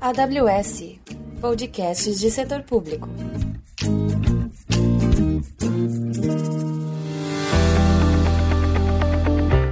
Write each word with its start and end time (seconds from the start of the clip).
AWS 0.00 1.00
Podcasts 1.40 2.20
de 2.20 2.30
Setor 2.30 2.62
Público. 2.62 3.08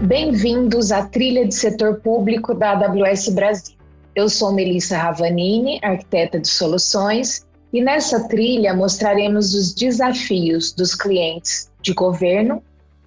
Bem-vindos 0.03 0.91
à 0.93 1.07
trilha 1.07 1.47
de 1.47 1.55
setor 1.55 2.01
público 2.01 2.55
da 2.55 2.73
AWS 2.73 3.29
Brasil. 3.29 3.77
Eu 4.15 4.29
sou 4.29 4.53
Melissa 4.53 4.97
Ravanini, 4.97 5.79
arquiteta 5.83 6.41
de 6.41 6.49
soluções, 6.49 7.47
e 7.73 7.81
nessa 7.81 8.27
trilha 8.27 8.75
mostraremos 8.75 9.55
os 9.55 9.73
desafios 9.73 10.73
dos 10.73 10.95
clientes 10.95 11.71
de 11.81 11.93
governo, 11.95 12.63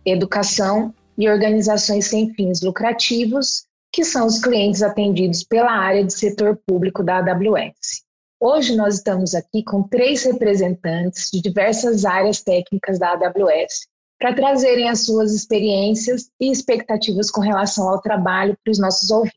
educação 0.06 0.94
e 1.18 1.30
organizações 1.30 2.05
sem 2.05 2.34
fins 2.34 2.61
lucrativos, 2.61 3.66
que 3.91 4.04
são 4.04 4.25
os 4.25 4.39
clientes 4.39 4.82
atendidos 4.82 5.44
pela 5.44 5.71
área 5.71 6.04
de 6.04 6.13
setor 6.13 6.59
público 6.66 7.04
da 7.04 7.17
AWS. 7.17 8.04
Hoje 8.40 8.76
nós 8.76 8.95
estamos 8.95 9.35
aqui 9.35 9.63
com 9.63 9.84
três 9.84 10.23
representantes 10.23 11.30
de 11.31 11.41
diversas 11.41 12.04
áreas 12.04 12.41
técnicas 12.41 12.99
da 12.99 13.12
AWS 13.12 13.88
para 14.20 14.34
trazerem 14.34 14.90
as 14.90 15.05
suas 15.05 15.34
experiências 15.34 16.30
e 16.40 16.52
expectativas 16.52 17.30
com 17.30 17.41
relação 17.41 17.88
ao 17.88 18.02
trabalho 18.02 18.57
para 18.63 18.71
os 18.71 18.80
nossos 18.80 19.12
ouvintes. 19.12 19.34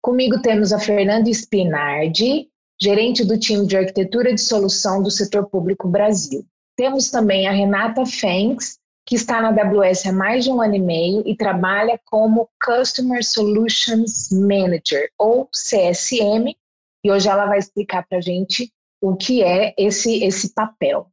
Comigo 0.00 0.40
temos 0.40 0.72
a 0.72 0.78
Fernanda 0.78 1.30
Spinardi, 1.30 2.48
gerente 2.80 3.24
do 3.24 3.38
time 3.38 3.66
de 3.66 3.76
arquitetura 3.76 4.34
de 4.34 4.40
solução 4.40 5.02
do 5.02 5.10
setor 5.10 5.48
público 5.48 5.88
Brasil. 5.88 6.44
Temos 6.76 7.10
também 7.10 7.46
a 7.46 7.52
Renata 7.52 8.04
Fenks, 8.06 8.78
que 9.04 9.16
está 9.16 9.40
na 9.40 9.48
AWS 9.48 10.06
há 10.06 10.12
mais 10.12 10.44
de 10.44 10.50
um 10.50 10.60
ano 10.60 10.76
e 10.76 10.78
meio 10.78 11.22
e 11.26 11.36
trabalha 11.36 12.00
como 12.04 12.48
Customer 12.64 13.24
Solutions 13.24 14.30
Manager, 14.30 15.10
ou 15.18 15.48
CSM, 15.52 16.54
e 17.04 17.10
hoje 17.10 17.28
ela 17.28 17.46
vai 17.46 17.58
explicar 17.58 18.06
para 18.06 18.18
a 18.18 18.20
gente 18.20 18.72
o 19.00 19.16
que 19.16 19.42
é 19.42 19.74
esse, 19.76 20.22
esse 20.22 20.54
papel. 20.54 21.08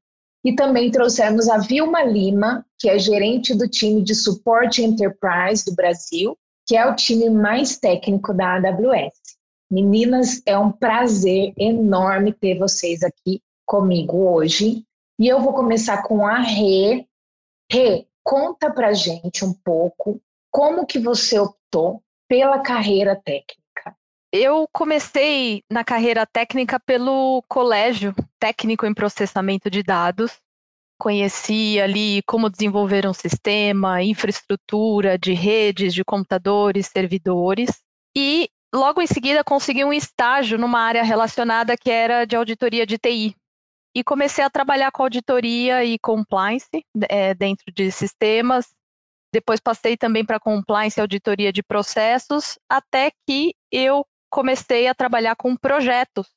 E 0.45 0.53
também 0.55 0.91
trouxemos 0.91 1.49
a 1.49 1.57
Vilma 1.57 2.03
Lima, 2.03 2.65
que 2.77 2.89
é 2.89 2.97
gerente 2.97 3.53
do 3.53 3.67
time 3.67 4.01
de 4.01 4.15
suporte 4.15 4.83
enterprise 4.83 5.65
do 5.65 5.75
Brasil, 5.75 6.37
que 6.65 6.77
é 6.77 6.85
o 6.85 6.95
time 6.95 7.29
mais 7.29 7.77
técnico 7.77 8.33
da 8.33 8.55
AWS. 8.55 9.17
Meninas, 9.69 10.41
é 10.45 10.57
um 10.57 10.71
prazer 10.71 11.53
enorme 11.57 12.31
ter 12.31 12.57
vocês 12.57 13.03
aqui 13.03 13.41
comigo 13.65 14.17
hoje. 14.31 14.83
E 15.19 15.27
eu 15.27 15.41
vou 15.41 15.53
começar 15.53 16.03
com 16.03 16.25
a 16.25 16.39
Rê, 16.39 17.05
Rê, 17.71 18.07
conta 18.23 18.71
pra 18.71 18.93
gente 18.93 19.45
um 19.45 19.53
pouco 19.53 20.19
como 20.51 20.85
que 20.85 20.97
você 20.97 21.37
optou 21.37 22.03
pela 22.27 22.59
carreira 22.59 23.15
técnica. 23.15 23.95
Eu 24.31 24.67
comecei 24.71 25.63
na 25.69 25.83
carreira 25.83 26.25
técnica 26.25 26.79
pelo 26.79 27.43
colégio 27.47 28.13
técnico 28.39 28.85
em 28.85 28.93
processamento 28.93 29.69
de 29.69 29.83
dados. 29.83 30.39
Conheci 30.99 31.79
ali 31.79 32.21
como 32.23 32.49
desenvolver 32.49 33.07
um 33.07 33.13
sistema, 33.13 34.03
infraestrutura 34.03 35.17
de 35.17 35.33
redes, 35.33 35.93
de 35.93 36.03
computadores, 36.03 36.87
servidores. 36.87 37.81
E 38.15 38.49
logo 38.73 39.01
em 39.01 39.07
seguida 39.07 39.43
consegui 39.43 39.83
um 39.83 39.93
estágio 39.93 40.57
numa 40.57 40.79
área 40.79 41.03
relacionada 41.03 41.77
que 41.77 41.89
era 41.89 42.25
de 42.25 42.35
auditoria 42.35 42.85
de 42.85 42.97
TI 42.97 43.35
e 43.95 44.03
comecei 44.03 44.43
a 44.43 44.49
trabalhar 44.49 44.91
com 44.91 45.03
auditoria 45.03 45.83
e 45.83 45.97
compliance 45.99 46.85
é, 47.09 47.33
dentro 47.33 47.65
de 47.73 47.91
sistemas. 47.91 48.67
Depois 49.33 49.59
passei 49.59 49.95
também 49.95 50.25
para 50.25 50.39
compliance 50.39 50.99
e 50.99 51.01
auditoria 51.01 51.51
de 51.51 51.61
processos, 51.61 52.57
até 52.69 53.11
que 53.27 53.53
eu 53.71 54.05
comecei 54.29 54.87
a 54.87 54.95
trabalhar 54.95 55.35
com 55.35 55.55
projetos, 55.55 56.27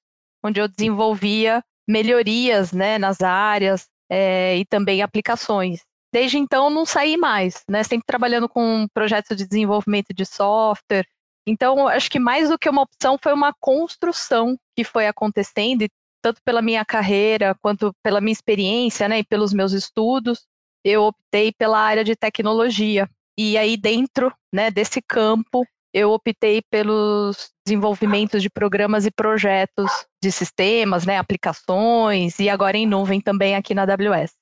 onde 0.44 0.60
eu 0.60 0.68
desenvolvia 0.68 1.62
melhorias 1.88 2.72
né, 2.72 2.98
nas 2.98 3.20
áreas 3.20 3.86
é, 4.10 4.56
e 4.56 4.64
também 4.64 5.02
aplicações. 5.02 5.80
Desde 6.12 6.36
então 6.38 6.68
não 6.68 6.84
saí 6.84 7.16
mais, 7.16 7.64
né, 7.68 7.82
sempre 7.82 8.06
trabalhando 8.06 8.48
com 8.48 8.86
projetos 8.92 9.36
de 9.36 9.46
desenvolvimento 9.46 10.12
de 10.14 10.26
software. 10.26 11.06
Então, 11.46 11.88
acho 11.88 12.10
que 12.10 12.18
mais 12.18 12.50
do 12.50 12.58
que 12.58 12.68
uma 12.68 12.82
opção 12.82 13.18
foi 13.20 13.32
uma 13.32 13.54
construção 13.58 14.56
que 14.76 14.84
foi 14.84 15.06
acontecendo 15.06 15.82
e 15.82 15.90
tanto 16.22 16.40
pela 16.44 16.62
minha 16.62 16.84
carreira 16.84 17.54
quanto 17.60 17.92
pela 18.02 18.20
minha 18.20 18.32
experiência, 18.32 19.08
né, 19.08 19.18
e 19.18 19.24
pelos 19.24 19.52
meus 19.52 19.72
estudos, 19.72 20.46
eu 20.84 21.02
optei 21.02 21.52
pela 21.52 21.78
área 21.78 22.04
de 22.04 22.14
tecnologia. 22.16 23.08
E 23.36 23.58
aí 23.58 23.76
dentro, 23.76 24.32
né, 24.52 24.70
desse 24.70 25.02
campo, 25.02 25.66
eu 25.92 26.10
optei 26.10 26.62
pelos 26.70 27.50
desenvolvimentos 27.66 28.42
de 28.42 28.48
programas 28.48 29.04
e 29.04 29.10
projetos 29.10 29.90
de 30.22 30.32
sistemas, 30.32 31.04
né, 31.04 31.18
aplicações 31.18 32.38
e 32.38 32.48
agora 32.48 32.76
em 32.76 32.86
nuvem 32.86 33.20
também 33.20 33.54
aqui 33.54 33.74
na 33.74 33.82
AWS. 33.82 34.32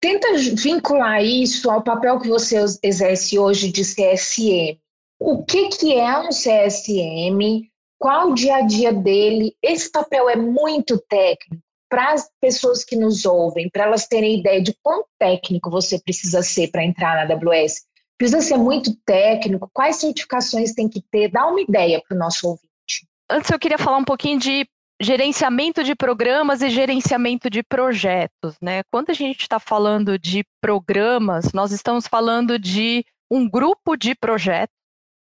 Tenta 0.00 0.36
vincular 0.36 1.24
isso 1.24 1.70
ao 1.70 1.82
papel 1.82 2.18
que 2.20 2.28
você 2.28 2.56
exerce 2.82 3.38
hoje 3.38 3.70
de 3.70 3.82
CSM. 3.82 4.78
O 5.20 5.44
que, 5.44 5.68
que 5.68 5.94
é 5.94 6.18
um 6.18 6.30
CSM? 6.30 7.70
Qual 8.02 8.32
o 8.32 8.34
dia 8.34 8.56
a 8.56 8.62
dia 8.62 8.92
dele. 8.92 9.54
Esse 9.62 9.88
papel 9.88 10.28
é 10.28 10.34
muito 10.34 10.98
técnico 10.98 11.62
para 11.88 12.14
as 12.14 12.28
pessoas 12.40 12.82
que 12.82 12.96
nos 12.96 13.24
ouvem, 13.24 13.70
para 13.70 13.84
elas 13.84 14.08
terem 14.08 14.40
ideia 14.40 14.60
de 14.60 14.74
quão 14.82 15.04
técnico 15.20 15.70
você 15.70 16.00
precisa 16.00 16.42
ser 16.42 16.68
para 16.72 16.84
entrar 16.84 17.14
na 17.14 17.32
AWS. 17.32 17.84
Precisa 18.18 18.40
ser 18.40 18.56
muito 18.56 18.92
técnico, 19.06 19.70
quais 19.72 19.96
certificações 19.96 20.72
tem 20.72 20.88
que 20.88 21.00
ter? 21.00 21.30
Dá 21.30 21.46
uma 21.46 21.60
ideia 21.60 22.02
para 22.06 22.16
o 22.16 22.18
nosso 22.18 22.48
ouvinte. 22.48 23.06
Antes 23.30 23.50
eu 23.50 23.58
queria 23.58 23.78
falar 23.78 23.98
um 23.98 24.04
pouquinho 24.04 24.38
de 24.38 24.66
gerenciamento 25.00 25.84
de 25.84 25.94
programas 25.94 26.60
e 26.60 26.70
gerenciamento 26.70 27.48
de 27.48 27.62
projetos, 27.62 28.56
né? 28.60 28.82
Quando 28.90 29.10
a 29.10 29.14
gente 29.14 29.42
está 29.42 29.60
falando 29.60 30.18
de 30.18 30.44
programas, 30.60 31.52
nós 31.52 31.70
estamos 31.70 32.08
falando 32.08 32.58
de 32.58 33.04
um 33.30 33.48
grupo 33.48 33.96
de 33.96 34.14
projetos 34.14 34.74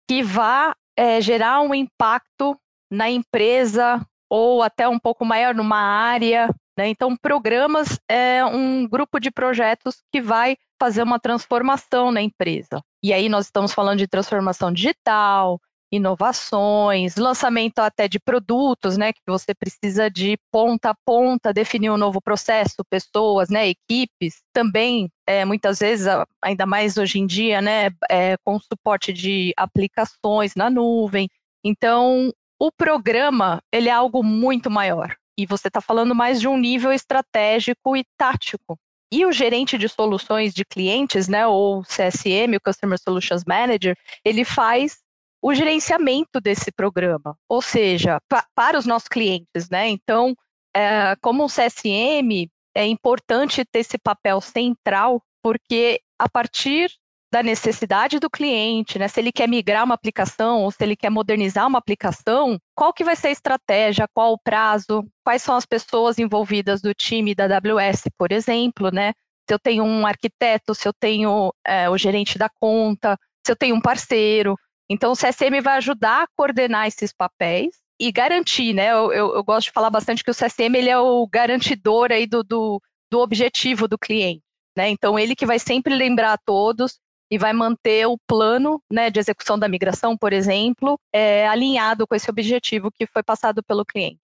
que 0.10 0.22
vá 0.22 0.76
é, 0.98 1.22
gerar 1.22 1.62
um 1.62 1.74
impacto 1.74 2.60
na 2.92 3.10
empresa 3.10 4.06
ou 4.30 4.64
até 4.64 4.88
um 4.88 5.00
pouco 5.00 5.24
maior 5.24 5.54
numa 5.54 5.78
área. 5.78 6.50
Né? 6.78 6.90
Então, 6.90 7.16
programas 7.16 8.00
é 8.10 8.44
um 8.44 8.88
grupo 8.88 9.20
de 9.20 9.32
projetos 9.32 10.02
que 10.12 10.22
vai 10.22 10.58
fazer 10.80 11.02
uma 11.04 11.20
transformação 11.20 12.12
na 12.12 12.22
empresa. 12.22 12.82
E 13.04 13.14
aí 13.14 13.30
nós 13.30 13.46
estamos 13.46 13.74
falando 13.74 14.00
de 14.00 14.08
transformação 14.08 14.72
digital, 14.72 15.60
inovações, 15.92 17.16
lançamento 17.16 17.80
até 17.80 18.08
de 18.08 18.20
produtos, 18.20 18.98
né, 18.98 19.14
que 19.14 19.22
você 19.26 19.54
precisa 19.54 20.10
de 20.10 20.38
ponta 20.52 20.90
a 20.90 20.96
ponta 21.06 21.54
definir 21.54 21.90
um 21.90 21.98
novo 21.98 22.22
processo, 22.22 22.84
pessoas, 22.90 23.50
né, 23.50 23.70
equipes, 23.70 24.42
também 24.54 25.10
é, 25.26 25.46
muitas 25.46 25.80
vezes, 25.80 26.08
ainda 26.44 26.66
mais 26.66 26.98
hoje 26.98 27.20
em 27.20 27.26
dia, 27.26 27.62
né, 27.62 27.90
é, 28.10 28.36
com 28.44 28.60
suporte 28.60 29.14
de 29.14 29.54
aplicações 29.56 30.56
na 30.56 30.70
nuvem. 30.70 31.30
Então, 31.64 32.32
o 32.60 32.72
programa 32.72 33.62
ele 33.72 33.90
é 33.90 33.92
algo 33.92 34.24
muito 34.24 34.70
maior 34.70 35.16
e 35.38 35.46
você 35.46 35.68
está 35.68 35.80
falando 35.80 36.16
mais 36.16 36.42
de 36.42 36.48
um 36.48 36.58
nível 36.58 36.92
estratégico 36.92 37.96
e 37.96 38.04
tático. 38.18 38.78
E 39.12 39.26
o 39.26 39.32
gerente 39.32 39.78
de 39.78 39.88
soluções 39.88 40.54
de 40.54 40.66
clientes, 40.66 41.30
né, 41.30 41.48
ou 41.48 41.82
CSM, 41.84 42.58
o 42.58 42.62
Customer 42.62 43.00
Solutions 43.00 43.44
Manager, 43.46 43.96
ele 44.26 44.44
faz 44.44 44.98
o 45.42 45.54
gerenciamento 45.54 46.42
desse 46.42 46.72
programa, 46.72 47.38
ou 47.48 47.62
seja, 47.62 48.20
pa 48.28 48.46
para 48.56 48.78
os 48.78 48.86
nossos 48.86 49.08
clientes, 49.08 49.70
né? 49.70 49.88
Então, 49.90 50.36
é, 50.76 51.16
como 51.22 51.44
um 51.44 51.48
CSM, 51.48 52.50
é 52.76 52.86
importante 52.86 53.66
ter 53.66 53.80
esse 53.80 53.98
papel 53.98 54.42
central, 54.42 55.22
porque 55.42 56.02
a 56.20 56.30
partir 56.30 56.92
da 57.32 57.44
necessidade 57.44 58.20
do 58.20 58.30
cliente, 58.30 58.98
né? 58.98 59.08
Se 59.08 59.20
ele 59.20 59.32
quer 59.32 59.48
migrar 59.48 59.84
uma 59.84 59.96
aplicação 59.96 60.64
ou 60.64 60.72
se 60.72 60.82
ele 60.82 60.96
quer 60.96 61.10
modernizar 61.10 61.68
uma 61.68 61.80
aplicação, 61.80 62.58
qual 62.74 62.94
que 62.94 63.04
vai 63.04 63.16
ser 63.16 63.28
a 63.28 63.32
estratégia, 63.32 64.08
qual 64.14 64.34
o 64.34 64.40
prazo, 64.40 65.06
quais 65.26 65.42
são 65.42 65.56
as 65.56 65.66
pessoas 65.66 66.18
envolvidas 66.18 66.82
do 66.82 66.94
time 66.94 67.36
da 67.36 67.46
AWS, 67.46 68.04
por 68.18 68.32
exemplo, 68.32 68.90
né? 68.92 69.14
Se 69.48 69.54
eu 69.54 69.60
tenho 69.60 69.84
um 69.84 70.06
arquiteto, 70.06 70.74
se 70.74 70.88
eu 70.88 70.94
tenho 70.94 71.54
é, 71.66 71.90
o 71.90 71.98
gerente 71.98 72.38
da 72.38 72.50
conta, 72.50 73.18
se 73.46 73.52
eu 73.52 73.56
tenho 73.56 73.76
um 73.76 73.82
parceiro. 73.82 74.58
Então, 74.90 75.12
o 75.12 75.16
CSM 75.16 75.62
vai 75.62 75.78
ajudar 75.78 76.24
a 76.24 76.28
coordenar 76.36 76.88
esses 76.88 77.12
papéis 77.12 77.76
e 78.00 78.12
garantir, 78.12 78.74
né? 78.74 78.92
Eu, 78.92 79.12
eu, 79.12 79.36
eu, 79.36 79.44
gosto 79.44 79.68
de 79.68 79.74
falar 79.74 79.90
bastante 79.90 80.24
que 80.24 80.32
o 80.32 80.36
CSM 80.36 80.76
ele 80.76 80.90
é 80.90 80.98
o 80.98 81.28
garantidor 81.28 82.12
aí 82.12 82.26
do, 82.26 82.44
do, 82.44 82.82
do 83.12 83.20
objetivo 83.20 83.88
do 83.88 83.98
cliente, 83.98 84.44
né? 84.78 84.90
Então, 84.90 85.18
ele 85.18 85.36
que 85.36 85.46
vai 85.46 85.60
sempre 85.60 85.96
lembrar 85.96 86.34
a 86.34 86.38
todos 86.38 87.00
e 87.30 87.38
vai 87.38 87.52
manter 87.52 88.08
o 88.08 88.18
plano 88.28 88.82
né, 88.92 89.10
de 89.10 89.20
execução 89.20 89.60
da 89.60 89.68
migração, 89.68 90.18
por 90.18 90.32
exemplo, 90.32 90.98
é, 91.14 91.48
alinhado 91.48 92.08
com 92.08 92.16
esse 92.16 92.30
objetivo 92.30 92.90
que 92.90 93.06
foi 93.06 93.22
passado 93.22 93.62
pelo 93.62 93.86
cliente. 93.86 94.20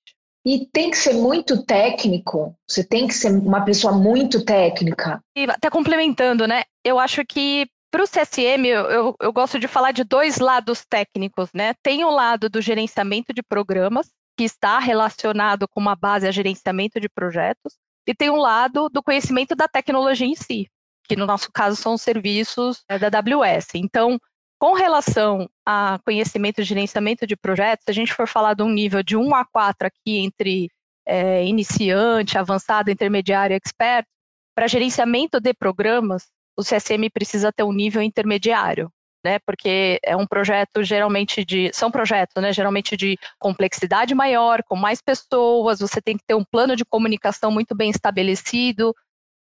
E 0.46 0.66
tem 0.72 0.92
que 0.92 0.98
ser 0.98 1.14
muito 1.14 1.64
técnico, 1.64 2.54
você 2.68 2.84
tem 2.84 3.08
que 3.08 3.14
ser 3.14 3.32
uma 3.32 3.64
pessoa 3.64 3.94
muito 3.94 4.44
técnica. 4.44 5.22
E 5.38 5.44
até 5.46 5.70
complementando, 5.70 6.46
né? 6.46 6.64
Eu 6.84 7.00
acho 7.00 7.26
que 7.26 7.66
para 7.94 8.04
o 8.04 8.08
CSM, 8.08 8.66
eu, 8.66 8.86
eu, 8.86 9.16
eu, 9.22 9.32
gosto 9.32 9.60
de 9.60 9.68
falar 9.68 9.92
de 9.92 10.04
dois 10.04 10.40
lados 10.40 10.84
técnicos, 10.84 11.52
né? 11.54 11.76
Tem 11.84 12.04
o 12.04 12.10
lado 12.10 12.50
do 12.50 12.60
gerenciamento 12.60 13.32
de 13.32 13.44
programas, 13.44 14.10
que 14.36 14.44
está 14.44 14.80
relacionado 14.80 15.68
com 15.68 15.80
uma 15.80 15.96
base 15.96 16.28
a 16.28 16.32
gerenciamento 16.32 17.00
de 17.00 17.08
projetos, 17.08 17.78
e 18.08 18.16
tem 18.16 18.32
um 18.32 18.38
lado 18.38 18.90
do 18.90 19.04
conhecimento 19.04 19.56
da 19.56 19.68
tecnologia 19.68 20.26
em 20.26 20.34
si, 20.34 20.68
que 21.08 21.16
no 21.16 21.28
nosso 21.28 21.52
caso 21.54 21.76
são 21.76 21.94
os 21.94 22.02
serviços 22.02 22.84
é, 22.90 22.98
da 22.98 23.10
AWS. 23.16 23.76
Então, 23.76 24.18
com 24.58 24.74
relação 24.74 25.48
a 25.64 26.00
conhecimento 26.04 26.62
e 26.62 26.64
gerenciamento 26.64 27.28
de 27.28 27.36
projetos, 27.38 27.86
se 27.86 27.92
a 27.92 27.94
gente 27.94 28.12
for 28.12 28.28
falar 28.28 28.56
de 28.56 28.64
um 28.64 28.72
nível 28.72 29.04
de 29.04 29.16
1 29.16 29.36
a 29.36 29.46
4 29.46 29.86
aqui 29.86 30.18
entre 30.18 30.68
é, 31.06 31.46
iniciante, 31.46 32.40
avançado, 32.40 32.90
intermediário 32.90 33.54
e 33.54 33.58
expert, 33.58 34.08
para 34.56 34.68
gerenciamento 34.68 35.40
de 35.40 35.54
programas, 35.54 36.24
o 36.58 36.64
CSM 36.64 37.10
precisa 37.12 37.52
ter 37.52 37.64
um 37.64 37.74
nível 37.74 38.02
intermediário, 38.02 38.92
né? 39.24 39.40
Porque 39.40 40.00
é 40.04 40.16
um 40.16 40.28
projeto 40.28 40.84
geralmente 40.84 41.44
de. 41.46 41.72
São 41.74 41.90
projetos, 41.90 42.42
né? 42.42 42.52
Geralmente 42.52 42.98
de 42.98 43.18
complexidade 43.40 44.14
maior, 44.14 44.62
com 44.64 44.76
mais 44.76 45.02
pessoas, 45.02 45.80
você 45.80 46.02
tem 46.02 46.18
que 46.18 46.24
ter 46.26 46.36
um 46.36 46.44
plano 46.44 46.76
de 46.76 46.86
comunicação 46.86 47.52
muito 47.52 47.76
bem 47.76 47.90
estabelecido, 47.90 48.94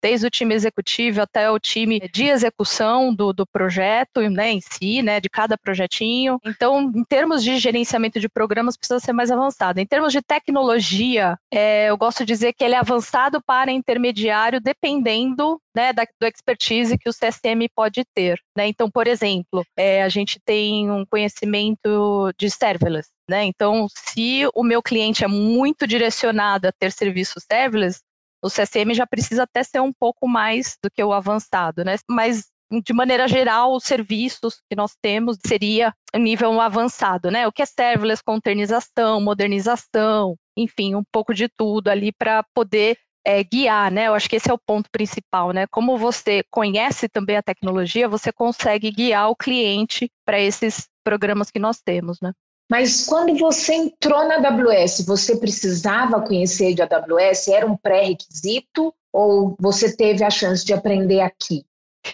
desde 0.01 0.27
o 0.27 0.30
time 0.30 0.56
executivo 0.56 1.21
até 1.21 1.50
o 1.50 1.59
time 1.59 2.00
de 2.12 2.25
execução 2.25 3.13
do, 3.13 3.31
do 3.31 3.45
projeto 3.45 4.21
né, 4.30 4.51
em 4.51 4.62
si, 4.62 5.01
né, 5.01 5.19
de 5.19 5.30
cada 5.30 5.57
projetinho. 5.57 6.39
Então, 6.45 6.92
em 6.95 7.03
termos 7.03 7.44
de 7.44 7.57
gerenciamento 7.57 8.19
de 8.19 8.30
programas, 8.30 8.77
precisa 8.77 9.00
ser 9.00 9.13
mais 9.13 9.31
avançado. 9.31 9.80
Em 9.80 9.86
termos 9.86 10.12
de 10.12 10.21
tecnologia, 10.21 11.38
é, 11.51 11.89
eu 11.89 11.98
gosto 11.98 12.19
de 12.19 12.33
dizer 12.33 12.53
que 12.53 12.63
ele 12.63 12.75
é 12.75 12.80
avançado 12.80 13.42
para 13.42 13.71
intermediário, 13.71 14.62
dependendo 14.62 15.59
né, 15.75 15.94
da, 15.94 16.06
do 16.19 16.27
expertise 16.27 16.97
que 16.97 17.09
o 17.09 17.13
CSM 17.13 17.68
pode 17.75 18.04
ter. 18.13 18.39
Né? 18.57 18.68
Então, 18.68 18.89
por 18.89 19.07
exemplo, 19.07 19.65
é, 19.77 20.04
a 20.04 20.09
gente 20.09 20.39
tem 20.39 20.89
um 20.89 21.06
conhecimento 21.06 22.31
de 22.38 22.50
serverless. 22.50 23.09
Né? 23.30 23.45
Então, 23.45 23.88
se 23.89 24.44
o 24.54 24.63
meu 24.63 24.81
cliente 24.81 25.24
é 25.24 25.27
muito 25.27 25.88
direcionado 25.88 26.68
a 26.68 26.71
ter 26.71 26.92
serviços 26.92 27.44
serverless, 27.50 28.01
o 28.41 28.49
CSM 28.49 28.93
já 28.93 29.05
precisa 29.05 29.43
até 29.43 29.63
ser 29.63 29.79
um 29.79 29.93
pouco 29.93 30.27
mais 30.27 30.77
do 30.83 30.89
que 30.89 31.03
o 31.03 31.13
avançado, 31.13 31.83
né? 31.83 31.95
Mas 32.09 32.49
de 32.79 32.93
maneira 32.93 33.27
geral, 33.27 33.75
os 33.75 33.83
serviços 33.83 34.61
que 34.69 34.75
nós 34.75 34.95
temos 35.01 35.38
seria 35.45 35.93
nível 36.15 36.59
avançado, 36.61 37.29
né? 37.29 37.45
O 37.45 37.51
que 37.51 37.61
é 37.61 37.65
serverless, 37.65 38.23
containerização, 38.23 39.19
modernização, 39.19 40.38
enfim, 40.55 40.95
um 40.95 41.03
pouco 41.11 41.33
de 41.33 41.49
tudo 41.49 41.89
ali 41.89 42.13
para 42.13 42.43
poder 42.53 42.97
é, 43.25 43.43
guiar, 43.43 43.91
né? 43.91 44.07
Eu 44.07 44.13
acho 44.13 44.29
que 44.29 44.38
esse 44.38 44.49
é 44.49 44.53
o 44.53 44.57
ponto 44.57 44.89
principal, 44.89 45.51
né? 45.51 45.67
Como 45.67 45.97
você 45.97 46.44
conhece 46.49 47.09
também 47.09 47.35
a 47.35 47.44
tecnologia, 47.44 48.07
você 48.07 48.31
consegue 48.31 48.89
guiar 48.89 49.29
o 49.29 49.35
cliente 49.35 50.09
para 50.25 50.39
esses 50.39 50.87
programas 51.03 51.51
que 51.51 51.59
nós 51.59 51.81
temos, 51.81 52.19
né? 52.21 52.31
Mas 52.71 53.06
quando 53.06 53.38
você 53.38 53.73
entrou 53.73 54.25
na 54.25 54.35
AWS, 54.35 55.06
você 55.06 55.35
precisava 55.35 56.21
conhecer 56.21 56.73
de 56.73 56.81
AWS? 56.81 57.50
Era 57.50 57.68
um 57.68 57.75
pré-requisito 57.75 58.94
ou 59.12 59.57
você 59.59 59.94
teve 59.94 60.23
a 60.23 60.29
chance 60.29 60.63
de 60.63 60.71
aprender 60.71 61.19
aqui? 61.19 61.65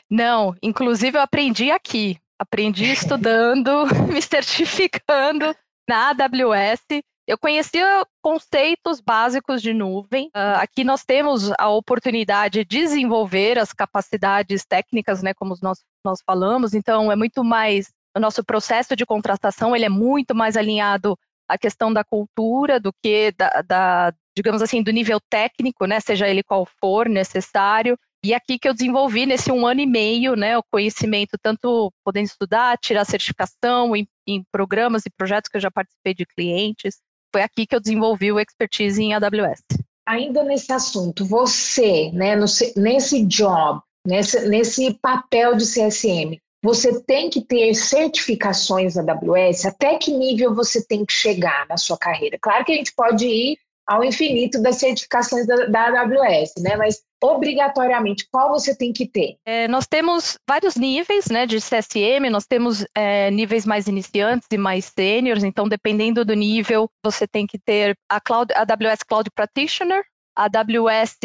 Não, 0.10 0.56
inclusive 0.64 1.16
eu 1.16 1.22
aprendi 1.22 1.70
aqui. 1.70 2.18
Aprendi 2.40 2.86
estudando, 2.92 3.86
me 4.12 4.20
certificando 4.20 5.56
na 5.88 6.10
AWS. 6.10 7.04
Eu 7.28 7.38
conhecia 7.38 8.04
conceitos 8.20 9.00
básicos 9.00 9.62
de 9.62 9.76
nuvem. 9.76 10.26
Uh, 10.28 10.58
aqui 10.58 10.84
nós 10.84 11.04
temos 11.04 11.52
a 11.60 11.70
oportunidade 11.70 12.66
de 12.66 12.66
desenvolver 12.66 13.60
as 13.60 13.74
capacidades 13.74 14.66
técnicas, 14.66 15.22
né, 15.22 15.36
como 15.36 15.56
nós, 15.62 15.84
nós 16.04 16.20
falamos. 16.26 16.74
Então, 16.74 17.12
é 17.12 17.16
muito 17.16 17.44
mais 17.44 17.92
o 18.18 18.20
nosso 18.20 18.44
processo 18.44 18.96
de 18.96 19.06
contratação 19.06 19.76
ele 19.76 19.86
é 19.86 19.90
muito 19.90 20.36
mais 20.36 20.58
alinhado 20.58 21.18
à 21.48 21.58
questão 21.58 21.94
da 21.94 22.04
cultura 22.04 22.80
do 22.80 22.92
que 23.02 23.32
da, 23.38 23.62
da, 23.62 24.14
digamos 24.36 24.62
assim, 24.62 24.84
do 24.84 24.92
nível 24.92 25.20
técnico, 25.30 25.86
né, 25.86 26.00
seja 26.00 26.28
ele 26.28 26.44
qual 26.44 26.68
for 26.80 27.08
necessário. 27.08 27.98
E 28.24 28.34
aqui 28.34 28.58
que 28.60 28.68
eu 28.68 28.74
desenvolvi 28.74 29.26
nesse 29.26 29.52
um 29.52 29.66
ano 29.66 29.80
e 29.80 29.86
meio, 29.86 30.36
né, 30.36 30.58
o 30.58 30.64
conhecimento 30.70 31.38
tanto 31.42 31.94
podendo 32.04 32.26
estudar, 32.26 32.78
tirar 32.78 33.06
certificação 33.06 33.96
em, 33.96 34.08
em 34.28 34.44
programas 34.52 35.06
e 35.06 35.10
projetos 35.10 35.50
que 35.50 35.58
eu 35.58 35.62
já 35.62 35.72
participei 35.72 36.14
de 36.14 36.26
clientes. 36.26 36.98
Foi 37.32 37.44
aqui 37.44 37.66
que 37.66 37.76
eu 37.76 37.80
desenvolvi 37.80 38.32
o 38.32 38.40
expertise 38.40 39.02
em 39.02 39.14
AWS. 39.14 39.64
Ainda 40.06 40.44
nesse 40.44 40.72
assunto, 40.74 41.26
você, 41.26 42.12
né, 42.12 42.36
no, 42.36 42.46
nesse 42.76 43.26
job, 43.26 43.82
nesse, 44.06 44.48
nesse 44.48 44.94
papel 44.96 45.56
de 45.56 45.66
CSM, 45.66 46.40
você 46.64 47.02
tem 47.04 47.30
que 47.30 47.42
ter 47.42 47.74
certificações 47.76 48.96
da 48.96 49.14
AWS, 49.14 49.66
até 49.66 49.98
que 49.98 50.12
nível 50.12 50.54
você 50.54 50.86
tem 50.86 51.06
que 51.06 51.14
chegar 51.14 51.68
na 51.68 51.78
sua 51.78 51.98
carreira. 51.98 52.38
Claro 52.42 52.66
que 52.66 52.72
a 52.72 52.76
gente 52.76 52.94
pode 52.94 53.26
ir 53.26 53.58
ao 53.88 54.04
infinito 54.04 54.62
das 54.62 54.76
certificações 54.76 55.48
da, 55.48 55.66
da 55.68 56.02
AWS, 56.02 56.56
né? 56.60 56.76
Mas 56.76 57.02
obrigatoriamente, 57.24 58.28
qual 58.30 58.50
você 58.50 58.76
tem 58.76 58.92
que 58.92 59.08
ter? 59.08 59.38
É, 59.46 59.68
nós 59.68 59.88
temos 59.88 60.38
vários 60.48 60.76
níveis 60.76 61.28
né, 61.28 61.46
de 61.46 61.58
CSM, 61.58 62.30
nós 62.30 62.46
temos 62.46 62.86
é, 62.94 63.32
níveis 63.32 63.66
mais 63.66 63.88
iniciantes 63.88 64.48
e 64.52 64.58
mais 64.58 64.86
sêniores, 64.86 65.44
então 65.44 65.68
dependendo 65.68 66.26
do 66.26 66.34
nível, 66.34 66.90
você 67.04 67.26
tem 67.26 67.48
que 67.48 67.58
ter 67.58 67.98
a, 68.10 68.20
Cloud, 68.20 68.54
a 68.54 68.62
AWS 68.62 69.04
Cloud 69.08 69.32
Practitioner, 69.34 70.04
a 70.36 70.44
AWS 70.44 71.18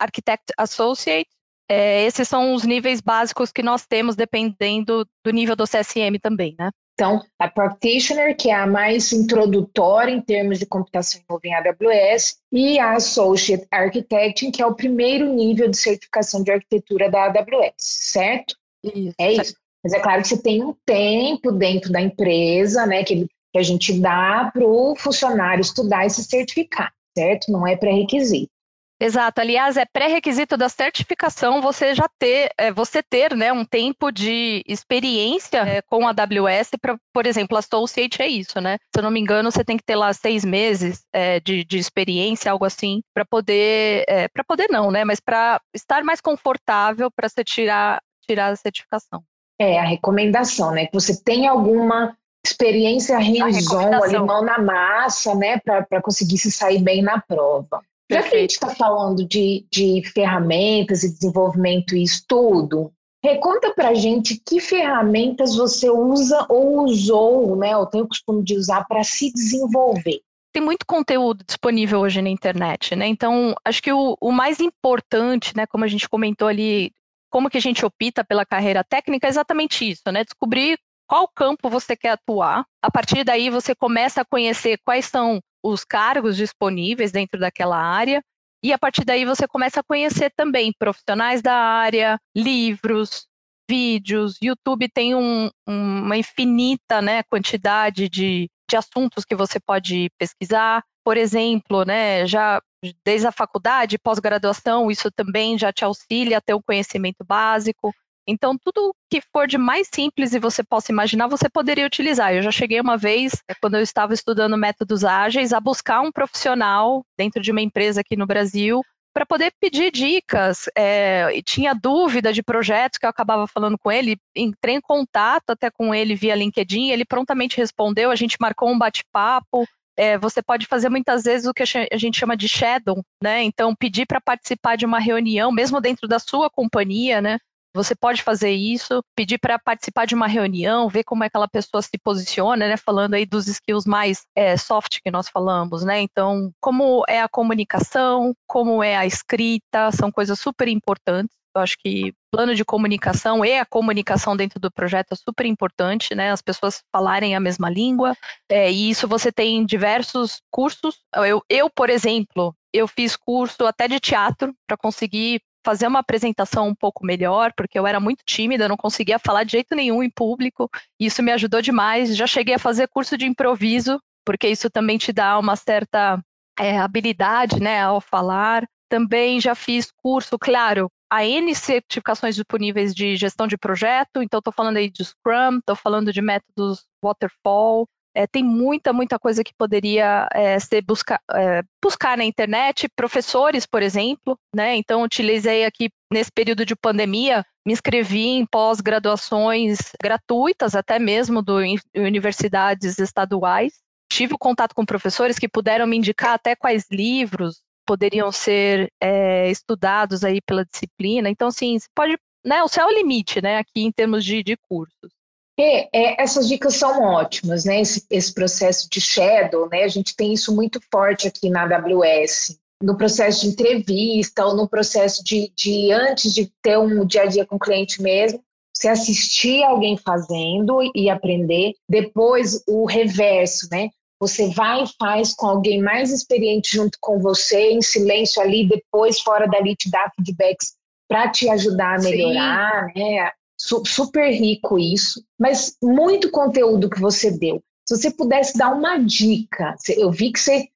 Architect 0.00 0.52
Associate, 0.58 1.28
é, 1.68 2.04
esses 2.04 2.28
são 2.28 2.54
os 2.54 2.64
níveis 2.64 3.00
básicos 3.00 3.50
que 3.50 3.62
nós 3.62 3.86
temos, 3.86 4.16
dependendo 4.16 5.06
do 5.24 5.30
nível 5.30 5.56
do 5.56 5.64
CSM 5.64 6.18
também, 6.20 6.54
né? 6.58 6.70
Então, 6.94 7.22
a 7.38 7.46
Practitioner, 7.46 8.34
que 8.34 8.48
é 8.48 8.54
a 8.54 8.66
mais 8.66 9.12
introdutória 9.12 10.10
em 10.10 10.20
termos 10.20 10.58
de 10.58 10.64
computação 10.64 11.20
em 11.20 11.24
nuvem 11.28 11.54
AWS, 11.54 12.38
e 12.50 12.78
a 12.78 12.94
Associate 12.94 13.66
Architecting, 13.70 14.50
que 14.50 14.62
é 14.62 14.66
o 14.66 14.74
primeiro 14.74 15.30
nível 15.30 15.68
de 15.68 15.76
certificação 15.76 16.42
de 16.42 16.50
arquitetura 16.50 17.10
da 17.10 17.26
AWS, 17.26 17.74
certo? 17.76 18.56
Isso. 18.82 19.14
É 19.18 19.32
isso. 19.32 19.54
Mas 19.84 19.92
é 19.92 20.00
claro 20.00 20.22
que 20.22 20.28
você 20.28 20.42
tem 20.42 20.64
um 20.64 20.74
tempo 20.86 21.52
dentro 21.52 21.92
da 21.92 22.00
empresa, 22.00 22.86
né, 22.86 23.04
que, 23.04 23.26
que 23.52 23.58
a 23.58 23.62
gente 23.62 24.00
dá 24.00 24.50
para 24.52 24.66
o 24.66 24.96
funcionário 24.96 25.60
estudar 25.60 26.06
e 26.06 26.10
se 26.10 26.24
certificar, 26.24 26.92
certo? 27.16 27.52
Não 27.52 27.66
é 27.66 27.76
pré-requisito. 27.76 28.50
Exato. 28.98 29.40
Aliás, 29.40 29.76
é 29.76 29.84
pré-requisito 29.84 30.56
da 30.56 30.68
certificação 30.68 31.60
você 31.60 31.94
já 31.94 32.08
ter, 32.18 32.50
é, 32.56 32.72
você 32.72 33.02
ter, 33.02 33.36
né, 33.36 33.52
um 33.52 33.64
tempo 33.64 34.10
de 34.10 34.62
experiência 34.66 35.58
é, 35.58 35.82
com 35.82 36.06
a 36.06 36.10
AWS 36.10 36.70
para, 36.80 36.96
por 37.12 37.26
exemplo, 37.26 37.58
Associate 37.58 38.22
é 38.22 38.26
isso, 38.26 38.58
né? 38.60 38.78
Se 38.94 38.98
eu 38.98 39.02
não 39.02 39.10
me 39.10 39.20
engano, 39.20 39.50
você 39.50 39.62
tem 39.62 39.76
que 39.76 39.84
ter 39.84 39.96
lá 39.96 40.12
seis 40.14 40.44
meses 40.44 41.04
é, 41.12 41.40
de, 41.40 41.62
de 41.64 41.76
experiência, 41.76 42.50
algo 42.50 42.64
assim, 42.64 43.02
para 43.14 43.24
poder, 43.24 44.04
é, 44.08 44.28
para 44.28 44.42
poder 44.44 44.68
não, 44.70 44.90
né? 44.90 45.04
Mas 45.04 45.20
para 45.20 45.60
estar 45.74 46.02
mais 46.02 46.20
confortável 46.20 47.10
para 47.10 47.28
você 47.28 47.44
tirar, 47.44 48.00
tirar 48.26 48.48
a 48.48 48.56
certificação. 48.56 49.22
É 49.58 49.78
a 49.78 49.84
recomendação, 49.84 50.70
né? 50.70 50.86
Que 50.86 50.94
você 50.94 51.22
tenha 51.22 51.50
alguma 51.50 52.16
experiência 52.46 53.18
hands-on, 53.18 53.92
ali, 54.02 54.18
mão 54.18 54.42
na 54.42 54.58
massa, 54.58 55.34
né? 55.34 55.58
Para 55.58 56.00
conseguir 56.00 56.38
se 56.38 56.50
sair 56.50 56.82
bem 56.82 57.02
na 57.02 57.20
prova. 57.20 57.82
Já 58.10 58.22
que 58.22 58.36
a 58.36 58.38
gente 58.38 58.52
está 58.52 58.74
falando 58.74 59.26
de, 59.26 59.66
de 59.70 60.02
ferramentas 60.14 61.02
e 61.02 61.12
desenvolvimento 61.12 61.96
e 61.96 62.02
estudo, 62.02 62.92
reconta 63.22 63.72
para 63.74 63.94
gente 63.94 64.40
que 64.46 64.60
ferramentas 64.60 65.56
você 65.56 65.90
usa 65.90 66.46
ou 66.48 66.84
usou, 66.84 67.56
né, 67.56 67.76
ou 67.76 67.86
tem 67.86 68.00
o 68.00 68.08
costume 68.08 68.44
de 68.44 68.56
usar 68.56 68.84
para 68.84 69.02
se 69.02 69.32
desenvolver. 69.32 70.20
Tem 70.52 70.62
muito 70.62 70.86
conteúdo 70.86 71.44
disponível 71.44 72.00
hoje 72.00 72.22
na 72.22 72.30
internet, 72.30 72.96
né? 72.96 73.06
Então, 73.06 73.54
acho 73.62 73.82
que 73.82 73.92
o, 73.92 74.16
o 74.20 74.32
mais 74.32 74.58
importante, 74.58 75.54
né, 75.54 75.66
como 75.66 75.84
a 75.84 75.88
gente 75.88 76.08
comentou 76.08 76.48
ali, 76.48 76.92
como 77.28 77.50
que 77.50 77.58
a 77.58 77.60
gente 77.60 77.84
opta 77.84 78.24
pela 78.24 78.46
carreira 78.46 78.82
técnica, 78.82 79.26
é 79.26 79.30
exatamente 79.30 79.90
isso, 79.90 80.10
né? 80.10 80.24
Descobrir 80.24 80.78
qual 81.06 81.28
campo 81.28 81.68
você 81.68 81.94
quer 81.94 82.10
atuar. 82.10 82.64
A 82.82 82.90
partir 82.90 83.22
daí, 83.22 83.50
você 83.50 83.74
começa 83.74 84.22
a 84.22 84.24
conhecer 84.24 84.78
quais 84.84 85.04
são 85.06 85.40
os 85.66 85.84
cargos 85.84 86.36
disponíveis 86.36 87.12
dentro 87.12 87.38
daquela 87.38 87.76
área. 87.76 88.22
E 88.62 88.72
a 88.72 88.78
partir 88.78 89.04
daí 89.04 89.24
você 89.24 89.46
começa 89.46 89.80
a 89.80 89.84
conhecer 89.84 90.32
também 90.36 90.72
profissionais 90.78 91.42
da 91.42 91.54
área, 91.54 92.18
livros, 92.34 93.26
vídeos. 93.68 94.38
YouTube 94.42 94.88
tem 94.88 95.14
um, 95.14 95.50
uma 95.66 96.16
infinita 96.16 97.02
né, 97.02 97.22
quantidade 97.24 98.08
de, 98.08 98.48
de 98.68 98.76
assuntos 98.76 99.24
que 99.24 99.34
você 99.34 99.60
pode 99.60 100.08
pesquisar. 100.18 100.82
Por 101.04 101.16
exemplo, 101.16 101.84
né, 101.84 102.26
já 102.26 102.60
desde 103.04 103.26
a 103.26 103.32
faculdade, 103.32 103.98
pós-graduação, 103.98 104.90
isso 104.90 105.10
também 105.10 105.58
já 105.58 105.72
te 105.72 105.84
auxilia 105.84 106.38
a 106.38 106.40
ter 106.40 106.54
um 106.54 106.62
conhecimento 106.62 107.24
básico. 107.24 107.92
Então, 108.26 108.56
tudo 108.58 108.94
que 109.10 109.20
for 109.32 109.46
de 109.46 109.56
mais 109.56 109.88
simples 109.92 110.34
e 110.34 110.38
você 110.38 110.62
possa 110.64 110.90
imaginar, 110.90 111.28
você 111.28 111.48
poderia 111.48 111.86
utilizar. 111.86 112.34
Eu 112.34 112.42
já 112.42 112.50
cheguei 112.50 112.80
uma 112.80 112.96
vez, 112.96 113.42
é, 113.48 113.54
quando 113.54 113.76
eu 113.76 113.82
estava 113.82 114.12
estudando 114.12 114.56
métodos 114.56 115.04
ágeis, 115.04 115.52
a 115.52 115.60
buscar 115.60 116.00
um 116.00 116.10
profissional 116.10 117.04
dentro 117.16 117.40
de 117.40 117.52
uma 117.52 117.60
empresa 117.60 118.00
aqui 118.00 118.16
no 118.16 118.26
Brasil 118.26 118.82
para 119.16 119.24
poder 119.24 119.50
pedir 119.58 119.90
dicas. 119.90 120.68
É, 120.76 121.40
tinha 121.42 121.72
dúvida 121.72 122.34
de 122.34 122.42
projetos 122.42 122.98
que 122.98 123.06
eu 123.06 123.10
acabava 123.10 123.46
falando 123.46 123.78
com 123.78 123.90
ele, 123.90 124.18
entrei 124.36 124.74
em 124.74 124.80
contato 124.80 125.50
até 125.50 125.70
com 125.70 125.94
ele 125.94 126.14
via 126.14 126.34
LinkedIn, 126.34 126.90
ele 126.90 127.02
prontamente 127.02 127.56
respondeu, 127.56 128.10
a 128.10 128.14
gente 128.14 128.36
marcou 128.38 128.68
um 128.68 128.78
bate-papo. 128.78 129.66
É, 129.98 130.18
você 130.18 130.42
pode 130.42 130.66
fazer 130.66 130.90
muitas 130.90 131.24
vezes 131.24 131.46
o 131.46 131.54
que 131.54 131.62
a 131.62 131.96
gente 131.96 132.18
chama 132.18 132.36
de 132.36 132.46
shadow, 132.46 133.02
né? 133.22 133.42
Então, 133.42 133.74
pedir 133.74 134.04
para 134.04 134.20
participar 134.20 134.76
de 134.76 134.84
uma 134.84 134.98
reunião, 134.98 135.50
mesmo 135.50 135.80
dentro 135.80 136.06
da 136.06 136.18
sua 136.18 136.50
companhia, 136.50 137.22
né? 137.22 137.38
Você 137.76 137.94
pode 137.94 138.22
fazer 138.22 138.50
isso, 138.52 139.02
pedir 139.14 139.38
para 139.38 139.58
participar 139.58 140.06
de 140.06 140.14
uma 140.14 140.26
reunião, 140.26 140.88
ver 140.88 141.04
como 141.04 141.22
é 141.22 141.26
que 141.28 141.36
aquela 141.36 141.46
pessoa 141.46 141.82
se 141.82 141.98
posiciona, 142.02 142.66
né? 142.66 142.76
Falando 142.78 143.12
aí 143.12 143.26
dos 143.26 143.46
skills 143.46 143.84
mais 143.84 144.24
é, 144.34 144.56
soft 144.56 145.00
que 145.04 145.10
nós 145.10 145.28
falamos, 145.28 145.84
né? 145.84 146.00
Então, 146.00 146.50
como 146.58 147.04
é 147.06 147.20
a 147.20 147.28
comunicação, 147.28 148.34
como 148.46 148.82
é 148.82 148.96
a 148.96 149.04
escrita, 149.04 149.92
são 149.92 150.10
coisas 150.10 150.40
super 150.40 150.68
importantes. 150.68 151.36
Eu 151.54 151.62
acho 151.62 151.76
que 151.78 152.14
plano 152.30 152.54
de 152.54 152.64
comunicação 152.64 153.44
e 153.44 153.58
a 153.58 153.66
comunicação 153.66 154.36
dentro 154.36 154.58
do 154.58 154.70
projeto 154.70 155.12
é 155.12 155.16
super 155.16 155.44
importante, 155.44 156.14
né? 156.14 156.30
As 156.30 156.42
pessoas 156.42 156.82
falarem 156.90 157.34
a 157.34 157.40
mesma 157.40 157.68
língua. 157.68 158.14
É, 158.50 158.70
e 158.70 158.90
isso 158.90 159.06
você 159.06 159.30
tem 159.30 159.64
diversos 159.66 160.40
cursos. 160.50 160.96
Eu, 161.14 161.42
eu, 161.48 161.70
por 161.70 161.90
exemplo, 161.90 162.54
eu 162.72 162.86
fiz 162.86 163.16
curso 163.16 163.66
até 163.66 163.88
de 163.88 164.00
teatro 164.00 164.54
para 164.66 164.76
conseguir 164.76 165.40
fazer 165.66 165.88
uma 165.88 165.98
apresentação 165.98 166.68
um 166.68 166.74
pouco 166.76 167.04
melhor, 167.04 167.52
porque 167.56 167.76
eu 167.76 167.88
era 167.88 167.98
muito 167.98 168.22
tímida, 168.24 168.68
não 168.68 168.76
conseguia 168.76 169.18
falar 169.18 169.42
de 169.42 169.50
jeito 169.50 169.74
nenhum 169.74 170.00
em 170.00 170.08
público, 170.08 170.70
e 171.00 171.06
isso 171.06 171.24
me 171.24 171.32
ajudou 171.32 171.60
demais. 171.60 172.16
Já 172.16 172.24
cheguei 172.24 172.54
a 172.54 172.58
fazer 172.58 172.86
curso 172.86 173.18
de 173.18 173.26
improviso, 173.26 174.00
porque 174.24 174.46
isso 174.46 174.70
também 174.70 174.96
te 174.96 175.12
dá 175.12 175.36
uma 175.36 175.56
certa 175.56 176.22
é, 176.56 176.78
habilidade 176.78 177.60
né, 177.60 177.82
ao 177.82 178.00
falar. 178.00 178.64
Também 178.88 179.40
já 179.40 179.56
fiz 179.56 179.90
curso, 179.90 180.38
claro, 180.38 180.88
a 181.10 181.24
N 181.26 181.52
certificações 181.52 182.36
disponíveis 182.36 182.94
de 182.94 183.16
gestão 183.16 183.48
de 183.48 183.58
projeto, 183.58 184.22
então 184.22 184.38
estou 184.38 184.52
falando 184.52 184.76
aí 184.76 184.88
de 184.88 185.04
Scrum, 185.04 185.58
estou 185.58 185.74
falando 185.74 186.12
de 186.12 186.22
métodos 186.22 186.84
Waterfall, 187.02 187.88
é, 188.16 188.26
tem 188.26 188.42
muita, 188.42 188.94
muita 188.94 189.18
coisa 189.18 189.44
que 189.44 189.52
poderia 189.52 190.26
é, 190.32 190.58
ser 190.58 190.80
busca, 190.80 191.20
é, 191.32 191.62
buscar 191.84 192.16
na 192.16 192.24
internet. 192.24 192.88
Professores, 192.88 193.66
por 193.66 193.82
exemplo, 193.82 194.38
né? 194.54 194.74
Então, 194.74 195.02
utilizei 195.02 195.66
aqui 195.66 195.90
nesse 196.10 196.32
período 196.32 196.64
de 196.64 196.74
pandemia, 196.74 197.44
me 197.64 197.74
inscrevi 197.74 198.26
em 198.26 198.46
pós-graduações 198.46 199.76
gratuitas, 200.02 200.74
até 200.74 200.98
mesmo 200.98 201.42
do 201.42 201.58
universidades 201.94 202.98
estaduais. 202.98 203.74
Tive 204.10 204.34
contato 204.38 204.74
com 204.74 204.86
professores 204.86 205.38
que 205.38 205.48
puderam 205.48 205.86
me 205.86 205.98
indicar 205.98 206.32
até 206.32 206.56
quais 206.56 206.86
livros 206.90 207.60
poderiam 207.84 208.32
ser 208.32 208.90
é, 208.98 209.50
estudados 209.50 210.24
aí 210.24 210.40
pela 210.40 210.64
disciplina. 210.64 211.28
Então, 211.28 211.48
assim, 211.48 211.76
pode, 211.94 212.16
né? 212.42 212.62
O 212.62 212.68
céu 212.68 212.88
é 212.88 212.92
o 212.92 212.96
limite, 212.96 213.42
né? 213.42 213.58
Aqui 213.58 213.82
em 213.82 213.92
termos 213.92 214.24
de, 214.24 214.42
de 214.42 214.56
cursos. 214.56 215.15
É, 215.58 215.88
é, 215.92 216.22
essas 216.22 216.46
dicas 216.46 216.74
são 216.74 217.02
ótimas, 217.02 217.64
né? 217.64 217.80
Esse, 217.80 218.04
esse, 218.10 218.32
processo 218.32 218.88
de 218.90 219.00
shadow, 219.00 219.68
né? 219.70 219.84
A 219.84 219.88
gente 219.88 220.14
tem 220.14 220.32
isso 220.32 220.54
muito 220.54 220.78
forte 220.90 221.26
aqui 221.26 221.48
na 221.48 221.62
AWS. 221.62 222.58
No 222.82 222.96
processo 222.96 223.40
de 223.40 223.48
entrevista 223.48 224.44
ou 224.44 224.54
no 224.54 224.68
processo 224.68 225.24
de, 225.24 225.50
de 225.56 225.90
antes 225.92 226.34
de 226.34 226.52
ter 226.62 226.78
um 226.78 227.06
dia 227.06 227.22
a 227.22 227.26
dia 227.26 227.46
com 227.46 227.56
o 227.56 227.60
cliente 227.60 228.02
mesmo, 228.02 228.42
você 228.74 228.88
assistir 228.88 229.64
alguém 229.64 229.96
fazendo 229.96 230.78
e 230.94 231.08
aprender. 231.08 231.72
Depois, 231.88 232.62
o 232.68 232.84
reverso, 232.84 233.66
né? 233.70 233.88
Você 234.20 234.50
vai 234.50 234.84
e 234.84 234.90
faz 234.98 235.34
com 235.34 235.46
alguém 235.46 235.80
mais 235.80 236.10
experiente 236.10 236.76
junto 236.76 236.98
com 237.00 237.18
você, 237.18 237.70
em 237.70 237.80
silêncio 237.80 238.42
ali, 238.42 238.68
depois, 238.68 239.20
fora 239.20 239.46
dali, 239.46 239.74
te 239.74 239.90
dá 239.90 240.10
feedbacks 240.14 240.74
para 241.08 241.30
te 241.30 241.48
ajudar 241.48 241.98
a 241.98 242.02
melhorar, 242.02 242.92
Sim. 242.92 243.00
né? 243.00 243.30
Super 243.56 244.30
rico 244.30 244.78
isso, 244.78 245.22
mas 245.38 245.76
muito 245.82 246.30
conteúdo 246.30 246.90
que 246.90 247.00
você 247.00 247.30
deu. 247.30 247.62
Se 247.88 247.96
você 247.96 248.10
pudesse 248.10 248.58
dar 248.58 248.74
uma 248.74 248.98
dica, 248.98 249.74
eu 249.96 250.10
vi 250.10 250.32
que 250.32 250.40
você, 250.40 250.68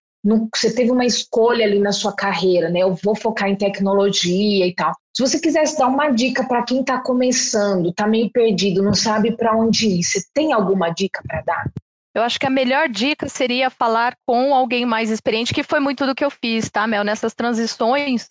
você 0.52 0.72
teve 0.72 0.90
uma 0.90 1.04
escolha 1.04 1.64
ali 1.64 1.80
na 1.80 1.92
sua 1.92 2.14
carreira, 2.14 2.70
né? 2.70 2.80
Eu 2.80 2.94
vou 2.94 3.16
focar 3.16 3.48
em 3.48 3.56
tecnologia 3.56 4.66
e 4.66 4.74
tal. 4.74 4.92
Se 5.14 5.22
você 5.22 5.40
quisesse 5.40 5.76
dar 5.76 5.88
uma 5.88 6.10
dica 6.10 6.44
para 6.46 6.62
quem 6.62 6.80
está 6.80 7.00
começando, 7.00 7.90
está 7.90 8.06
meio 8.06 8.30
perdido, 8.30 8.82
não 8.82 8.94
sabe 8.94 9.36
para 9.36 9.56
onde 9.56 9.88
ir, 9.88 10.04
você 10.04 10.22
tem 10.32 10.52
alguma 10.52 10.90
dica 10.90 11.20
para 11.26 11.42
dar? 11.42 11.70
Eu 12.14 12.22
acho 12.22 12.40
que 12.40 12.46
a 12.46 12.50
melhor 12.50 12.88
dica 12.88 13.28
seria 13.28 13.70
falar 13.70 14.16
com 14.26 14.54
alguém 14.54 14.84
mais 14.84 15.10
experiente, 15.10 15.54
que 15.54 15.62
foi 15.62 15.78
muito 15.78 16.06
do 16.06 16.14
que 16.14 16.24
eu 16.24 16.30
fiz, 16.30 16.68
tá, 16.68 16.86
Mel? 16.86 17.04
Nessas 17.04 17.34
transições 17.34 18.28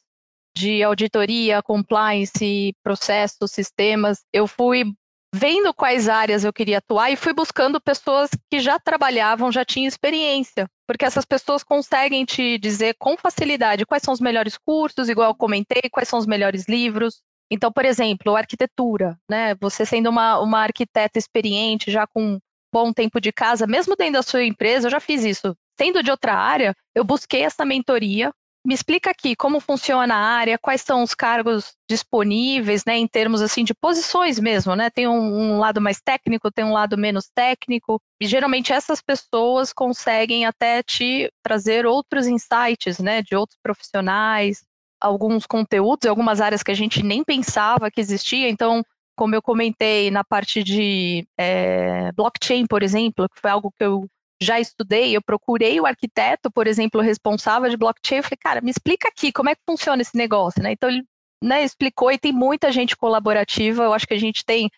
de 0.56 0.84
auditoria, 0.84 1.62
compliance, 1.62 2.74
processos, 2.84 3.52
sistemas, 3.52 4.24
eu 4.34 4.48
fui 4.48 4.94
vendo 5.34 5.74
quais 5.74 6.10
áreas 6.10 6.44
eu 6.44 6.52
queria 6.52 6.80
atuar 6.80 7.12
e 7.12 7.16
fui 7.16 7.34
buscando 7.34 7.80
pessoas 7.80 8.30
que 8.50 8.60
já 8.60 8.80
trabalhavam, 8.80 9.52
já 9.52 9.64
tinham 9.64 9.88
experiência, 9.88 10.68
porque 10.88 11.06
essas 11.06 11.26
pessoas 11.26 11.64
conseguem 11.64 12.26
te 12.26 12.58
dizer 12.58 12.96
com 12.98 13.16
facilidade 13.16 13.86
quais 13.86 14.04
são 14.04 14.14
os 14.14 14.20
melhores 14.20 14.58
cursos, 14.58 15.08
igual 15.08 15.30
eu 15.30 15.36
comentei, 15.36 15.84
quais 15.92 16.10
são 16.10 16.18
os 16.18 16.26
melhores 16.26 16.68
livros. 16.68 17.22
Então, 17.52 17.72
por 17.72 17.86
exemplo, 17.86 18.36
arquitetura, 18.36 19.18
né? 19.30 19.56
Você 19.56 19.86
sendo 19.86 20.10
uma, 20.10 20.40
uma 20.40 20.62
arquiteta 20.62 21.18
experiente, 21.18 21.92
já 21.92 22.06
com 22.06 22.40
bom 22.72 22.94
tempo 22.94 23.20
de 23.20 23.32
casa, 23.32 23.66
mesmo 23.66 23.96
dentro 23.96 24.14
da 24.14 24.24
sua 24.24 24.44
empresa, 24.44 24.88
eu 24.88 24.92
já 24.92 25.00
fiz 25.00 25.24
isso. 25.24 25.56
Sendo 25.80 26.04
de 26.04 26.12
outra 26.12 26.36
área, 26.36 26.76
eu 26.94 27.04
busquei 27.04 27.42
essa 27.42 27.66
mentoria 27.66 28.32
me 28.70 28.76
explica 28.76 29.10
aqui 29.10 29.36
como 29.36 29.60
funciona 29.60 30.14
a 30.14 30.20
área, 30.20 30.60
quais 30.60 30.82
são 30.82 31.02
os 31.02 31.16
cargos 31.16 31.74
disponíveis, 31.90 32.86
né, 32.86 32.96
em 32.98 33.08
termos 33.08 33.42
assim 33.42 33.64
de 33.64 33.74
posições 33.74 34.38
mesmo, 34.38 34.76
né? 34.76 34.92
Tem 34.92 35.08
um, 35.08 35.56
um, 35.56 35.58
lado 35.58 35.82
mais 35.82 36.00
técnico, 36.00 36.52
tem 36.52 36.64
um 36.64 36.72
lado 36.72 36.96
menos 36.96 37.28
técnico. 37.34 38.00
E 38.22 38.28
geralmente 38.28 38.72
essas 38.72 39.02
pessoas 39.02 39.74
conseguem 39.74 40.46
até 40.46 40.84
te 40.84 41.34
trazer 41.42 41.88
outros 41.88 42.28
insights, 42.28 43.00
né, 43.00 43.24
de 43.24 43.36
outros 43.36 43.58
profissionais, 43.64 44.64
alguns 45.02 45.48
conteúdos, 45.48 46.08
algumas 46.08 46.40
áreas 46.40 46.62
que 46.62 46.70
a 46.70 46.76
gente 46.76 47.02
nem 47.02 47.24
pensava 47.24 47.90
que 47.90 48.00
existia. 48.00 48.48
Então, 48.50 48.84
como 49.18 49.34
eu 49.34 49.42
comentei 49.42 50.12
na 50.12 50.24
parte 50.24 50.64
de 50.64 51.28
é, 51.36 52.12
blockchain, 52.12 52.68
por 52.68 52.84
exemplo, 52.84 53.28
que 53.30 53.42
foi 53.42 53.50
algo 53.50 53.74
que 53.76 53.84
eu 53.84 54.08
já 54.42 54.60
estudei, 54.60 55.16
eu 55.16 55.22
procurei 55.22 55.80
o 55.80 55.86
arquiteto, 55.86 56.50
por 56.52 56.68
exemplo, 56.68 57.02
responsável 57.02 57.70
de 57.70 57.78
blockchain, 57.78 58.18
eu 58.18 58.24
falei, 58.24 58.38
cara, 58.38 58.62
me 58.62 58.72
explica 58.72 59.08
aqui 59.08 59.32
como 59.32 59.50
é 59.50 59.56
que 59.56 59.62
funciona 59.68 60.02
esse 60.02 60.16
negócio, 60.16 60.64
né? 60.64 60.72
Então 60.72 60.90
ele 60.90 61.04
né, 61.44 61.64
explicou 61.64 62.12
e 62.12 62.18
tem 62.18 62.32
muita 62.32 62.72
gente 62.72 62.96
colaborativa, 62.96 63.84
eu 63.84 63.94
acho 63.94 64.08
que 64.08 64.14
a 64.14 64.20
gente 64.20 64.44
tem 64.46 64.70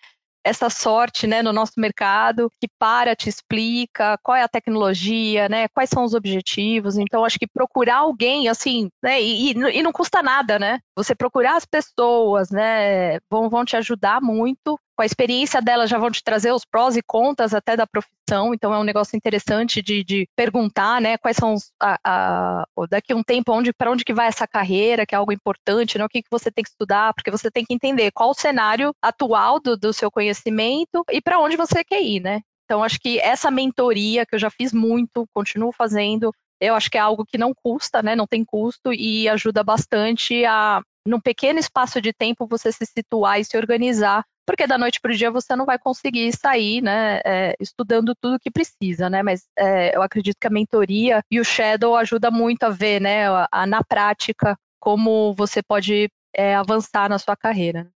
essa 0.43 0.69
sorte 0.69 1.27
né, 1.27 1.41
no 1.41 1.53
nosso 1.53 1.73
mercado, 1.77 2.51
que 2.59 2.67
para, 2.79 3.15
te 3.15 3.29
explica 3.29 4.17
qual 4.23 4.35
é 4.35 4.41
a 4.41 4.47
tecnologia, 4.47 5.47
né, 5.47 5.67
quais 5.67 5.89
são 5.89 6.03
os 6.03 6.13
objetivos. 6.13 6.97
Então, 6.97 7.23
acho 7.23 7.37
que 7.37 7.47
procurar 7.47 7.97
alguém, 7.97 8.47
assim, 8.47 8.89
né, 9.03 9.21
e, 9.21 9.51
e 9.51 9.83
não 9.83 9.91
custa 9.91 10.23
nada, 10.23 10.57
né? 10.57 10.79
Você 10.95 11.13
procurar 11.13 11.57
as 11.57 11.65
pessoas, 11.65 12.49
né, 12.49 13.19
vão, 13.29 13.49
vão 13.49 13.63
te 13.63 13.75
ajudar 13.77 14.19
muito 14.21 14.79
com 15.01 15.03
a 15.03 15.05
experiência 15.07 15.59
dela 15.59 15.87
já 15.87 15.97
vão 15.97 16.11
te 16.11 16.23
trazer 16.23 16.51
os 16.51 16.63
prós 16.63 16.95
e 16.95 17.01
contras 17.01 17.55
até 17.55 17.75
da 17.75 17.87
profissão, 17.87 18.53
então 18.53 18.71
é 18.71 18.77
um 18.77 18.83
negócio 18.83 19.17
interessante 19.17 19.81
de, 19.81 20.03
de 20.03 20.29
perguntar, 20.35 21.01
né, 21.01 21.17
quais 21.17 21.35
são 21.35 21.55
os, 21.55 21.71
a, 21.81 21.97
a, 22.05 22.65
daqui 22.87 23.11
a 23.11 23.15
um 23.15 23.23
tempo 23.23 23.51
onde 23.51 23.73
para 23.73 23.89
onde 23.89 24.05
que 24.05 24.13
vai 24.13 24.27
essa 24.27 24.45
carreira, 24.45 25.03
que 25.03 25.15
é 25.15 25.17
algo 25.17 25.33
importante, 25.33 25.97
né, 25.97 26.05
o 26.05 26.07
que, 26.07 26.21
que 26.21 26.29
você 26.29 26.51
tem 26.51 26.63
que 26.63 26.69
estudar, 26.69 27.15
porque 27.15 27.31
você 27.31 27.49
tem 27.49 27.65
que 27.65 27.73
entender 27.73 28.11
qual 28.11 28.29
o 28.29 28.35
cenário 28.35 28.93
atual 29.01 29.59
do, 29.59 29.75
do 29.75 29.91
seu 29.91 30.11
conhecimento 30.11 31.03
e 31.11 31.19
para 31.19 31.39
onde 31.39 31.57
você 31.57 31.83
quer 31.83 32.03
ir, 32.03 32.19
né? 32.19 32.41
Então 32.65 32.83
acho 32.83 32.99
que 32.99 33.19
essa 33.21 33.49
mentoria 33.49 34.23
que 34.23 34.35
eu 34.35 34.39
já 34.39 34.51
fiz 34.51 34.71
muito, 34.71 35.27
continuo 35.33 35.71
fazendo, 35.71 36.31
eu 36.59 36.75
acho 36.75 36.91
que 36.91 36.97
é 36.99 37.01
algo 37.01 37.25
que 37.25 37.39
não 37.39 37.55
custa, 37.55 38.03
né? 38.03 38.15
Não 38.15 38.27
tem 38.27 38.45
custo 38.45 38.93
e 38.93 39.27
ajuda 39.27 39.63
bastante 39.63 40.45
a, 40.45 40.79
num 41.05 41.19
pequeno 41.19 41.59
espaço 41.59 42.01
de 42.01 42.13
tempo, 42.13 42.47
você 42.47 42.71
se 42.71 42.85
situar 42.85 43.39
e 43.39 43.45
se 43.45 43.57
organizar 43.57 44.23
porque 44.45 44.67
da 44.67 44.77
noite 44.77 44.99
para 44.99 45.11
o 45.11 45.15
dia 45.15 45.31
você 45.31 45.55
não 45.55 45.65
vai 45.65 45.77
conseguir 45.79 46.31
sair, 46.35 46.81
né, 46.81 47.21
é, 47.25 47.55
estudando 47.59 48.13
tudo 48.19 48.39
que 48.39 48.51
precisa, 48.51 49.09
né, 49.09 49.23
mas 49.23 49.45
é, 49.57 49.95
eu 49.95 50.01
acredito 50.01 50.37
que 50.39 50.47
a 50.47 50.51
mentoria 50.51 51.23
e 51.31 51.39
o 51.39 51.45
Shadow 51.45 51.95
ajuda 51.95 52.29
muito 52.29 52.63
a 52.63 52.69
ver, 52.69 52.99
né, 52.99 53.27
a, 53.29 53.47
a 53.51 53.65
na 53.65 53.83
prática, 53.83 54.57
como 54.79 55.33
você 55.35 55.61
pode 55.61 56.09
é, 56.35 56.55
avançar 56.55 57.09
na 57.09 57.19
sua 57.19 57.35
carreira. 57.35 57.89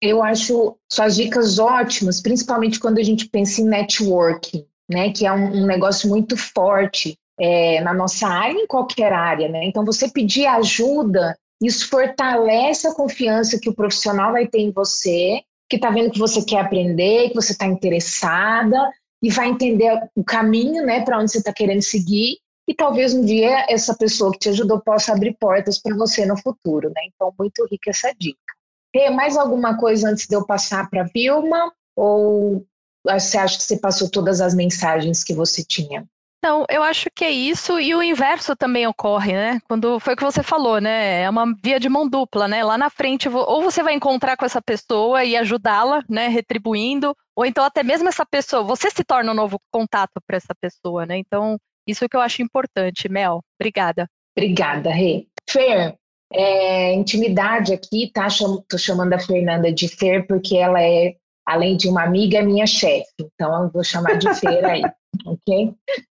Eu 0.00 0.22
acho 0.22 0.76
suas 0.90 1.16
dicas 1.16 1.58
ótimas, 1.58 2.20
principalmente 2.20 2.80
quando 2.80 2.98
a 2.98 3.02
gente 3.02 3.28
pensa 3.28 3.60
em 3.60 3.66
networking, 3.66 4.66
né, 4.90 5.12
que 5.12 5.24
é 5.24 5.32
um, 5.32 5.62
um 5.62 5.66
negócio 5.66 6.08
muito 6.08 6.36
forte 6.36 7.16
é, 7.38 7.80
na 7.80 7.94
nossa 7.94 8.26
área, 8.26 8.58
em 8.58 8.66
qualquer 8.66 9.12
área, 9.12 9.48
né? 9.48 9.64
Então, 9.64 9.84
você 9.84 10.08
pedir 10.08 10.46
ajuda, 10.46 11.36
isso 11.62 11.88
fortalece 11.88 12.88
a 12.88 12.94
confiança 12.94 13.58
que 13.58 13.68
o 13.68 13.74
profissional 13.74 14.32
vai 14.32 14.46
ter 14.46 14.60
em 14.60 14.72
você 14.72 15.40
que 15.68 15.76
está 15.76 15.90
vendo 15.90 16.10
que 16.10 16.18
você 16.18 16.42
quer 16.42 16.60
aprender, 16.60 17.30
que 17.30 17.34
você 17.34 17.52
está 17.52 17.66
interessada 17.66 18.76
e 19.22 19.30
vai 19.30 19.48
entender 19.48 19.90
o 20.14 20.22
caminho, 20.22 20.84
né, 20.84 21.02
para 21.02 21.18
onde 21.18 21.30
você 21.30 21.38
está 21.38 21.52
querendo 21.52 21.80
seguir 21.80 22.36
e 22.68 22.74
talvez 22.74 23.14
um 23.14 23.24
dia 23.24 23.66
essa 23.68 23.94
pessoa 23.94 24.32
que 24.32 24.38
te 24.38 24.48
ajudou 24.48 24.80
possa 24.80 25.12
abrir 25.12 25.36
portas 25.38 25.78
para 25.78 25.96
você 25.96 26.24
no 26.24 26.36
futuro, 26.36 26.88
né? 26.90 27.02
Então, 27.06 27.32
muito 27.38 27.66
rica 27.70 27.90
essa 27.90 28.12
dica. 28.16 28.38
Rê, 28.94 29.10
mais 29.10 29.36
alguma 29.36 29.76
coisa 29.76 30.08
antes 30.08 30.26
de 30.26 30.36
eu 30.36 30.46
passar 30.46 30.88
para 30.88 31.02
a 31.02 31.08
Vilma? 31.12 31.72
Ou 31.96 32.64
você 33.04 33.38
acha 33.38 33.56
que 33.56 33.64
você 33.64 33.78
passou 33.78 34.08
todas 34.08 34.40
as 34.40 34.54
mensagens 34.54 35.24
que 35.24 35.34
você 35.34 35.64
tinha? 35.64 36.06
Não, 36.42 36.66
eu 36.68 36.82
acho 36.82 37.08
que 37.14 37.24
é 37.24 37.30
isso 37.30 37.78
e 37.78 37.94
o 37.94 38.02
inverso 38.02 38.56
também 38.56 38.84
ocorre, 38.84 39.32
né? 39.32 39.60
Quando 39.68 40.00
foi 40.00 40.14
o 40.14 40.16
que 40.16 40.24
você 40.24 40.42
falou, 40.42 40.80
né? 40.80 41.22
É 41.22 41.30
uma 41.30 41.54
via 41.62 41.78
de 41.78 41.88
mão 41.88 42.08
dupla, 42.08 42.48
né? 42.48 42.64
Lá 42.64 42.76
na 42.76 42.90
frente, 42.90 43.28
ou 43.28 43.62
você 43.62 43.80
vai 43.80 43.94
encontrar 43.94 44.36
com 44.36 44.44
essa 44.44 44.60
pessoa 44.60 45.24
e 45.24 45.36
ajudá-la, 45.36 46.02
né? 46.08 46.26
Retribuindo, 46.26 47.14
ou 47.36 47.46
então 47.46 47.64
até 47.64 47.84
mesmo 47.84 48.08
essa 48.08 48.26
pessoa, 48.26 48.64
você 48.64 48.90
se 48.90 49.04
torna 49.04 49.30
um 49.30 49.36
novo 49.36 49.60
contato 49.70 50.20
para 50.26 50.36
essa 50.36 50.52
pessoa, 50.60 51.06
né? 51.06 51.16
Então, 51.16 51.56
isso 51.86 52.08
que 52.08 52.16
eu 52.16 52.20
acho 52.20 52.42
importante, 52.42 53.08
Mel. 53.08 53.40
Obrigada. 53.60 54.08
Obrigada, 54.36 54.90
Rê. 54.90 55.28
Fer, 55.48 55.94
é, 56.32 56.92
intimidade 56.92 57.72
aqui, 57.72 58.10
tá? 58.12 58.26
Tô 58.68 58.76
chamando 58.76 59.12
a 59.12 59.18
Fernanda 59.20 59.72
de 59.72 59.86
Fer 59.86 60.26
porque 60.26 60.56
ela 60.56 60.82
é, 60.82 61.14
além 61.46 61.76
de 61.76 61.88
uma 61.88 62.02
amiga, 62.02 62.38
é 62.38 62.42
minha 62.42 62.66
chefe. 62.66 63.12
Então, 63.20 63.64
eu 63.64 63.70
vou 63.70 63.84
chamar 63.84 64.18
de 64.18 64.34
Fer 64.34 64.64
aí, 64.64 64.82
ok? 65.24 65.74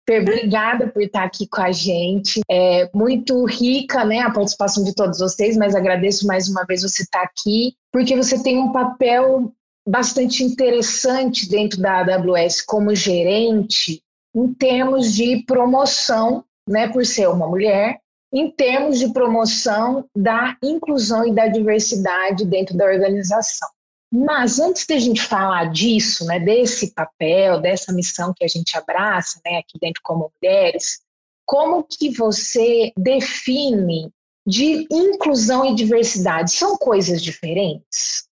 Obrigada 0.07 0.87
por 0.87 1.01
estar 1.01 1.23
aqui 1.23 1.47
com 1.47 1.61
a 1.61 1.71
gente. 1.71 2.41
É 2.49 2.89
muito 2.93 3.43
rica, 3.45 4.05
né, 4.05 4.19
a 4.19 4.31
participação 4.31 4.83
de 4.83 4.93
todos 4.93 5.19
vocês, 5.19 5.57
mas 5.57 5.73
agradeço 5.73 6.27
mais 6.27 6.47
uma 6.47 6.63
vez 6.63 6.83
você 6.83 7.03
estar 7.03 7.23
aqui, 7.23 7.73
porque 7.91 8.15
você 8.15 8.41
tem 8.41 8.59
um 8.59 8.71
papel 8.71 9.51
bastante 9.87 10.43
interessante 10.43 11.49
dentro 11.49 11.79
da 11.79 12.01
AWS 12.01 12.61
como 12.61 12.93
gerente 12.95 14.01
em 14.35 14.53
termos 14.53 15.13
de 15.13 15.43
promoção, 15.45 16.43
né, 16.67 16.87
por 16.87 17.05
ser 17.05 17.29
uma 17.29 17.47
mulher, 17.47 17.99
em 18.33 18.51
termos 18.51 18.99
de 18.99 19.13
promoção 19.13 20.05
da 20.15 20.57
inclusão 20.61 21.25
e 21.25 21.33
da 21.33 21.47
diversidade 21.47 22.45
dentro 22.45 22.75
da 22.75 22.85
organização. 22.85 23.69
Mas 24.15 24.59
antes 24.59 24.85
da 24.85 24.97
gente 24.97 25.21
falar 25.21 25.65
disso, 25.65 26.25
né, 26.25 26.39
desse 26.39 26.93
papel, 26.93 27.59
dessa 27.59 27.91
missão 27.91 28.33
que 28.33 28.45
a 28.45 28.47
gente 28.47 28.77
abraça, 28.77 29.41
né, 29.45 29.57
aqui 29.57 29.77
dentro 29.79 30.01
como 30.01 30.31
mulheres, 30.41 31.01
como 31.45 31.83
que 31.83 32.09
você 32.11 32.93
define 32.97 34.09
de 34.47 34.87
inclusão 34.89 35.65
e 35.65 35.75
diversidade? 35.75 36.51
São 36.51 36.77
coisas 36.77 37.21
diferentes? 37.21 38.25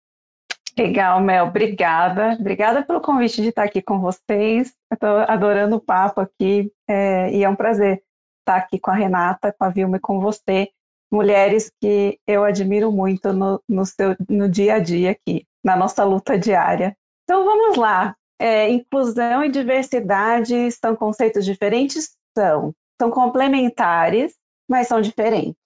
Legal, 0.78 1.20
Mel, 1.20 1.46
obrigada. 1.46 2.36
Obrigada 2.38 2.82
pelo 2.84 3.00
convite 3.00 3.40
de 3.40 3.48
estar 3.48 3.64
aqui 3.64 3.80
com 3.80 4.00
vocês. 4.00 4.72
Estou 4.92 5.18
adorando 5.28 5.76
o 5.76 5.80
papo 5.80 6.20
aqui 6.20 6.70
é, 6.88 7.32
e 7.34 7.42
é 7.42 7.48
um 7.48 7.56
prazer 7.56 8.02
estar 8.40 8.56
aqui 8.56 8.78
com 8.78 8.90
a 8.90 8.94
Renata, 8.94 9.54
com 9.58 9.64
a 9.64 9.70
Vilma 9.70 9.96
e 9.96 10.00
com 10.00 10.20
você, 10.20 10.68
mulheres 11.10 11.70
que 11.80 12.18
eu 12.26 12.44
admiro 12.44 12.92
muito 12.92 13.32
no, 13.32 13.60
no, 13.68 13.84
seu, 13.84 14.16
no 14.28 14.48
dia 14.48 14.74
a 14.74 14.78
dia 14.78 15.10
aqui 15.10 15.46
na 15.64 15.76
nossa 15.76 16.04
luta 16.04 16.38
diária. 16.38 16.96
Então 17.24 17.44
vamos 17.44 17.76
lá. 17.76 18.14
É, 18.38 18.70
inclusão 18.70 19.44
e 19.44 19.50
diversidade 19.50 20.70
são 20.72 20.96
conceitos 20.96 21.44
diferentes? 21.44 22.16
São. 22.36 22.72
São 23.00 23.10
complementares, 23.10 24.34
mas 24.68 24.88
são 24.88 25.00
diferentes. 25.00 25.60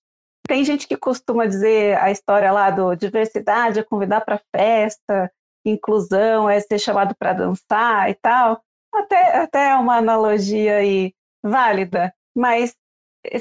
Tem 0.47 0.65
gente 0.65 0.87
que 0.87 0.97
costuma 0.97 1.47
dizer 1.47 1.97
a 1.99 2.11
história 2.11 2.53
lá 2.53 2.71
do 2.71 2.95
diversidade 2.95 3.79
é 3.79 3.83
convidar 3.83 4.21
para 4.21 4.43
festa, 4.55 5.31
inclusão 5.65 6.49
é 6.51 6.61
ser 6.61 6.79
chamado 6.79 7.15
para 7.19 7.33
dançar 7.33 8.11
e 8.11 8.15
tal. 8.15 8.61
Até, 8.93 9.37
até 9.39 9.71
é 9.71 9.75
uma 9.77 9.97
analogia 9.97 10.77
aí 10.77 11.15
válida, 11.43 12.15
mas 12.37 12.75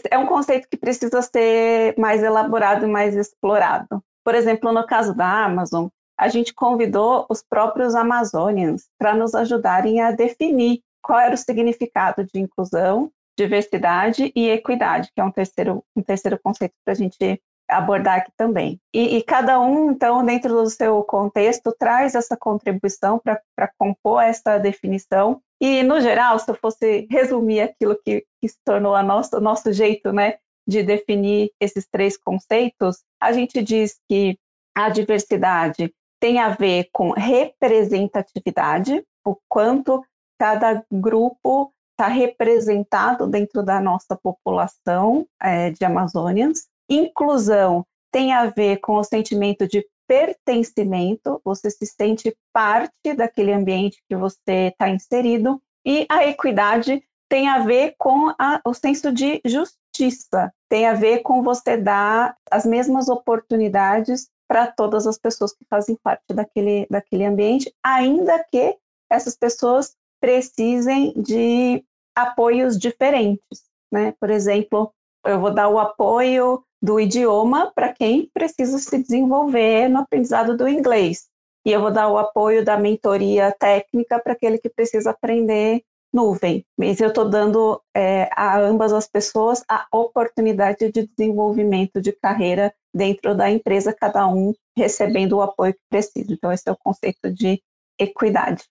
é 0.10 0.18
um 0.18 0.26
conceito 0.26 0.68
que 0.70 0.78
precisa 0.78 1.22
ser 1.22 1.96
mais 1.98 2.24
elaborado 2.24 2.86
e 2.86 2.90
mais 2.90 3.16
explorado. 3.16 4.04
Por 4.24 4.36
exemplo, 4.36 4.72
no 4.72 4.86
caso 4.86 5.14
da 5.14 5.46
Amazon, 5.46 5.88
a 6.18 6.30
gente 6.30 6.54
convidou 6.54 7.26
os 7.30 7.44
próprios 7.44 7.96
Amazonians 7.96 8.88
para 8.98 9.14
nos 9.14 9.36
ajudarem 9.36 10.02
a 10.02 10.12
definir 10.12 10.82
qual 11.02 11.20
era 11.20 11.36
o 11.36 11.38
significado 11.38 12.24
de 12.24 12.40
inclusão, 12.40 13.12
diversidade 13.38 14.32
e 14.36 14.50
equidade, 14.50 15.10
que 15.14 15.20
é 15.20 15.24
um 15.24 15.32
terceiro, 15.32 15.84
um 15.96 16.02
terceiro 16.02 16.40
conceito 16.42 16.74
para 16.86 16.94
a 16.94 16.96
gente 16.96 17.42
abordar 17.68 18.20
aqui 18.20 18.32
também. 18.38 18.80
E, 18.94 19.18
e, 19.18 19.24
cada 19.24 19.60
um, 19.60 19.92
então, 19.92 20.24
dentro 20.24 20.54
do 20.54 20.70
seu 20.70 21.04
contexto, 21.04 21.76
traz 21.78 22.16
essa 22.16 22.38
contribuição 22.38 23.20
para 23.20 23.72
compor 23.78 24.22
essa 24.22 24.58
definição. 24.58 25.42
E, 25.64 25.82
no 25.82 26.02
geral, 26.02 26.38
se 26.40 26.52
eu 26.52 26.56
fosse 26.56 27.08
resumir 27.10 27.62
aquilo 27.62 27.98
que, 28.04 28.26
que 28.42 28.50
se 28.50 28.58
tornou 28.66 28.94
a 28.94 29.02
nosso, 29.02 29.38
o 29.38 29.40
nosso 29.40 29.72
jeito 29.72 30.12
né, 30.12 30.36
de 30.68 30.84
definir 30.84 31.54
esses 31.58 31.88
três 31.90 32.18
conceitos, 32.18 32.98
a 33.18 33.32
gente 33.32 33.62
diz 33.64 33.98
que 34.10 34.38
a 34.76 34.90
diversidade 34.90 35.96
tem 36.20 36.38
a 36.38 36.50
ver 36.50 36.90
com 36.92 37.12
representatividade, 37.12 39.06
o 39.26 39.38
quanto 39.48 40.04
cada 40.38 40.84
grupo 40.92 41.72
está 41.92 42.10
representado 42.10 43.26
dentro 43.26 43.64
da 43.64 43.80
nossa 43.80 44.18
população 44.18 45.26
é, 45.42 45.70
de 45.70 45.86
Amazônias. 45.86 46.68
Inclusão 46.90 47.86
tem 48.12 48.34
a 48.34 48.48
ver 48.48 48.82
com 48.82 48.98
o 48.98 49.04
sentimento 49.06 49.66
de 49.66 49.88
pertencimento, 50.08 51.42
você 51.44 51.70
se 51.70 51.86
sente 51.86 52.36
parte 52.52 53.14
daquele 53.16 53.52
ambiente 53.52 54.02
que 54.08 54.16
você 54.16 54.70
está 54.72 54.90
inserido. 54.90 55.62
E 55.86 56.06
a 56.10 56.26
equidade 56.26 57.04
tem 57.30 57.48
a 57.48 57.60
ver 57.60 57.96
com 57.98 58.30
a, 58.40 58.62
o 58.66 58.74
senso 58.74 59.12
de 59.12 59.42
justiça, 59.46 60.54
tem 60.70 60.86
a 60.86 60.94
ver 60.94 61.20
com 61.20 61.42
você 61.42 61.76
dar 61.78 62.36
as 62.52 62.66
mesmas 62.66 63.10
oportunidades 63.10 64.30
para 64.48 64.68
todas 64.68 65.08
as 65.08 65.18
pessoas 65.18 65.52
que 65.54 65.66
fazem 65.70 65.98
parte 66.04 66.34
daquele, 66.34 66.86
daquele 66.90 67.26
ambiente, 67.26 67.74
ainda 67.84 68.44
que 68.52 68.78
essas 69.10 69.36
pessoas 69.36 69.96
precisem 70.22 71.14
de 71.14 71.84
apoios 72.16 72.78
diferentes. 72.78 73.64
Né? 73.92 74.14
Por 74.20 74.30
exemplo, 74.30 74.94
eu 75.26 75.40
vou 75.40 75.54
dar 75.54 75.70
o 75.70 75.80
apoio 75.80 76.64
do 76.84 77.00
idioma 77.00 77.72
para 77.74 77.94
quem 77.94 78.30
precisa 78.34 78.78
se 78.78 79.02
desenvolver 79.02 79.88
no 79.88 80.00
aprendizado 80.00 80.58
do 80.58 80.68
inglês. 80.68 81.30
E 81.66 81.72
eu 81.72 81.80
vou 81.80 81.90
dar 81.90 82.10
o 82.10 82.18
apoio 82.18 82.66
da 82.66 82.78
mentoria 82.78 83.56
técnica 83.58 84.20
para 84.20 84.34
aquele 84.34 84.58
que 84.58 84.68
precisa 84.68 85.12
aprender 85.12 85.82
nuvem. 86.14 86.66
Mas 86.78 87.00
eu 87.00 87.08
estou 87.08 87.30
dando 87.30 87.82
é, 87.96 88.30
a 88.36 88.60
ambas 88.60 88.92
as 88.92 89.08
pessoas 89.08 89.64
a 89.70 89.88
oportunidade 89.94 90.92
de 90.92 91.08
desenvolvimento 91.08 92.02
de 92.02 92.12
carreira 92.12 92.74
dentro 92.94 93.34
da 93.34 93.50
empresa, 93.50 93.96
cada 93.98 94.28
um 94.28 94.54
recebendo 94.78 95.38
o 95.38 95.42
apoio 95.42 95.74
que 95.74 95.80
precisa. 95.90 96.34
Então, 96.34 96.52
esse 96.52 96.68
é 96.68 96.72
o 96.74 96.78
conceito 96.78 97.32
de 97.32 97.64
equidade. 97.98 98.66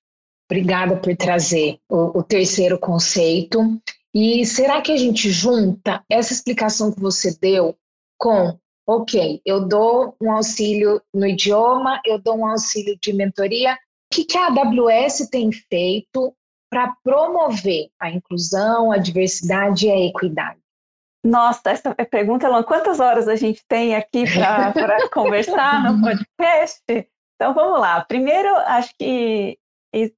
Obrigada 0.51 0.97
por 0.97 1.17
trazer 1.17 1.79
o, 1.89 2.19
o 2.19 2.23
terceiro 2.23 2.79
conceito. 2.79 3.59
E 4.15 4.45
será 4.45 4.83
que 4.83 4.93
a 4.93 4.97
gente 4.99 5.31
junta 5.31 6.05
essa 6.11 6.35
explicação 6.35 6.93
que 6.93 7.01
você 7.01 7.35
deu 7.41 7.75
com 8.23 8.57
ok, 8.87 9.43
eu 9.45 9.67
dou 9.67 10.15
um 10.23 10.31
auxílio 10.31 11.03
no 11.13 11.27
idioma, 11.27 12.01
eu 12.07 12.21
dou 12.21 12.39
um 12.39 12.47
auxílio 12.47 12.97
de 13.03 13.13
mentoria. 13.13 13.75
O 13.75 13.79
que, 14.15 14.25
que 14.25 14.39
a 14.39 14.47
AWS 14.47 15.29
tem 15.29 15.51
feito 15.51 16.33
para 16.71 16.95
promover 17.03 17.89
a 18.01 18.11
inclusão, 18.11 18.93
a 18.93 18.99
diversidade 18.99 19.89
e 19.89 19.91
a 19.91 19.99
equidade? 20.07 20.61
Nossa, 21.25 21.63
essa 21.67 21.95
pergunta, 21.95 22.47
Elan, 22.47 22.63
quantas 22.63 23.01
horas 23.01 23.27
a 23.27 23.35
gente 23.35 23.65
tem 23.69 23.97
aqui 23.97 24.25
para 24.33 25.09
conversar 25.11 25.83
no 25.83 26.01
podcast? 26.01 26.83
Então 27.35 27.55
vamos 27.55 27.81
lá. 27.81 28.05
Primeiro, 28.05 28.55
acho 28.57 28.95
que 28.97 29.59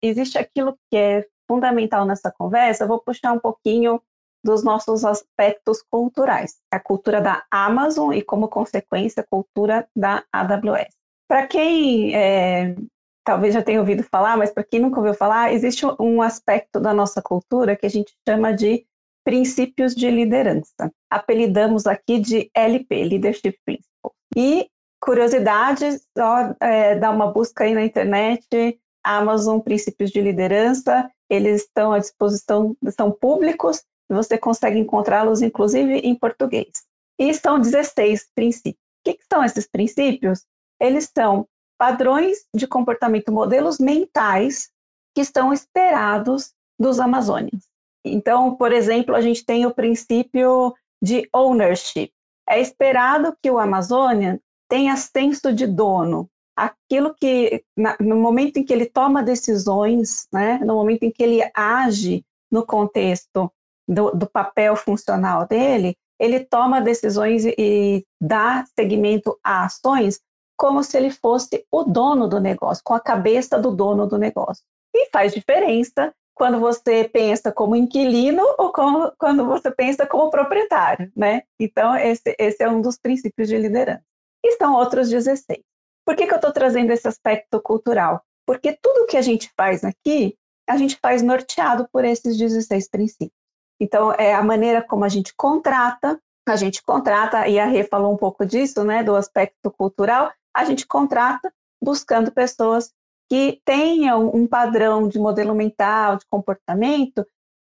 existe 0.02 0.36
aquilo 0.36 0.78
que 0.90 0.96
é 0.96 1.26
fundamental 1.48 2.04
nessa 2.04 2.30
conversa. 2.30 2.84
Eu 2.84 2.88
vou 2.88 3.00
puxar 3.00 3.32
um 3.32 3.38
pouquinho 3.38 4.00
dos 4.44 4.62
nossos 4.62 5.04
aspectos 5.04 5.82
culturais, 5.90 6.56
a 6.70 6.78
cultura 6.78 7.20
da 7.20 7.42
Amazon 7.50 8.12
e, 8.12 8.22
como 8.22 8.48
consequência, 8.48 9.22
a 9.22 9.26
cultura 9.26 9.88
da 9.96 10.22
AWS. 10.30 10.94
Para 11.26 11.46
quem 11.46 12.14
é, 12.14 12.76
talvez 13.24 13.54
já 13.54 13.62
tenha 13.62 13.80
ouvido 13.80 14.02
falar, 14.02 14.36
mas 14.36 14.52
para 14.52 14.62
quem 14.62 14.80
nunca 14.80 15.00
ouviu 15.00 15.14
falar, 15.14 15.52
existe 15.52 15.86
um 15.98 16.20
aspecto 16.20 16.78
da 16.78 16.92
nossa 16.92 17.22
cultura 17.22 17.74
que 17.74 17.86
a 17.86 17.90
gente 17.90 18.12
chama 18.28 18.52
de 18.52 18.86
princípios 19.24 19.94
de 19.94 20.10
liderança. 20.10 20.92
Apelidamos 21.10 21.86
aqui 21.86 22.20
de 22.20 22.50
LP, 22.54 23.04
Leadership 23.04 23.58
Principles. 23.64 24.12
E 24.36 24.68
curiosidade, 25.00 25.98
só 26.16 26.54
é, 26.60 26.96
dá 26.96 27.10
uma 27.10 27.32
busca 27.32 27.64
aí 27.64 27.74
na 27.74 27.84
internet, 27.84 28.78
Amazon 29.02 29.60
Princípios 29.60 30.10
de 30.10 30.20
Liderança, 30.20 31.10
eles 31.28 31.62
estão 31.62 31.92
à 31.92 31.98
disposição, 31.98 32.76
são 32.96 33.10
públicos, 33.10 33.82
você 34.08 34.36
consegue 34.36 34.78
encontrá-los 34.78 35.42
inclusive 35.42 35.98
em 35.98 36.14
português. 36.14 36.84
E 37.18 37.32
são 37.34 37.60
16 37.60 38.28
princípios. 38.34 38.82
O 39.00 39.04
que, 39.04 39.14
que 39.14 39.24
são 39.32 39.44
esses 39.44 39.66
princípios? 39.66 40.44
Eles 40.80 41.10
são 41.16 41.46
padrões 41.78 42.38
de 42.54 42.66
comportamento, 42.66 43.32
modelos 43.32 43.78
mentais 43.78 44.70
que 45.14 45.20
estão 45.20 45.52
esperados 45.52 46.52
dos 46.78 46.98
amazônios. 46.98 47.68
Então, 48.04 48.54
por 48.56 48.72
exemplo, 48.72 49.14
a 49.14 49.20
gente 49.20 49.44
tem 49.44 49.64
o 49.64 49.74
princípio 49.74 50.74
de 51.02 51.28
ownership. 51.32 52.12
É 52.48 52.60
esperado 52.60 53.36
que 53.42 53.50
o 53.50 53.58
Amazônia 53.58 54.40
tenha 54.68 54.96
senso 54.96 55.52
de 55.52 55.66
dono. 55.66 56.28
Aquilo 56.56 57.14
que, 57.14 57.64
no 57.98 58.16
momento 58.16 58.58
em 58.58 58.64
que 58.64 58.72
ele 58.72 58.86
toma 58.86 59.22
decisões, 59.22 60.28
né, 60.32 60.58
no 60.58 60.74
momento 60.74 61.04
em 61.04 61.10
que 61.10 61.22
ele 61.22 61.40
age 61.54 62.24
no 62.50 62.64
contexto 62.64 63.50
do, 63.88 64.10
do 64.10 64.26
papel 64.28 64.76
funcional 64.76 65.46
dele, 65.46 65.96
ele 66.18 66.40
toma 66.40 66.80
decisões 66.80 67.44
e, 67.44 68.04
dá 68.20 68.64
seguimento 68.78 69.38
a 69.42 69.64
ações 69.64 70.20
como 70.56 70.82
se 70.82 70.96
ele 70.96 71.10
fosse 71.10 71.66
o 71.70 71.82
dono 71.82 72.28
do 72.28 72.40
negócio, 72.40 72.82
com 72.84 72.94
a 72.94 73.00
cabeça 73.00 73.58
do 73.58 73.74
dono 73.74 74.06
do 74.06 74.16
negócio. 74.16 74.64
E 74.94 75.10
faz 75.10 75.34
diferença 75.34 76.14
quando 76.34 76.60
você 76.60 77.08
pensa 77.08 77.52
como 77.52 77.76
inquilino 77.76 78.42
ou 78.58 78.72
como, 78.72 79.12
quando 79.18 79.44
você 79.44 79.70
pensa 79.70 80.06
como 80.06 80.30
proprietário, 80.30 81.10
né? 81.16 81.42
Então, 81.58 81.96
esse, 81.96 82.34
esse 82.38 82.62
é 82.62 82.68
um 82.68 82.80
dos 82.80 82.96
princípios 82.96 83.48
de 83.48 83.56
liderança. 83.56 84.02
E 84.44 84.48
estão 84.48 84.74
outros 84.74 85.08
16. 85.08 85.60
Por 86.04 86.16
que, 86.16 86.26
que 86.26 86.32
eu 86.32 86.36
estou 86.36 86.52
trazendo 86.52 86.92
esse 86.92 87.08
aspecto 87.08 87.60
cultural? 87.60 88.22
Porque 88.46 88.76
tudo 88.80 89.06
que 89.06 89.16
a 89.16 89.22
gente 89.22 89.50
faz 89.56 89.82
aqui, 89.84 90.36
a 90.68 90.76
gente 90.76 90.98
faz 91.00 91.22
norteado 91.22 91.88
por 91.92 92.04
esses 92.04 92.36
16 92.36 92.88
princípios. 92.90 93.43
Então, 93.80 94.12
é 94.12 94.34
a 94.34 94.42
maneira 94.42 94.82
como 94.82 95.04
a 95.04 95.08
gente 95.08 95.34
contrata, 95.36 96.20
a 96.46 96.56
gente 96.56 96.82
contrata, 96.82 97.48
e 97.48 97.58
a 97.58 97.66
Rê 97.66 97.84
falou 97.84 98.12
um 98.12 98.16
pouco 98.16 98.44
disso, 98.44 98.84
né, 98.84 99.02
do 99.02 99.16
aspecto 99.16 99.70
cultural, 99.70 100.30
a 100.54 100.64
gente 100.64 100.86
contrata 100.86 101.52
buscando 101.82 102.30
pessoas 102.30 102.92
que 103.28 103.60
tenham 103.64 104.30
um 104.34 104.46
padrão 104.46 105.08
de 105.08 105.18
modelo 105.18 105.54
mental, 105.54 106.16
de 106.16 106.26
comportamento, 106.26 107.26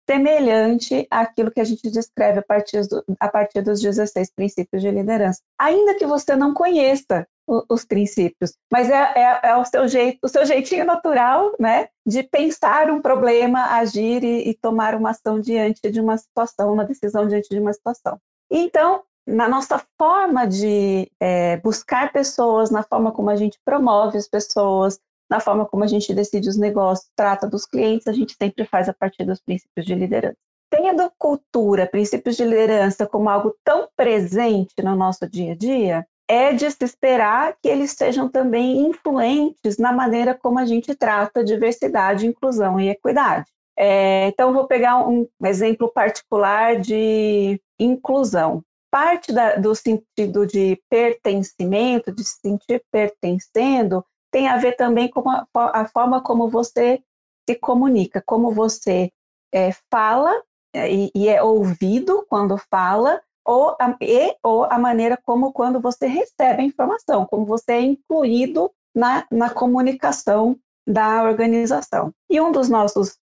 semelhante 0.09 1.06
àquilo 1.11 1.50
que 1.50 1.61
a 1.61 1.64
gente 1.64 1.90
descreve 1.90 2.38
a 2.38 2.42
partir, 2.42 2.87
do, 2.87 3.04
a 3.18 3.28
partir 3.28 3.62
dos 3.62 3.80
16 3.80 4.30
princípios 4.32 4.82
de 4.82 4.90
liderança. 4.90 5.40
Ainda 5.59 5.94
que 5.96 6.06
você 6.06 6.37
não 6.37 6.54
conheça 6.54 7.26
os 7.46 7.85
princípios, 7.85 8.54
mas 8.72 8.90
é, 8.90 9.12
é, 9.14 9.40
é, 9.44 9.56
o, 9.56 9.64
seu 9.64 9.87
jeito, 9.87 10.18
o 10.22 10.28
seu 10.28 10.44
jeitinho 10.44 10.85
natural 10.85 11.54
né, 11.61 11.88
de 12.04 12.22
pensar 12.24 12.90
um 12.90 13.00
problema, 13.00 13.76
agir 13.76 14.24
e, 14.24 14.50
e 14.50 14.54
tomar 14.54 14.94
uma 14.94 15.11
ação 15.11 15.40
diante 15.40 15.90
de 15.90 16.00
uma 16.00 16.18
situação, 16.18 16.72
uma 16.72 16.85
decisão 16.85 17.26
diante 17.26 17.48
de 17.48 17.61
uma 17.61 17.72
situação. 17.72 18.18
Então, 18.50 19.02
na 19.26 19.48
nossa 19.48 19.82
forma 19.98 20.46
de 20.46 21.11
é, 21.20 21.56
buscar 21.59 22.12
pessoas, 22.12 22.70
na 22.70 22.82
forma 22.82 23.12
como 23.12 23.30
a 23.30 23.37
gente 23.37 23.59
promove 23.64 24.18
as 24.18 24.28
pessoas, 24.28 24.98
na 25.28 25.40
forma 25.40 25.66
como 25.66 25.82
a 25.82 25.88
gente 25.88 26.14
decide 26.14 26.48
os 26.48 26.56
negócios, 26.56 27.11
trata 27.16 27.48
dos 27.48 27.66
clientes, 27.66 28.06
a 28.06 28.12
gente 28.12 28.37
sempre 28.40 28.64
faz 28.64 28.88
a 28.88 28.94
partir 28.94 29.24
dos 29.24 29.40
princípios 29.40 29.85
de 29.85 29.94
liderança. 29.94 30.37
Tendo 30.70 31.11
cultura, 31.18 31.87
princípios 31.87 32.37
de 32.37 32.44
liderança 32.44 33.06
como 33.06 33.28
algo 33.28 33.56
tão 33.64 33.88
presente 33.96 34.74
no 34.82 34.94
nosso 34.96 35.28
dia 35.28 35.52
a 35.52 35.56
dia, 35.56 36.06
é 36.29 36.53
de 36.53 36.71
se 36.71 36.85
esperar 36.85 37.57
que 37.62 37.69
eles 37.69 37.93
sejam 37.93 38.29
também 38.29 38.87
influentes 38.87 39.79
na 39.79 39.93
maneira 39.93 40.35
como 40.35 40.59
a 40.59 40.67
gente 40.67 40.95
trata 40.95 41.45
diversidade, 41.45 42.27
inclusão 42.27 42.81
e 42.81 42.89
equidade. 42.89 43.51
É, 43.79 44.29
então, 44.29 44.53
vou 44.53 44.67
pegar 44.67 45.07
um 45.07 45.29
exemplo 45.45 45.91
particular 45.93 46.81
de 46.81 47.61
inclusão. 47.79 48.62
Parte 48.91 49.33
da, 49.33 49.57
do 49.57 49.75
sentido 49.75 50.47
de 50.47 50.81
pertencimento, 50.89 52.11
de 52.11 52.25
se 52.25 52.41
sentir 52.41 52.83
pertencendo, 52.91 54.05
tem 54.31 54.49
a 54.49 54.57
ver 54.57 54.77
também 54.77 55.09
com 55.09 55.29
a, 55.29 55.47
a 55.55 55.87
forma 55.87 56.23
como 56.23 56.49
você 56.49 57.03
se 57.49 57.55
comunica, 57.57 58.23
como 58.25 58.51
você 58.51 59.11
é, 59.53 59.71
fala 59.91 60.43
é, 60.75 60.93
e, 60.93 61.11
e, 61.15 61.29
é 61.29 61.43
ouvido 61.43 62.27
quando 62.29 62.59
fala, 62.59 63.21
ou 63.46 63.76
a, 63.80 63.96
e 64.00 64.37
ou 64.42 64.64
a 64.64 64.78
maneira 64.78 65.16
como 65.16 65.52
quando 65.52 65.80
você 65.80 66.06
recebe 66.06 66.62
a 66.62 66.66
informação, 66.66 67.24
como 67.24 67.46
você 67.46 67.72
é 67.72 67.80
incluído 67.80 68.70
na, 68.94 69.24
na 69.30 69.48
comunicação 69.48 70.59
da 70.87 71.22
organização. 71.22 72.12
E 72.28 72.40
um 72.40 72.50
dos 72.50 72.68
nossos 72.68 73.16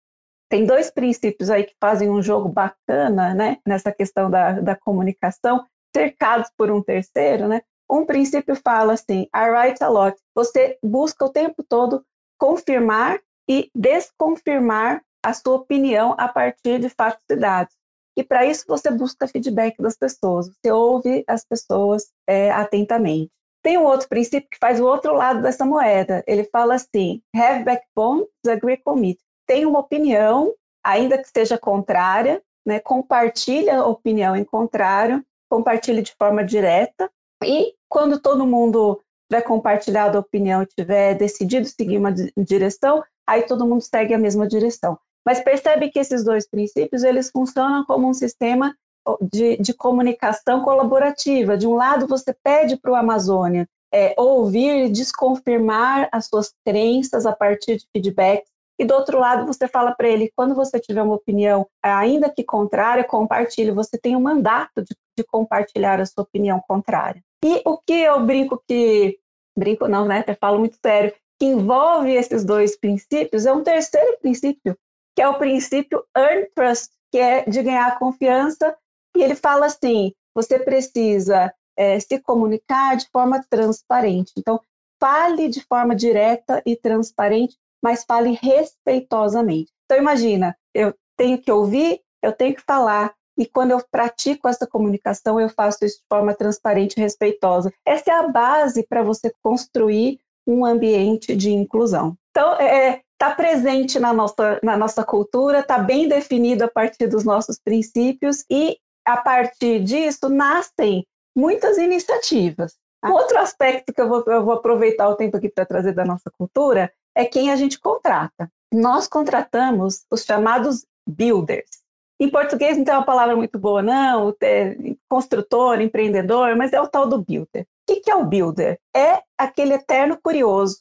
tem 0.49 0.65
dois 0.65 0.91
princípios 0.91 1.51
aí 1.51 1.65
que 1.65 1.75
fazem 1.81 2.09
um 2.09 2.23
jogo 2.23 2.49
bacana, 2.49 3.35
né, 3.35 3.59
nessa 3.67 3.91
questão 3.93 4.31
da, 4.31 4.53
da 4.61 4.77
comunicação, 4.77 5.65
cercados 5.95 6.51
por 6.57 6.71
um 6.71 6.83
terceiro, 6.83 7.49
né? 7.49 7.63
Um 7.91 8.07
princípio 8.07 8.57
fala 8.57 8.95
assim: 8.95 9.27
I 9.35 9.51
write 9.51 9.83
a 9.83 9.89
lot. 9.89 10.17
Você 10.35 10.79
busca 10.83 11.25
o 11.25 11.31
tempo 11.31 11.63
todo 11.63 12.05
confirmar 12.39 13.19
e 13.49 13.71
desconfirmar 13.75 15.03
a 15.25 15.33
sua 15.33 15.57
opinião 15.57 16.15
a 16.19 16.29
partir 16.29 16.79
de 16.79 16.89
fatos 16.89 17.25
e 17.31 17.37
dados. 17.37 17.75
E 18.17 18.23
para 18.23 18.45
isso 18.45 18.65
você 18.67 18.91
busca 18.91 19.27
feedback 19.27 19.77
das 19.81 19.97
pessoas, 19.97 20.49
você 20.49 20.71
ouve 20.71 21.25
as 21.27 21.45
pessoas 21.45 22.13
é, 22.29 22.51
atentamente. 22.51 23.31
Tem 23.63 23.79
um 23.79 23.85
outro 23.85 24.09
princípio 24.09 24.49
que 24.49 24.59
faz 24.59 24.79
o 24.79 24.85
outro 24.85 25.15
lado 25.15 25.41
dessa 25.41 25.65
moeda. 25.65 26.23
Ele 26.27 26.45
fala 26.45 26.75
assim: 26.75 27.23
have 27.35 27.65
backbone, 27.65 28.27
disagree, 28.45 28.77
commit. 28.77 29.19
Tem 29.47 29.65
uma 29.65 29.81
opinião, 29.81 30.55
ainda 30.85 31.19
que 31.19 31.29
seja 31.29 31.59
contrária, 31.59 32.43
né, 32.65 32.79
compartilha 32.79 33.79
a 33.79 33.87
opinião 33.87 34.37
em 34.37 34.45
contrário, 34.45 35.25
compartilhe 35.51 36.03
de 36.03 36.15
forma 36.19 36.45
direta, 36.45 37.11
e 37.43 37.75
quando 37.89 38.21
todo 38.21 38.47
mundo 38.47 39.01
tiver 39.31 39.43
compartilhado 39.43 40.17
a 40.17 40.21
opinião 40.21 40.63
e 40.63 40.67
tiver 40.67 41.15
decidido 41.15 41.67
seguir 41.67 41.99
uma 41.99 42.13
direção, 42.37 43.03
aí 43.27 43.43
todo 43.43 43.67
mundo 43.67 43.83
segue 43.83 44.15
a 44.15 44.19
mesma 44.19 44.47
direção. 44.47 44.99
Mas 45.25 45.41
percebe 45.41 45.91
que 45.91 45.99
esses 45.99 46.25
dois 46.25 46.49
princípios 46.49 47.03
eles 47.03 47.31
funcionam 47.31 47.85
como 47.85 48.09
um 48.09 48.15
sistema 48.15 48.75
de, 49.21 49.57
de 49.57 49.75
comunicação 49.75 50.63
colaborativa. 50.63 51.57
De 51.57 51.67
um 51.67 51.75
lado, 51.75 52.07
você 52.07 52.35
pede 52.43 52.77
para 52.77 52.93
o 52.93 52.95
Amazônia 52.95 53.67
é, 53.93 54.15
ouvir 54.19 54.87
e 54.87 54.91
desconfirmar 54.91 56.09
as 56.13 56.27
suas 56.27 56.53
crenças 56.65 57.27
a 57.27 57.33
partir 57.33 57.77
de 57.77 57.87
feedbacks 57.93 58.55
e 58.79 58.85
do 58.85 58.95
outro 58.95 59.19
lado 59.19 59.47
você 59.47 59.69
fala 59.69 59.95
para 59.95 60.09
ele, 60.09 60.33
quando 60.35 60.55
você 60.55 60.81
tiver 60.81 61.03
uma 61.03 61.15
opinião, 61.15 61.67
ainda 61.83 62.29
que 62.29 62.43
contrária, 62.43 63.05
compartilhe, 63.05 63.71
você 63.71 63.97
tem 63.97 64.17
o 64.17 64.19
um 64.19 64.23
mandato 64.23 64.83
de, 64.83 64.97
de, 65.17 65.25
compartilhar 65.25 66.01
a 66.01 66.07
sua 66.07 66.25
opinião 66.25 66.61
contrária. 66.67 67.23
E 67.45 67.63
o 67.65 67.79
que 67.79 67.95
eu 67.95 68.25
brinco 68.25 68.61
que, 68.67 69.19
brinco 69.57 69.87
não, 69.87 70.07
né, 70.07 70.25
eu 70.27 70.35
falo 70.35 70.59
muito 70.59 70.77
sério, 70.85 71.15
que 71.39 71.47
envolve 71.47 72.13
esses 72.13 72.45
dois 72.45 72.77
princípios 72.77 73.47
é 73.47 73.53
um 73.53 73.63
terceiro 73.63 74.19
princípio, 74.21 74.77
que 75.15 75.23
é 75.23 75.29
o 75.29 75.39
princípio 75.39 76.05
earn 76.17 76.47
trust, 76.55 76.91
que 77.11 77.19
é 77.19 77.45
de 77.45 77.63
ganhar 77.63 77.99
confiança, 77.99 78.77
e 79.17 79.23
ele 79.23 79.35
fala 79.35 79.67
assim, 79.67 80.13
você 80.35 80.59
precisa 80.59 81.53
é, 81.77 81.99
se 82.01 82.19
comunicar 82.19 82.97
de 82.97 83.09
forma 83.11 83.45
transparente. 83.49 84.33
Então, 84.37 84.61
fale 85.01 85.49
de 85.49 85.63
forma 85.63 85.95
direta 85.95 86.63
e 86.67 86.77
transparente 86.77 87.57
mas 87.85 88.03
fale 88.03 88.39
respeitosamente. 88.41 89.71
Então, 89.85 89.99
imagina, 89.99 90.57
eu 90.73 90.95
tenho 91.19 91.39
que 91.39 91.53
ouvir, 91.53 92.01
eu 92.23 92.33
tenho 92.33 92.55
que 92.55 92.63
falar, 92.63 93.13
e 93.39 93.45
quando 93.45 93.73
eu 93.73 93.85
pratico 93.91 94.49
essa 94.49 94.67
comunicação, 94.67 95.39
eu 95.39 95.51
faço 95.51 95.85
isso 95.85 95.99
de 95.99 96.05
forma 96.09 96.33
transparente 96.33 96.97
e 96.97 97.01
respeitosa. 97.01 97.71
Essa 97.85 98.11
é 98.11 98.15
a 98.15 98.27
base 98.27 98.87
para 98.89 99.03
você 99.03 99.31
construir 99.43 100.19
um 100.47 100.65
ambiente 100.65 101.37
de 101.37 101.51
inclusão. 101.51 102.17
Então, 102.31 102.55
é, 102.55 103.03
tá 103.25 103.35
presente 103.35 103.99
na 103.99 104.13
nossa, 104.13 104.61
na 104.63 104.77
nossa 104.77 105.03
cultura, 105.03 105.61
está 105.61 105.79
bem 105.79 106.07
definido 106.07 106.65
a 106.65 106.69
partir 106.69 107.07
dos 107.07 107.25
nossos 107.25 107.59
princípios, 107.59 108.45
e 108.51 108.77
a 109.07 109.17
partir 109.17 109.83
disso 109.83 110.29
nascem 110.29 111.07
muitas 111.35 111.79
iniciativas. 111.79 112.75
Outro 113.03 113.39
aspecto 113.39 113.93
que 113.93 114.01
eu 114.01 114.09
vou, 114.09 114.25
eu 114.27 114.45
vou 114.45 114.55
aproveitar 114.55 115.09
o 115.09 115.17
tempo 115.17 115.37
aqui 115.37 115.49
para 115.49 115.67
trazer 115.67 115.93
da 115.93 116.05
nossa 116.05 116.31
cultura 116.39 116.93
é 117.15 117.25
quem 117.25 117.51
a 117.51 117.57
gente 117.57 117.79
contrata. 117.79 118.51
Nós 118.73 119.07
contratamos 119.07 120.05
os 120.11 120.25
chamados 120.25 120.85
builders. 121.07 121.83
Em 122.21 122.31
português 122.31 122.77
não 122.77 122.85
tem 122.85 122.95
uma 122.95 123.05
palavra 123.05 123.37
muito 123.37 123.59
boa, 123.59 123.83
não, 123.83 124.35
é 124.43 124.77
construtor, 125.09 125.81
empreendedor, 125.81 126.57
mas 126.57 126.73
é 126.73 126.81
o 126.81 126.89
tal 126.89 127.07
do 127.07 127.23
builder. 127.23 127.67
O 127.89 128.01
que 128.01 128.11
é 128.11 128.15
o 128.15 128.25
builder? 128.25 128.79
É 128.95 129.21
aquele 129.39 129.75
eterno 129.75 130.19
curioso, 130.23 130.79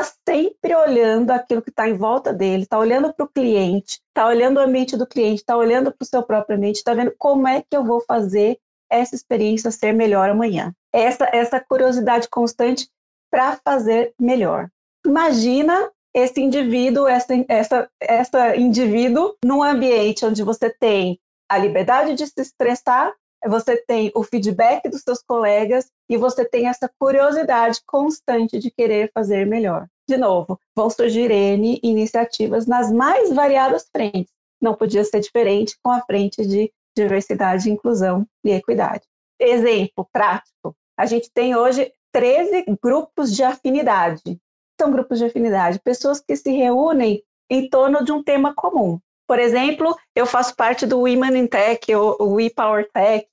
está 0.00 0.14
sempre 0.28 0.74
olhando 0.74 1.30
aquilo 1.30 1.62
que 1.62 1.70
está 1.70 1.88
em 1.88 1.96
volta 1.96 2.32
dele, 2.32 2.64
está 2.64 2.78
olhando 2.78 3.12
para 3.12 3.24
o 3.24 3.28
cliente, 3.28 4.00
está 4.08 4.26
olhando 4.26 4.58
o 4.58 4.60
ambiente 4.62 4.96
do 4.96 5.06
cliente, 5.06 5.40
está 5.40 5.56
olhando 5.56 5.90
para 5.90 6.04
o 6.04 6.06
seu 6.06 6.22
próprio 6.22 6.56
ambiente, 6.56 6.76
está 6.76 6.92
vendo 6.92 7.14
como 7.16 7.48
é 7.48 7.62
que 7.62 7.76
eu 7.76 7.84
vou 7.84 8.00
fazer 8.00 8.58
essa 8.90 9.14
experiência 9.14 9.70
ser 9.70 9.92
melhor 9.92 10.28
amanhã. 10.28 10.74
Essa, 10.92 11.28
essa 11.32 11.60
curiosidade 11.60 12.28
constante 12.28 12.88
para 13.30 13.58
fazer 13.64 14.14
melhor. 14.20 14.68
Imagina 15.04 15.90
esse 16.14 16.40
indivíduo, 16.40 17.06
essa, 17.06 17.32
essa, 17.48 17.90
essa 18.00 18.56
indivíduo 18.56 19.34
num 19.44 19.62
ambiente 19.62 20.24
onde 20.24 20.42
você 20.42 20.70
tem 20.70 21.18
a 21.48 21.58
liberdade 21.58 22.14
de 22.14 22.26
se 22.26 22.40
expressar, 22.40 23.12
você 23.44 23.76
tem 23.76 24.10
o 24.14 24.22
feedback 24.22 24.88
dos 24.88 25.02
seus 25.02 25.22
colegas 25.22 25.90
e 26.08 26.16
você 26.16 26.44
tem 26.44 26.68
essa 26.68 26.90
curiosidade 26.98 27.80
constante 27.86 28.58
de 28.58 28.70
querer 28.70 29.10
fazer 29.12 29.46
melhor. 29.46 29.86
De 30.08 30.16
novo, 30.16 30.58
vão 30.74 30.88
surgir 30.88 31.30
N 31.30 31.80
iniciativas 31.82 32.66
nas 32.66 32.90
mais 32.92 33.32
variadas 33.32 33.88
frentes. 33.94 34.32
não 34.60 34.74
podia 34.74 35.04
ser 35.04 35.20
diferente 35.20 35.76
com 35.82 35.90
a 35.90 36.00
frente 36.00 36.46
de 36.46 36.72
diversidade, 36.96 37.70
inclusão 37.70 38.26
e 38.44 38.50
equidade. 38.50 39.04
Exemplo 39.38 40.08
prático: 40.12 40.74
a 40.96 41.04
gente 41.04 41.30
tem 41.32 41.54
hoje 41.54 41.92
13 42.12 42.64
grupos 42.82 43.34
de 43.34 43.42
afinidade. 43.42 44.40
São 44.80 44.90
grupos 44.90 45.18
de 45.18 45.26
afinidade, 45.26 45.80
pessoas 45.80 46.20
que 46.20 46.34
se 46.36 46.50
reúnem 46.50 47.22
em 47.50 47.68
torno 47.68 48.04
de 48.04 48.12
um 48.12 48.22
tema 48.22 48.54
comum. 48.54 48.98
Por 49.26 49.38
exemplo, 49.38 49.96
eu 50.14 50.26
faço 50.26 50.54
parte 50.54 50.86
do 50.86 51.00
Women 51.00 51.36
in 51.38 51.46
Tech, 51.46 51.94
o 51.94 52.34
We 52.34 52.50
Power 52.50 52.88
Tech, 52.92 53.26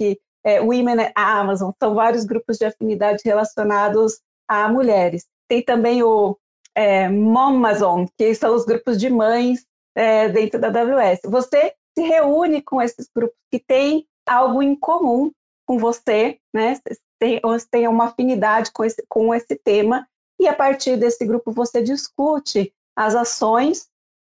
é, 0.44 0.60
Women 0.60 1.12
Amazon, 1.16 1.72
são 1.82 1.94
vários 1.94 2.26
grupos 2.26 2.58
de 2.58 2.66
afinidade 2.66 3.22
relacionados 3.24 4.20
a 4.48 4.68
mulheres. 4.68 5.26
Tem 5.48 5.64
também 5.64 6.04
o 6.04 6.38
é, 6.76 7.08
Momazon, 7.08 8.08
que 8.18 8.34
são 8.36 8.56
os 8.56 8.66
grupos 8.66 9.00
de 9.00 9.10
mães 9.10 9.66
é, 9.96 10.28
dentro 10.30 10.60
da 10.60 10.68
AWS. 10.68 11.22
Você 11.26 11.74
se 11.98 12.04
reúne 12.04 12.62
com 12.62 12.82
esses 12.82 13.08
grupos 13.16 13.38
que 13.52 13.60
têm 13.60 14.08
algo 14.28 14.62
em 14.62 14.76
comum 14.76 15.32
com 15.66 15.78
você, 15.78 16.40
né? 16.54 16.80
Tem, 17.20 17.40
você 17.42 17.68
tem 17.70 17.88
uma 17.88 18.06
afinidade 18.06 18.72
com 18.72 18.84
esse, 18.84 19.04
com 19.08 19.34
esse 19.34 19.56
tema, 19.56 20.08
e 20.40 20.48
a 20.48 20.56
partir 20.56 20.98
desse 20.98 21.26
grupo 21.26 21.52
você 21.52 21.82
discute 21.82 22.74
as 22.96 23.16
ações, 23.16 23.88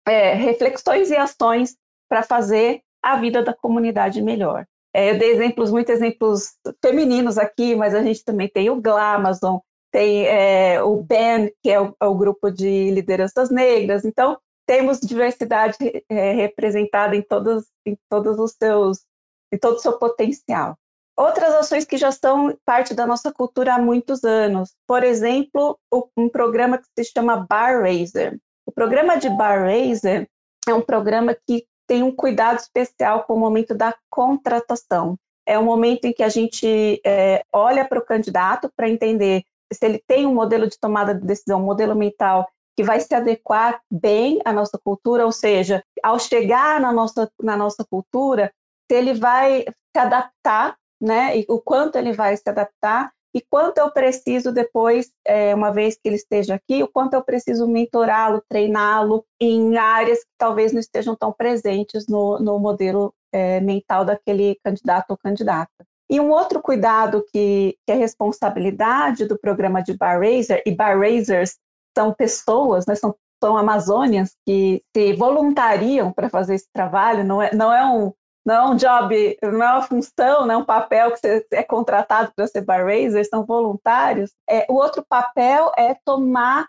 é, 0.06 0.34
reflexões 0.34 1.10
e 1.10 1.16
ações 1.16 1.76
para 2.08 2.22
fazer 2.22 2.80
a 3.02 3.16
vida 3.16 3.42
da 3.42 3.54
comunidade 3.54 4.20
melhor. 4.22 4.66
É, 4.92 5.10
eu 5.10 5.18
dei 5.18 5.30
exemplos, 5.30 5.70
muitos 5.70 5.94
exemplos 5.94 6.56
femininos 6.82 7.38
aqui, 7.38 7.74
mas 7.76 7.94
a 7.94 8.02
gente 8.02 8.24
também 8.24 8.48
tem 8.48 8.70
o 8.70 8.80
Glamazon, 8.80 9.60
tem 9.90 10.26
é, 10.26 10.82
o 10.82 11.02
BAN, 11.02 11.48
que 11.62 11.70
é 11.70 11.80
o, 11.80 11.94
é 12.00 12.06
o, 12.06 12.14
grupo 12.14 12.50
de 12.50 12.90
lideranças 12.90 13.50
negras. 13.50 14.04
Então, 14.04 14.38
temos 14.66 15.00
diversidade 15.00 15.76
é, 16.08 16.32
representada 16.32 17.16
em 17.16 17.22
todos, 17.22 17.66
em 17.86 17.96
todos 18.08 18.38
os 18.38 18.52
seus, 18.52 19.04
em 19.52 19.58
todo 19.58 19.76
o 19.76 19.80
seu 19.80 19.98
potencial. 19.98 20.76
Outras 21.16 21.52
ações 21.54 21.84
que 21.84 21.98
já 21.98 22.10
são 22.10 22.56
parte 22.64 22.94
da 22.94 23.06
nossa 23.06 23.32
cultura 23.32 23.74
há 23.74 23.78
muitos 23.78 24.24
anos. 24.24 24.74
Por 24.86 25.04
exemplo, 25.04 25.78
um 26.16 26.28
programa 26.28 26.78
que 26.78 26.86
se 26.98 27.12
chama 27.12 27.46
Bar 27.48 27.82
Raiser. 27.82 28.38
O 28.70 28.72
programa 28.72 29.16
de 29.16 29.28
Bar 29.28 29.64
Raiser 29.64 30.28
é 30.68 30.72
um 30.72 30.80
programa 30.80 31.36
que 31.44 31.66
tem 31.88 32.04
um 32.04 32.14
cuidado 32.14 32.60
especial 32.60 33.24
com 33.24 33.34
o 33.34 33.36
momento 33.36 33.74
da 33.74 33.92
contratação. 34.08 35.16
É 35.44 35.58
um 35.58 35.64
momento 35.64 36.04
em 36.04 36.12
que 36.12 36.22
a 36.22 36.28
gente 36.28 37.00
é, 37.04 37.42
olha 37.52 37.84
para 37.84 37.98
o 37.98 38.04
candidato 38.04 38.70
para 38.76 38.88
entender 38.88 39.42
se 39.72 39.84
ele 39.84 40.00
tem 40.06 40.24
um 40.24 40.32
modelo 40.32 40.68
de 40.68 40.78
tomada 40.78 41.12
de 41.12 41.26
decisão, 41.26 41.60
um 41.60 41.64
modelo 41.64 41.96
mental 41.96 42.48
que 42.76 42.84
vai 42.84 43.00
se 43.00 43.12
adequar 43.12 43.80
bem 43.90 44.40
à 44.44 44.52
nossa 44.52 44.78
cultura, 44.78 45.26
ou 45.26 45.32
seja, 45.32 45.82
ao 46.00 46.20
chegar 46.20 46.80
na 46.80 46.92
nossa, 46.92 47.28
na 47.42 47.56
nossa 47.56 47.84
cultura, 47.84 48.52
se 48.88 48.96
ele 48.96 49.14
vai 49.14 49.64
se 49.64 49.98
adaptar, 49.98 50.76
né, 51.02 51.40
e 51.40 51.46
o 51.48 51.60
quanto 51.60 51.96
ele 51.96 52.12
vai 52.12 52.36
se 52.36 52.48
adaptar 52.48 53.10
e 53.34 53.40
quanto 53.40 53.78
eu 53.78 53.90
preciso 53.92 54.52
depois, 54.52 55.10
é, 55.24 55.54
uma 55.54 55.70
vez 55.70 55.94
que 55.94 56.08
ele 56.08 56.16
esteja 56.16 56.54
aqui, 56.54 56.82
o 56.82 56.88
quanto 56.88 57.14
eu 57.14 57.22
preciso 57.22 57.66
mentorá-lo, 57.68 58.42
treiná-lo 58.48 59.24
em 59.40 59.76
áreas 59.76 60.18
que 60.20 60.30
talvez 60.36 60.72
não 60.72 60.80
estejam 60.80 61.14
tão 61.14 61.32
presentes 61.32 62.06
no, 62.08 62.38
no 62.40 62.58
modelo 62.58 63.14
é, 63.32 63.60
mental 63.60 64.04
daquele 64.04 64.58
candidato 64.64 65.10
ou 65.10 65.16
candidata. 65.16 65.86
E 66.10 66.18
um 66.18 66.30
outro 66.30 66.60
cuidado 66.60 67.24
que, 67.32 67.76
que 67.86 67.92
é 67.92 67.94
responsabilidade 67.94 69.26
do 69.26 69.38
programa 69.38 69.80
de 69.80 69.96
Bar 69.96 70.18
Raiser, 70.18 70.60
e 70.66 70.74
Bar 70.74 70.98
Raisers 70.98 71.56
são 71.96 72.12
pessoas, 72.12 72.84
né, 72.86 72.96
são, 72.96 73.14
são 73.42 73.56
amazônias 73.56 74.34
que 74.44 74.82
se 74.94 75.12
voluntariam 75.12 76.12
para 76.12 76.28
fazer 76.28 76.56
esse 76.56 76.68
trabalho, 76.72 77.22
não 77.22 77.40
é, 77.40 77.54
não 77.54 77.72
é 77.72 77.86
um 77.86 78.12
não 78.44 78.54
é 78.54 78.70
um 78.70 78.76
job, 78.76 79.38
não 79.42 79.62
é 79.62 79.72
uma 79.72 79.82
função, 79.82 80.46
não 80.46 80.54
é 80.54 80.56
um 80.56 80.64
papel 80.64 81.12
que 81.12 81.18
você 81.18 81.46
é 81.52 81.62
contratado 81.62 82.32
para 82.34 82.46
ser 82.46 82.62
bar 82.62 82.84
raiser, 82.84 83.28
são 83.28 83.44
voluntários. 83.44 84.32
É, 84.48 84.66
o 84.68 84.74
outro 84.74 85.04
papel 85.08 85.72
é 85.76 85.94
tomar 86.04 86.68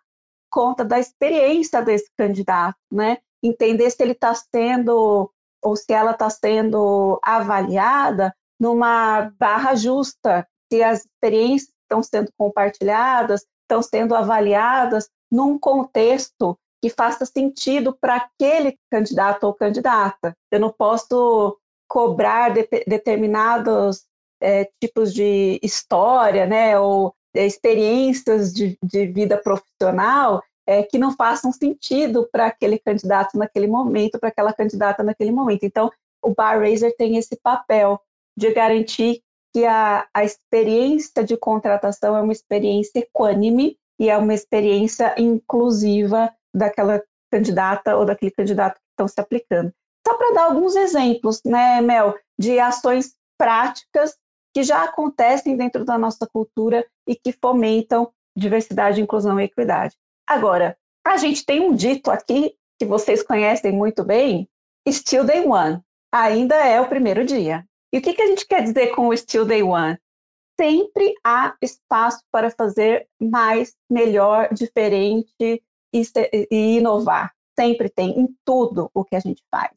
conta 0.49 0.84
da 0.84 0.99
experiência 0.99 1.81
desse 1.81 2.12
candidato, 2.17 2.77
né? 2.91 3.17
Entender 3.41 3.89
se 3.89 4.03
ele 4.03 4.12
está 4.12 4.34
sendo 4.36 5.31
ou 5.63 5.75
se 5.75 5.93
ela 5.93 6.12
está 6.12 6.29
sendo 6.29 7.19
avaliada 7.23 8.36
numa 8.60 9.31
barra 9.39 9.75
justa, 9.75 10.47
se 10.71 10.84
as 10.84 11.05
experiências 11.05 11.71
estão 11.84 12.03
sendo 12.03 12.31
compartilhadas, 12.38 13.45
estão 13.63 13.81
sendo 13.81 14.15
avaliadas 14.15 15.10
num 15.31 15.57
contexto 15.57 16.57
que 16.81 16.89
faça 16.89 17.25
sentido 17.25 17.95
para 17.99 18.15
aquele 18.15 18.77
candidato 18.91 19.43
ou 19.43 19.53
candidata. 19.53 20.36
Eu 20.51 20.60
não 20.60 20.71
posso 20.71 21.57
cobrar 21.91 22.54
de, 22.54 22.65
determinados 22.88 24.06
é, 24.41 24.63
tipos 24.82 25.13
de 25.13 25.60
história, 25.62 26.45
né, 26.45 26.80
ou 26.80 27.13
é, 27.36 27.45
experiências 27.45 28.54
de, 28.54 28.77
de, 28.82 29.08
vida 29.08 29.38
profissional 29.38 30.41
é, 30.65 30.84
que 30.84 30.97
não 30.97 31.13
façam 31.13 31.51
sentido 31.51 32.30
para 32.32 32.47
aquele 32.47 32.80
candidato 32.80 33.38
naquele 33.38 33.67
momento, 33.67 34.17
para 34.17 34.30
aquela 34.30 34.54
candidata 34.54 35.04
naquele 35.04 35.32
momento. 35.32 35.65
Então, 35.65 35.91
o 36.23 36.34
Bar 36.34 36.60
Raiser 36.60 36.95
tem 36.95 37.17
esse 37.17 37.36
papel 37.36 37.99
de 38.38 38.54
garantir 38.54 39.21
que 39.54 39.65
a, 39.65 40.08
a 40.13 40.23
experiência 40.23 41.25
de 41.25 41.36
contratação 41.36 42.15
é 42.15 42.21
uma 42.21 42.32
experiência 42.32 42.99
equânime 42.99 43.77
e 43.99 44.10
é 44.10 44.17
uma 44.17 44.34
experiência 44.34 45.13
inclusiva 45.17 46.34
daquela 46.56 47.04
candidata 47.30 47.97
ou 47.97 48.06
daquele 48.06 48.32
candidato 48.32 48.75
que 48.75 48.88
estão 48.91 49.10
se 49.10 49.19
aplicando. 49.19 49.73
Só 50.12 50.17
para 50.17 50.34
dar 50.34 50.43
alguns 50.43 50.76
exemplos, 50.76 51.41
né, 51.45 51.80
Mel, 51.80 52.13
de 52.38 52.60
ações 52.60 53.15
práticas 53.38 54.13
que 54.54 54.62
já 54.62 54.84
acontecem 54.84 55.56
dentro 55.56 55.86
da 55.86 55.97
nossa 55.97 56.28
cultura 56.28 56.86
e 57.08 57.15
que 57.15 57.32
fomentam 57.32 58.12
diversidade, 58.36 59.00
inclusão 59.00 59.39
e 59.39 59.45
equidade. 59.45 59.95
Agora, 60.28 60.78
a 61.08 61.15
gente 61.15 61.45
tem 61.45 61.62
um 61.62 61.74
dito 61.74 62.12
aqui 62.12 62.54
que 62.78 62.86
vocês 62.86 63.24
conhecem 63.24 63.71
muito 63.71 64.04
bem, 64.04 64.50
still 64.86 65.24
day 65.24 65.47
one, 65.47 65.82
ainda 66.12 66.56
é 66.56 66.82
o 66.82 66.89
primeiro 66.89 67.24
dia. 67.24 67.65
E 67.93 68.00
o 68.00 68.02
que, 68.02 68.13
que 68.13 68.21
a 68.21 68.28
gente 68.28 68.45
quer 68.45 68.63
dizer 68.63 68.93
com 68.93 69.08
o 69.08 69.15
Still 69.15 69.45
Day 69.45 69.63
One? 69.63 69.97
Sempre 70.60 71.13
há 71.26 71.56
espaço 71.62 72.21
para 72.30 72.50
fazer 72.50 73.08
mais, 73.17 73.74
melhor, 73.89 74.54
diferente 74.54 75.34
e, 75.39 75.62
e 76.52 76.78
inovar. 76.78 77.34
Sempre 77.58 77.89
tem, 77.89 78.19
em 78.19 78.28
tudo 78.45 78.89
o 78.93 79.06
que 79.06 79.15
a 79.15 79.19
gente 79.19 79.41
faz. 79.50 79.71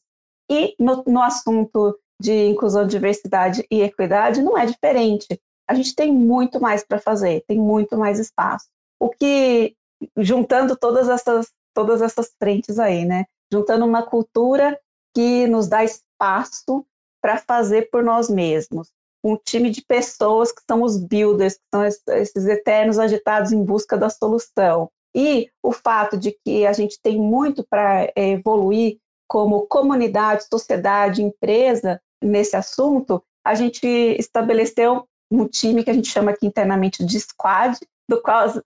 E 0.51 0.75
no, 0.79 1.03
no 1.07 1.23
assunto 1.23 1.99
de 2.21 2.47
inclusão, 2.47 2.87
diversidade 2.87 3.67
e 3.71 3.83
equidade 3.83 4.43
não 4.43 4.57
é 4.57 4.67
diferente. 4.67 5.41
A 5.69 5.75
gente 5.75 5.95
tem 5.95 6.13
muito 6.13 6.61
mais 6.61 6.85
para 6.85 6.99
fazer, 6.99 7.45
tem 7.47 7.59
muito 7.59 7.97
mais 7.97 8.19
espaço. 8.19 8.67
O 9.01 9.09
que, 9.11 9.75
juntando 10.17 10.77
todas 10.77 11.09
essas, 11.09 11.51
todas 11.75 12.03
essas 12.03 12.33
frentes 12.39 12.79
aí, 12.79 13.05
né? 13.05 13.25
Juntando 13.53 13.85
uma 13.85 14.03
cultura 14.03 14.79
que 15.15 15.47
nos 15.47 15.69
dá 15.69 15.85
espaço 15.85 16.85
para 17.23 17.39
fazer 17.39 17.89
por 17.91 18.03
nós 18.03 18.29
mesmos. 18.29 18.91
Um 19.25 19.37
time 19.37 19.71
de 19.71 19.83
pessoas 19.83 20.53
que 20.53 20.61
são 20.69 20.83
os 20.83 20.99
builders, 20.99 21.55
que 21.55 21.65
são 21.73 21.85
esses 21.85 22.47
eternos 22.47 22.99
agitados 22.99 23.53
em 23.53 23.65
busca 23.65 23.97
da 23.97 24.11
solução. 24.11 24.91
E 25.17 25.49
o 25.63 25.73
fato 25.73 26.19
de 26.19 26.37
que 26.45 26.67
a 26.67 26.73
gente 26.73 27.01
tem 27.01 27.17
muito 27.19 27.65
para 27.65 28.13
é, 28.15 28.31
evoluir 28.31 28.99
como 29.35 29.67
comunidade, 29.67 30.45
sociedade, 30.49 31.21
empresa 31.21 32.01
nesse 32.23 32.55
assunto, 32.55 33.21
a 33.45 33.53
gente 33.53 33.85
estabeleceu 34.17 35.09
um 35.29 35.49
time 35.49 35.83
que 35.83 35.91
a 35.91 35.93
gente 35.93 36.07
chama 36.07 36.31
aqui 36.31 36.47
internamente 36.47 37.05
de 37.05 37.19
squad, 37.19 37.77
do 38.09 38.23
qual 38.23 38.45
as, 38.45 38.61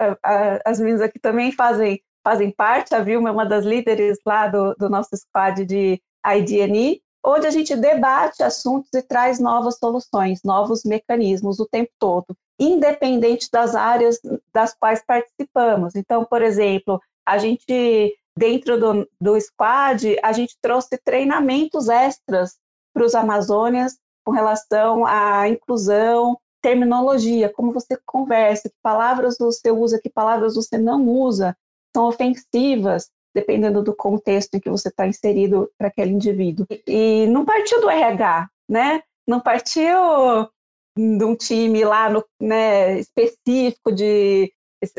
as 0.62 0.78
meninas 0.78 1.00
aqui 1.00 1.18
também 1.18 1.52
fazem, 1.52 2.02
fazem 2.22 2.50
parte. 2.50 2.94
A 2.94 3.00
Vilma 3.00 3.30
é 3.30 3.32
uma 3.32 3.46
das 3.46 3.64
líderes 3.64 4.18
lá 4.26 4.46
do, 4.46 4.74
do 4.74 4.90
nosso 4.90 5.16
squad 5.16 5.64
de 5.64 6.02
IDNI, 6.22 7.00
onde 7.24 7.46
a 7.46 7.50
gente 7.50 7.74
debate 7.74 8.42
assuntos 8.42 8.90
e 8.92 9.00
traz 9.00 9.40
novas 9.40 9.78
soluções, 9.78 10.42
novos 10.44 10.84
mecanismos 10.84 11.58
o 11.60 11.66
tempo 11.66 11.92
todo, 11.98 12.36
independente 12.60 13.48
das 13.50 13.74
áreas 13.74 14.20
das 14.52 14.74
quais 14.74 15.02
participamos. 15.02 15.94
Então, 15.94 16.26
por 16.26 16.42
exemplo, 16.42 17.00
a 17.26 17.38
gente, 17.38 18.14
dentro 18.38 18.78
do, 18.78 19.08
do 19.20 19.40
squad, 19.40 20.16
a 20.22 20.32
gente 20.32 20.56
trouxe 20.62 20.96
treinamentos 21.04 21.88
extras 21.88 22.56
para 22.94 23.04
os 23.04 23.14
Amazônias 23.14 23.98
com 24.24 24.32
relação 24.32 25.04
à 25.04 25.48
inclusão, 25.48 26.38
terminologia, 26.62 27.52
como 27.52 27.72
você 27.72 27.98
conversa, 28.06 28.68
que 28.68 28.76
palavras 28.82 29.36
você 29.38 29.70
usa, 29.70 30.00
que 30.00 30.08
palavras 30.08 30.54
você 30.54 30.78
não 30.78 31.06
usa, 31.08 31.56
são 31.94 32.06
ofensivas, 32.06 33.10
dependendo 33.34 33.82
do 33.82 33.94
contexto 33.94 34.54
em 34.54 34.60
que 34.60 34.70
você 34.70 34.88
está 34.88 35.06
inserido 35.06 35.70
para 35.76 35.88
aquele 35.88 36.12
indivíduo. 36.12 36.66
E 36.86 37.26
não 37.26 37.44
partiu 37.44 37.80
do 37.80 37.90
RH, 37.90 38.48
né? 38.68 39.02
Não 39.26 39.40
partiu 39.40 40.48
de 40.96 41.24
um 41.24 41.34
time 41.34 41.84
lá 41.84 42.10
no, 42.10 42.24
né, 42.40 42.98
específico 42.98 43.92
de 43.92 44.52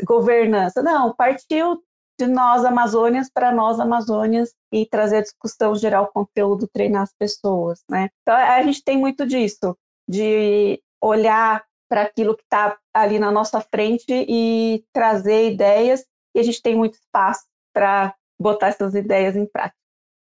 governança, 0.04 0.82
não, 0.82 1.14
partiu 1.14 1.82
de 2.20 2.26
nós 2.26 2.64
Amazônias 2.64 3.30
para 3.32 3.50
nós 3.50 3.80
Amazônias 3.80 4.54
e 4.70 4.84
trazer 4.84 5.18
a 5.18 5.22
discussão, 5.22 5.74
gerar 5.74 6.02
o 6.02 6.08
conteúdo, 6.08 6.68
treinar 6.68 7.02
as 7.02 7.14
pessoas, 7.18 7.82
né? 7.90 8.10
Então 8.22 8.36
a 8.36 8.62
gente 8.62 8.84
tem 8.84 8.98
muito 8.98 9.26
disso, 9.26 9.76
de 10.08 10.82
olhar 11.02 11.64
para 11.88 12.02
aquilo 12.02 12.36
que 12.36 12.42
está 12.42 12.76
ali 12.94 13.18
na 13.18 13.32
nossa 13.32 13.60
frente 13.60 14.04
e 14.10 14.84
trazer 14.92 15.50
ideias, 15.50 16.04
e 16.34 16.40
a 16.40 16.42
gente 16.42 16.62
tem 16.62 16.76
muito 16.76 16.94
espaço 16.94 17.44
para 17.74 18.14
botar 18.38 18.68
essas 18.68 18.94
ideias 18.94 19.34
em 19.34 19.46
prática. 19.46 19.76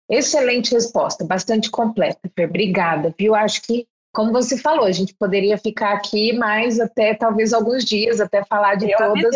Excelente 0.09 0.73
resposta, 0.73 1.25
bastante 1.25 1.71
completa, 1.71 2.19
Fer. 2.35 2.49
Obrigada, 2.49 3.15
viu? 3.17 3.33
Acho 3.33 3.61
que, 3.63 3.87
como 4.13 4.31
você 4.31 4.57
falou, 4.57 4.85
a 4.85 4.91
gente 4.91 5.15
poderia 5.15 5.57
ficar 5.57 5.93
aqui 5.93 6.33
mais 6.33 6.79
até 6.79 7.15
talvez 7.15 7.53
alguns 7.53 7.85
dias, 7.85 8.19
até 8.19 8.43
falar 8.43 8.75
de 8.75 8.91
eu 8.91 8.97
todas. 8.97 9.35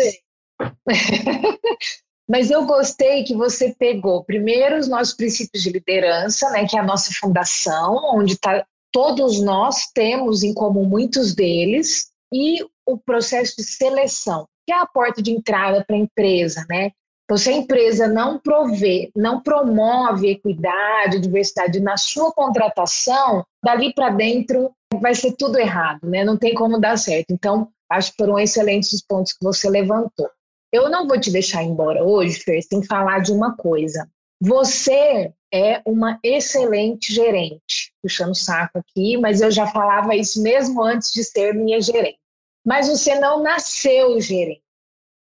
Mas 2.30 2.48
eu 2.48 2.64
gostei 2.64 3.24
que 3.24 3.34
você 3.34 3.74
pegou 3.76 4.22
primeiro 4.22 4.78
os 4.78 4.86
nossos 4.86 5.14
princípios 5.14 5.64
de 5.64 5.70
liderança, 5.70 6.48
né, 6.50 6.64
que 6.64 6.76
é 6.76 6.80
a 6.80 6.84
nossa 6.84 7.12
fundação, 7.12 8.00
onde 8.14 8.38
tá, 8.38 8.64
todos 8.92 9.42
nós 9.42 9.88
temos 9.92 10.44
em 10.44 10.54
comum 10.54 10.84
muitos 10.84 11.34
deles, 11.34 12.10
e 12.32 12.64
o 12.86 12.96
processo 12.96 13.56
de 13.56 13.64
seleção, 13.64 14.46
que 14.64 14.72
é 14.72 14.76
a 14.76 14.86
porta 14.86 15.20
de 15.20 15.32
entrada 15.32 15.84
para 15.84 15.96
a 15.96 15.98
empresa, 15.98 16.64
né? 16.70 16.92
Então, 17.24 17.36
se 17.36 17.48
a 17.48 17.52
empresa 17.52 18.06
não 18.06 18.38
provê, 18.38 19.10
não 19.16 19.40
promove 19.40 20.30
equidade, 20.30 21.18
diversidade 21.18 21.80
na 21.80 21.96
sua 21.96 22.32
contratação, 22.32 23.44
dali 23.64 23.92
para 23.92 24.10
dentro 24.10 24.70
vai 25.00 25.16
ser 25.16 25.32
tudo 25.36 25.58
errado, 25.58 26.08
né? 26.08 26.24
Não 26.24 26.36
tem 26.36 26.54
como 26.54 26.80
dar 26.80 26.96
certo. 26.96 27.32
Então, 27.32 27.68
acho 27.90 28.12
que 28.12 28.18
foram 28.18 28.38
excelentes 28.38 28.92
os 28.92 29.02
pontos 29.02 29.32
que 29.32 29.44
você 29.44 29.68
levantou. 29.68 30.28
Eu 30.72 30.88
não 30.88 31.06
vou 31.06 31.18
te 31.18 31.30
deixar 31.30 31.62
embora 31.64 32.04
hoje, 32.04 32.38
Fer, 32.38 32.62
sem 32.62 32.82
falar 32.82 33.20
de 33.20 33.32
uma 33.32 33.56
coisa. 33.56 34.08
Você 34.40 35.32
é 35.52 35.82
uma 35.84 36.18
excelente 36.22 37.12
gerente. 37.12 37.92
Puxando 38.02 38.30
o 38.30 38.34
saco 38.34 38.78
aqui, 38.78 39.16
mas 39.16 39.40
eu 39.40 39.50
já 39.50 39.66
falava 39.66 40.14
isso 40.14 40.42
mesmo 40.42 40.82
antes 40.82 41.12
de 41.12 41.24
ser 41.24 41.54
minha 41.54 41.80
gerente. 41.80 42.18
Mas 42.64 42.88
você 42.88 43.18
não 43.18 43.42
nasceu 43.42 44.20
gerente, 44.20 44.62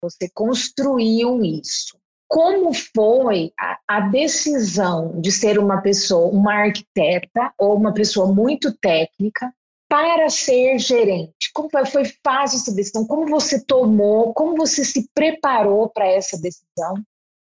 você 0.02 0.30
construiu 0.34 1.44
isso. 1.44 1.98
Como 2.28 2.74
foi 2.74 3.54
a, 3.60 3.78
a 3.88 4.00
decisão 4.00 5.20
de 5.22 5.32
ser 5.32 5.60
uma 5.60 5.82
pessoa, 5.82 6.28
uma 6.28 6.54
arquiteta 6.54 7.54
ou 7.58 7.76
uma 7.76 7.94
pessoa 7.94 8.34
muito 8.34 8.74
técnica 8.74 9.54
para 9.88 10.30
ser 10.30 10.78
gerente? 10.80 11.52
Como 11.54 11.70
foi, 11.70 12.06
fácil 12.24 12.58
essa 12.58 12.74
decisão? 12.74 13.06
Como 13.06 13.28
você 13.28 13.64
tomou? 13.64 14.34
Como 14.34 14.56
você 14.56 14.84
se 14.84 15.10
preparou 15.14 15.90
para 15.90 16.08
essa 16.08 16.40
decisão? 16.42 16.96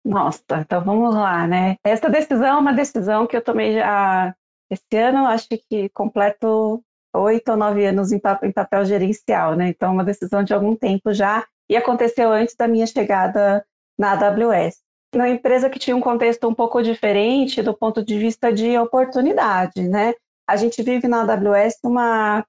Nossa, 0.05 0.43
então 0.61 0.85
vamos 0.85 1.15
lá, 1.15 1.47
né? 1.47 1.77
Essa 1.83 2.11
decisão 2.11 2.47
é 2.47 2.59
uma 2.59 2.75
decisão 2.75 3.27
que 3.27 3.37
eu 3.37 3.43
tomei 3.43 3.75
já 3.75 4.35
esse 4.71 4.97
ano, 4.97 5.27
acho 5.27 5.49
que 5.49 5.89
completo 5.91 6.83
oito 7.15 7.51
ou 7.51 7.57
nove 7.57 7.87
anos 7.87 8.13
em 8.13 8.19
papel, 8.19 8.49
em 8.49 8.53
papel 8.53 8.85
gerencial, 8.85 9.55
né? 9.55 9.69
Então, 9.69 9.93
uma 9.93 10.05
decisão 10.05 10.43
de 10.43 10.53
algum 10.53 10.75
tempo 10.75 11.13
já, 11.13 11.47
e 11.69 11.77
aconteceu 11.77 12.31
antes 12.31 12.55
da 12.57 12.69
minha 12.69 12.87
chegada 12.87 13.65
na 13.99 14.13
AWS. 14.13 14.83
Uma 15.15 15.29
empresa 15.29 15.71
que 15.71 15.79
tinha 15.79 15.97
um 15.97 16.01
contexto 16.01 16.49
um 16.49 16.55
pouco 16.55 16.83
diferente 16.83 17.63
do 17.63 17.73
ponto 17.73 18.05
de 18.05 18.19
vista 18.19 18.53
de 18.53 18.77
oportunidade, 18.77 19.89
né? 19.89 20.13
A 20.47 20.57
gente 20.57 20.83
vive 20.83 21.09
na 21.09 21.23
AWS 21.23 21.79
uma, 21.85 22.45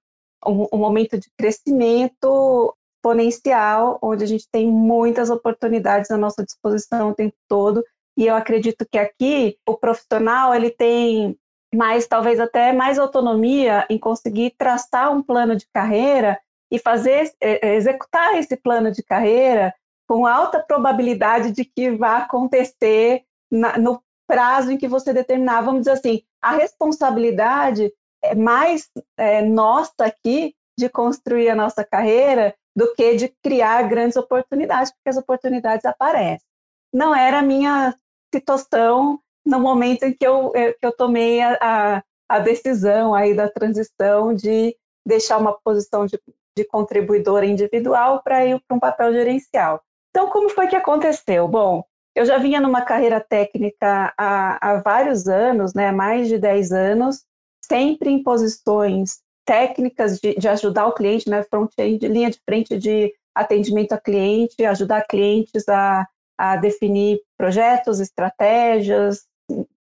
um, 0.45 0.67
um 0.73 0.77
momento 0.77 1.17
de 1.17 1.29
crescimento 1.37 2.75
exponencial, 2.97 3.99
onde 4.01 4.23
a 4.23 4.27
gente 4.27 4.47
tem 4.51 4.67
muitas 4.67 5.29
oportunidades 5.29 6.09
à 6.09 6.17
nossa 6.17 6.43
disposição 6.43 7.09
o 7.09 7.15
tempo 7.15 7.35
todo, 7.47 7.83
e 8.17 8.25
eu 8.25 8.35
acredito 8.35 8.85
que 8.89 8.97
aqui 8.97 9.57
o 9.67 9.75
profissional 9.75 10.55
ele 10.55 10.71
tem 10.71 11.37
mais 11.73 12.07
talvez 12.07 12.39
até 12.39 12.71
mais 12.71 12.97
autonomia 12.97 13.85
em 13.89 13.99
conseguir 13.99 14.55
traçar 14.57 15.11
um 15.11 15.21
plano 15.21 15.55
de 15.55 15.67
carreira 15.73 16.39
e 16.71 16.79
fazer 16.79 17.31
é, 17.41 17.67
é, 17.67 17.75
executar 17.75 18.35
esse 18.35 18.55
plano 18.55 18.91
de 18.91 19.03
carreira 19.03 19.73
com 20.07 20.25
alta 20.25 20.59
probabilidade 20.59 21.51
de 21.51 21.65
que 21.65 21.91
vá 21.91 22.17
acontecer 22.17 23.23
na, 23.51 23.77
no 23.77 24.01
prazo 24.27 24.71
em 24.71 24.77
que 24.77 24.87
você 24.87 25.13
determinar. 25.13 25.61
Vamos 25.61 25.81
dizer 25.81 25.91
assim, 25.91 26.21
a 26.41 26.51
responsabilidade 26.51 27.91
é 28.23 28.35
mais 28.35 28.89
é, 29.17 29.41
nossa 29.41 30.05
aqui 30.05 30.55
de 30.77 30.89
construir 30.89 31.49
a 31.49 31.55
nossa 31.55 31.83
carreira 31.83 32.55
do 32.75 32.93
que 32.93 33.15
de 33.15 33.29
criar 33.41 33.83
grandes 33.83 34.17
oportunidades, 34.17 34.91
porque 34.91 35.09
as 35.09 35.17
oportunidades 35.17 35.85
aparecem. 35.85 36.45
Não 36.93 37.15
era 37.15 37.39
a 37.39 37.43
minha 37.43 37.95
situação 38.33 39.19
no 39.45 39.59
momento 39.59 40.03
em 40.03 40.13
que 40.13 40.25
eu, 40.25 40.51
eh, 40.55 40.73
que 40.73 40.85
eu 40.85 40.91
tomei 40.91 41.41
a, 41.41 41.57
a, 41.61 42.03
a 42.27 42.39
decisão 42.39 43.13
aí 43.13 43.33
da 43.33 43.49
transição 43.49 44.33
de 44.33 44.75
deixar 45.05 45.37
uma 45.37 45.53
posição 45.53 46.05
de, 46.05 46.19
de 46.57 46.65
contribuidora 46.65 47.45
individual 47.45 48.21
para 48.23 48.45
ir 48.45 48.59
para 48.67 48.75
um 48.75 48.79
papel 48.79 49.13
gerencial. 49.13 49.81
Então, 50.09 50.29
como 50.29 50.49
foi 50.49 50.67
que 50.67 50.75
aconteceu? 50.75 51.47
Bom, 51.47 51.83
eu 52.15 52.25
já 52.25 52.37
vinha 52.37 52.61
numa 52.61 52.81
carreira 52.81 53.19
técnica 53.19 54.13
há, 54.17 54.57
há 54.61 54.81
vários 54.81 55.27
anos, 55.27 55.73
né, 55.73 55.91
mais 55.91 56.29
de 56.29 56.37
10 56.37 56.71
anos, 56.71 57.23
sempre 57.61 58.09
em 58.09 58.23
posições 58.23 59.19
técnicas 59.45 60.19
de, 60.19 60.35
de 60.35 60.47
ajudar 60.47 60.87
o 60.87 60.93
cliente, 60.93 61.29
né, 61.29 61.43
front-end, 61.43 62.07
linha 62.07 62.31
de 62.31 62.39
frente 62.45 62.77
de 62.77 63.13
atendimento 63.35 63.91
a 63.91 63.97
cliente, 63.97 64.65
ajudar 64.65 65.05
clientes 65.07 65.67
a, 65.67 66.07
a 66.37 66.55
definir 66.55 67.19
projetos, 67.37 67.99
estratégias, 67.99 69.25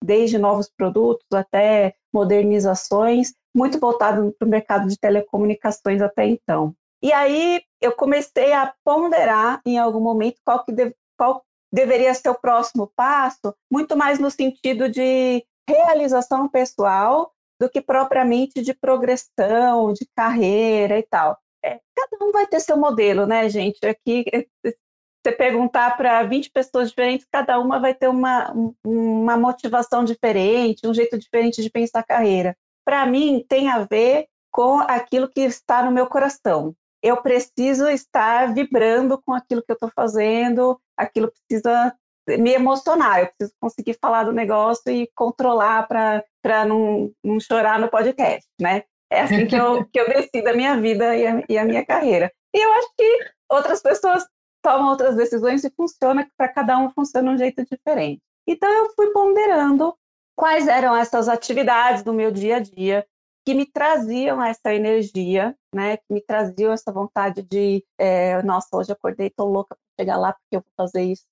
desde 0.04 0.38
novos 0.38 0.70
produtos 0.70 1.28
até 1.34 1.96
modernizações, 2.14 3.34
muito 3.56 3.80
voltado 3.80 4.34
para 4.38 4.48
o 4.48 4.50
mercado 4.50 4.88
de 4.88 4.98
telecomunicações 4.98 6.02
até 6.02 6.26
então. 6.28 6.74
E 7.02 7.12
aí 7.12 7.62
eu 7.82 7.92
comecei 7.94 8.54
a 8.54 8.74
ponderar 8.84 9.60
em 9.66 9.80
algum 9.80 10.00
momento 10.00 10.38
qual 10.46 10.64
que 10.64 10.72
deve, 10.72 10.96
qual 11.18 11.44
deveria 11.72 12.14
ser 12.14 12.30
o 12.30 12.40
próximo 12.40 12.92
passo, 12.96 13.56
muito 13.72 13.96
mais 13.96 14.20
no 14.20 14.30
sentido 14.30 14.90
de 14.90 15.46
realização 15.68 16.48
pessoal 16.50 17.32
do 17.60 17.70
que 17.70 17.82
propriamente 17.82 18.62
de 18.62 18.74
progressão, 18.74 19.94
de 19.94 20.08
carreira 20.16 20.98
e 20.98 21.04
tal. 21.04 21.38
É, 21.64 21.80
cada 21.96 22.26
um 22.26 22.32
vai 22.32 22.48
ter 22.48 22.60
seu 22.60 22.76
modelo, 22.76 23.26
né, 23.26 23.48
gente? 23.48 23.86
Aqui, 23.86 24.26
você 25.24 25.32
perguntar 25.32 25.96
para 25.96 26.24
20 26.24 26.50
pessoas 26.50 26.90
diferentes, 26.90 27.28
cada 27.32 27.60
uma 27.60 27.80
vai 27.80 27.94
ter 27.94 28.08
uma, 28.08 28.52
uma 28.84 29.38
motivação 29.38 30.04
diferente, 30.04 30.88
um 30.88 30.94
jeito 30.94 31.18
diferente 31.18 31.62
de 31.62 31.70
pensar 31.70 32.00
a 32.00 32.04
carreira. 32.04 32.58
Para 32.84 33.06
mim, 33.06 33.46
tem 33.48 33.70
a 33.70 33.86
ver 33.86 34.28
com 34.52 34.80
aquilo 34.80 35.30
que 35.30 35.42
está 35.42 35.84
no 35.84 35.92
meu 35.92 36.08
coração. 36.08 36.76
Eu 37.02 37.22
preciso 37.22 37.88
estar 37.88 38.54
vibrando 38.54 39.22
com 39.22 39.34
aquilo 39.34 39.64
que 39.64 39.72
eu 39.72 39.76
estou 39.76 39.92
fazendo, 39.96 40.80
aquilo 40.96 41.32
precisa 41.32 41.96
me 42.28 42.54
emocionar, 42.54 43.20
eu 43.20 43.28
preciso 43.28 43.54
conseguir 43.60 43.98
falar 44.00 44.24
do 44.24 44.32
negócio 44.32 44.92
e 44.92 45.10
controlar 45.16 45.88
para 45.88 46.66
não, 46.66 47.12
não 47.24 47.40
chorar 47.40 47.80
no 47.80 47.90
podcast, 47.90 48.48
né? 48.60 48.84
É 49.12 49.22
assim 49.22 49.48
que 49.48 49.56
eu, 49.56 49.86
que 49.92 50.00
eu 50.00 50.08
decido 50.08 50.50
a 50.50 50.54
minha 50.54 50.80
vida 50.80 51.16
e 51.16 51.28
a, 51.28 51.44
e 51.50 51.58
a 51.58 51.66
minha 51.66 51.86
carreira. 51.86 52.32
E 52.54 52.64
eu 52.64 52.72
acho 52.74 52.90
que 52.98 53.20
outras 53.50 53.82
pessoas 53.82 54.26
tomam 54.62 54.90
outras 54.90 55.16
decisões 55.16 55.64
e 55.64 55.72
funciona, 55.72 56.30
para 56.38 56.48
cada 56.48 56.78
um 56.78 56.90
funciona 56.92 57.30
de 57.30 57.36
um 57.36 57.38
jeito 57.38 57.66
diferente. 57.66 58.22
Então 58.48 58.70
eu 58.70 58.92
fui 58.96 59.12
ponderando 59.12 59.96
quais 60.36 60.68
eram 60.68 60.96
essas 60.96 61.28
atividades 61.28 62.04
do 62.04 62.14
meu 62.14 62.32
dia 62.32 62.58
a 62.58 62.60
dia 62.60 63.06
que 63.45 63.54
me 63.54 63.65
traziam 63.65 64.43
essa 64.43 64.73
energia, 64.73 65.56
né, 65.73 65.97
que 65.97 66.06
me 66.12 66.21
traziam 66.21 66.71
essa 66.71 66.91
vontade 66.91 67.41
de, 67.41 67.84
é, 67.97 68.41
nossa, 68.43 68.67
hoje 68.73 68.91
acordei, 68.91 69.30
tô 69.30 69.45
louca 69.45 69.75
para 69.75 70.04
chegar 70.04 70.17
lá 70.17 70.34
porque 70.34 70.56
eu 70.58 70.62
vou 70.62 70.71
fazer 70.77 71.04
isso 71.04 71.25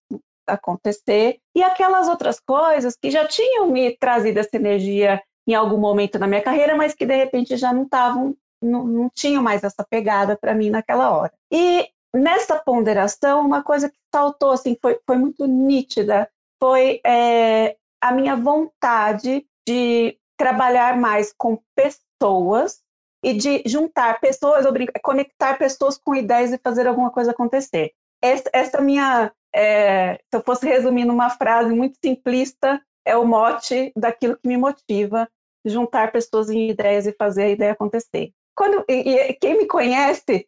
acontecer, 0.47 1.39
e 1.55 1.61
aquelas 1.61 2.07
outras 2.07 2.39
coisas 2.39 2.95
que 2.99 3.11
já 3.11 3.27
tinham 3.27 3.69
me 3.69 3.95
trazido 3.97 4.39
essa 4.39 4.55
energia 4.55 5.21
em 5.47 5.53
algum 5.53 5.77
momento 5.77 6.17
na 6.19 6.27
minha 6.27 6.41
carreira, 6.41 6.75
mas 6.75 6.93
que 6.93 7.05
de 7.05 7.15
repente 7.15 7.55
já 7.55 7.71
não 7.71 7.83
estavam, 7.83 8.35
não, 8.61 8.83
não 8.85 9.09
tinham 9.13 9.43
mais 9.43 9.63
essa 9.63 9.85
pegada 9.87 10.37
para 10.37 10.55
mim 10.55 10.69
naquela 10.69 11.15
hora. 11.15 11.31
E 11.51 11.87
nessa 12.13 12.55
ponderação, 12.55 13.45
uma 13.45 13.63
coisa 13.63 13.89
que 13.89 13.97
saltou, 14.13 14.51
assim, 14.51 14.77
foi, 14.81 14.99
foi 15.05 15.17
muito 15.17 15.45
nítida, 15.47 16.29
foi 16.60 16.99
é, 17.05 17.75
a 18.01 18.12
minha 18.12 18.35
vontade 18.35 19.45
de 19.67 20.18
trabalhar 20.40 20.98
mais 20.98 21.33
com 21.37 21.62
pessoas 21.75 22.79
e 23.21 23.33
de 23.33 23.62
juntar 23.65 24.21
pessoas, 24.21 24.65
conectar 25.04 25.58
pessoas 25.58 25.98
com 25.98 26.15
ideias 26.15 26.54
e 26.54 26.58
fazer 26.58 26.87
alguma 26.87 27.12
coisa 27.12 27.31
acontecer. 27.31 27.92
Essa, 28.21 28.50
essa 28.54 28.81
minha, 28.81 29.33
é, 29.54 30.15
se 30.15 30.37
eu 30.37 30.42
fosse 30.42 30.65
resumir 30.65 31.04
numa 31.04 31.29
frase 31.29 31.73
muito 31.73 31.98
simplista, 32.04 32.81
é 33.06 33.17
o 33.17 33.25
mote 33.25 33.92
daquilo 33.96 34.37
que 34.37 34.48
me 34.48 34.56
motiva, 34.56 35.27
juntar 35.65 36.13
pessoas 36.13 36.50
em 36.50 36.69
ideias 36.69 37.06
e 37.06 37.12
fazer 37.12 37.44
a 37.44 37.50
ideia 37.50 37.73
acontecer. 37.73 38.31
Quando, 38.56 38.85
e, 38.87 39.12
e 39.12 39.33
quem 39.33 39.58
me 39.58 39.67
conhece 39.67 40.48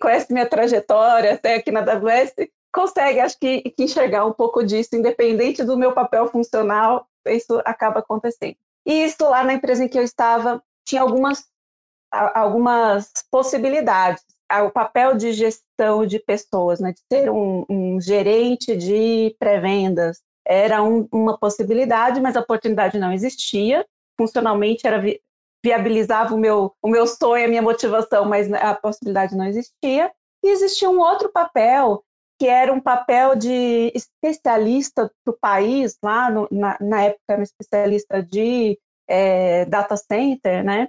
conhece 0.00 0.32
minha 0.32 0.46
trajetória 0.46 1.34
até 1.34 1.54
aqui 1.54 1.70
na 1.70 1.80
AWS, 1.80 2.34
consegue, 2.72 3.20
acho 3.20 3.38
que, 3.38 3.62
que 3.70 3.84
enxergar 3.84 4.26
um 4.26 4.32
pouco 4.32 4.64
disso, 4.64 4.96
independente 4.96 5.64
do 5.64 5.78
meu 5.78 5.92
papel 5.92 6.26
funcional, 6.28 7.06
isso 7.26 7.60
acaba 7.64 8.00
acontecendo. 8.00 8.56
E 8.86 9.04
isso 9.04 9.22
lá 9.22 9.44
na 9.44 9.54
empresa 9.54 9.84
em 9.84 9.88
que 9.88 9.98
eu 9.98 10.02
estava 10.02 10.62
tinha 10.86 11.02
algumas, 11.02 11.44
algumas 12.12 13.10
possibilidades. 13.30 14.24
O 14.64 14.70
papel 14.70 15.16
de 15.16 15.32
gestão 15.32 16.04
de 16.04 16.18
pessoas, 16.18 16.80
né, 16.80 16.92
de 16.92 17.00
ser 17.12 17.30
um, 17.30 17.64
um 17.68 18.00
gerente 18.00 18.76
de 18.76 19.34
pré-vendas, 19.38 20.20
era 20.44 20.82
um, 20.82 21.06
uma 21.12 21.38
possibilidade, 21.38 22.20
mas 22.20 22.36
a 22.36 22.40
oportunidade 22.40 22.98
não 22.98 23.12
existia. 23.12 23.86
Funcionalmente 24.18 24.84
era 24.84 25.00
vi, 25.00 25.20
viabilizava 25.64 26.34
o 26.34 26.38
meu, 26.38 26.74
o 26.82 26.88
meu 26.88 27.06
sonho, 27.06 27.44
a 27.44 27.48
minha 27.48 27.62
motivação, 27.62 28.24
mas 28.24 28.52
a 28.52 28.74
possibilidade 28.74 29.36
não 29.36 29.46
existia. 29.46 30.10
E 30.42 30.48
existia 30.48 30.90
um 30.90 30.98
outro 30.98 31.30
papel 31.30 32.02
que 32.40 32.46
era 32.46 32.72
um 32.72 32.80
papel 32.80 33.36
de 33.36 33.92
especialista 33.94 35.12
para 35.22 35.34
o 35.34 35.38
país, 35.38 35.98
lá 36.02 36.30
no, 36.30 36.48
na, 36.50 36.78
na, 36.80 37.02
época 37.04 37.20
era 37.28 37.40
um 37.40 37.42
especialista 37.42 38.22
de 38.22 38.78
é, 39.06 39.66
data 39.66 39.94
center, 39.94 40.64
né, 40.64 40.88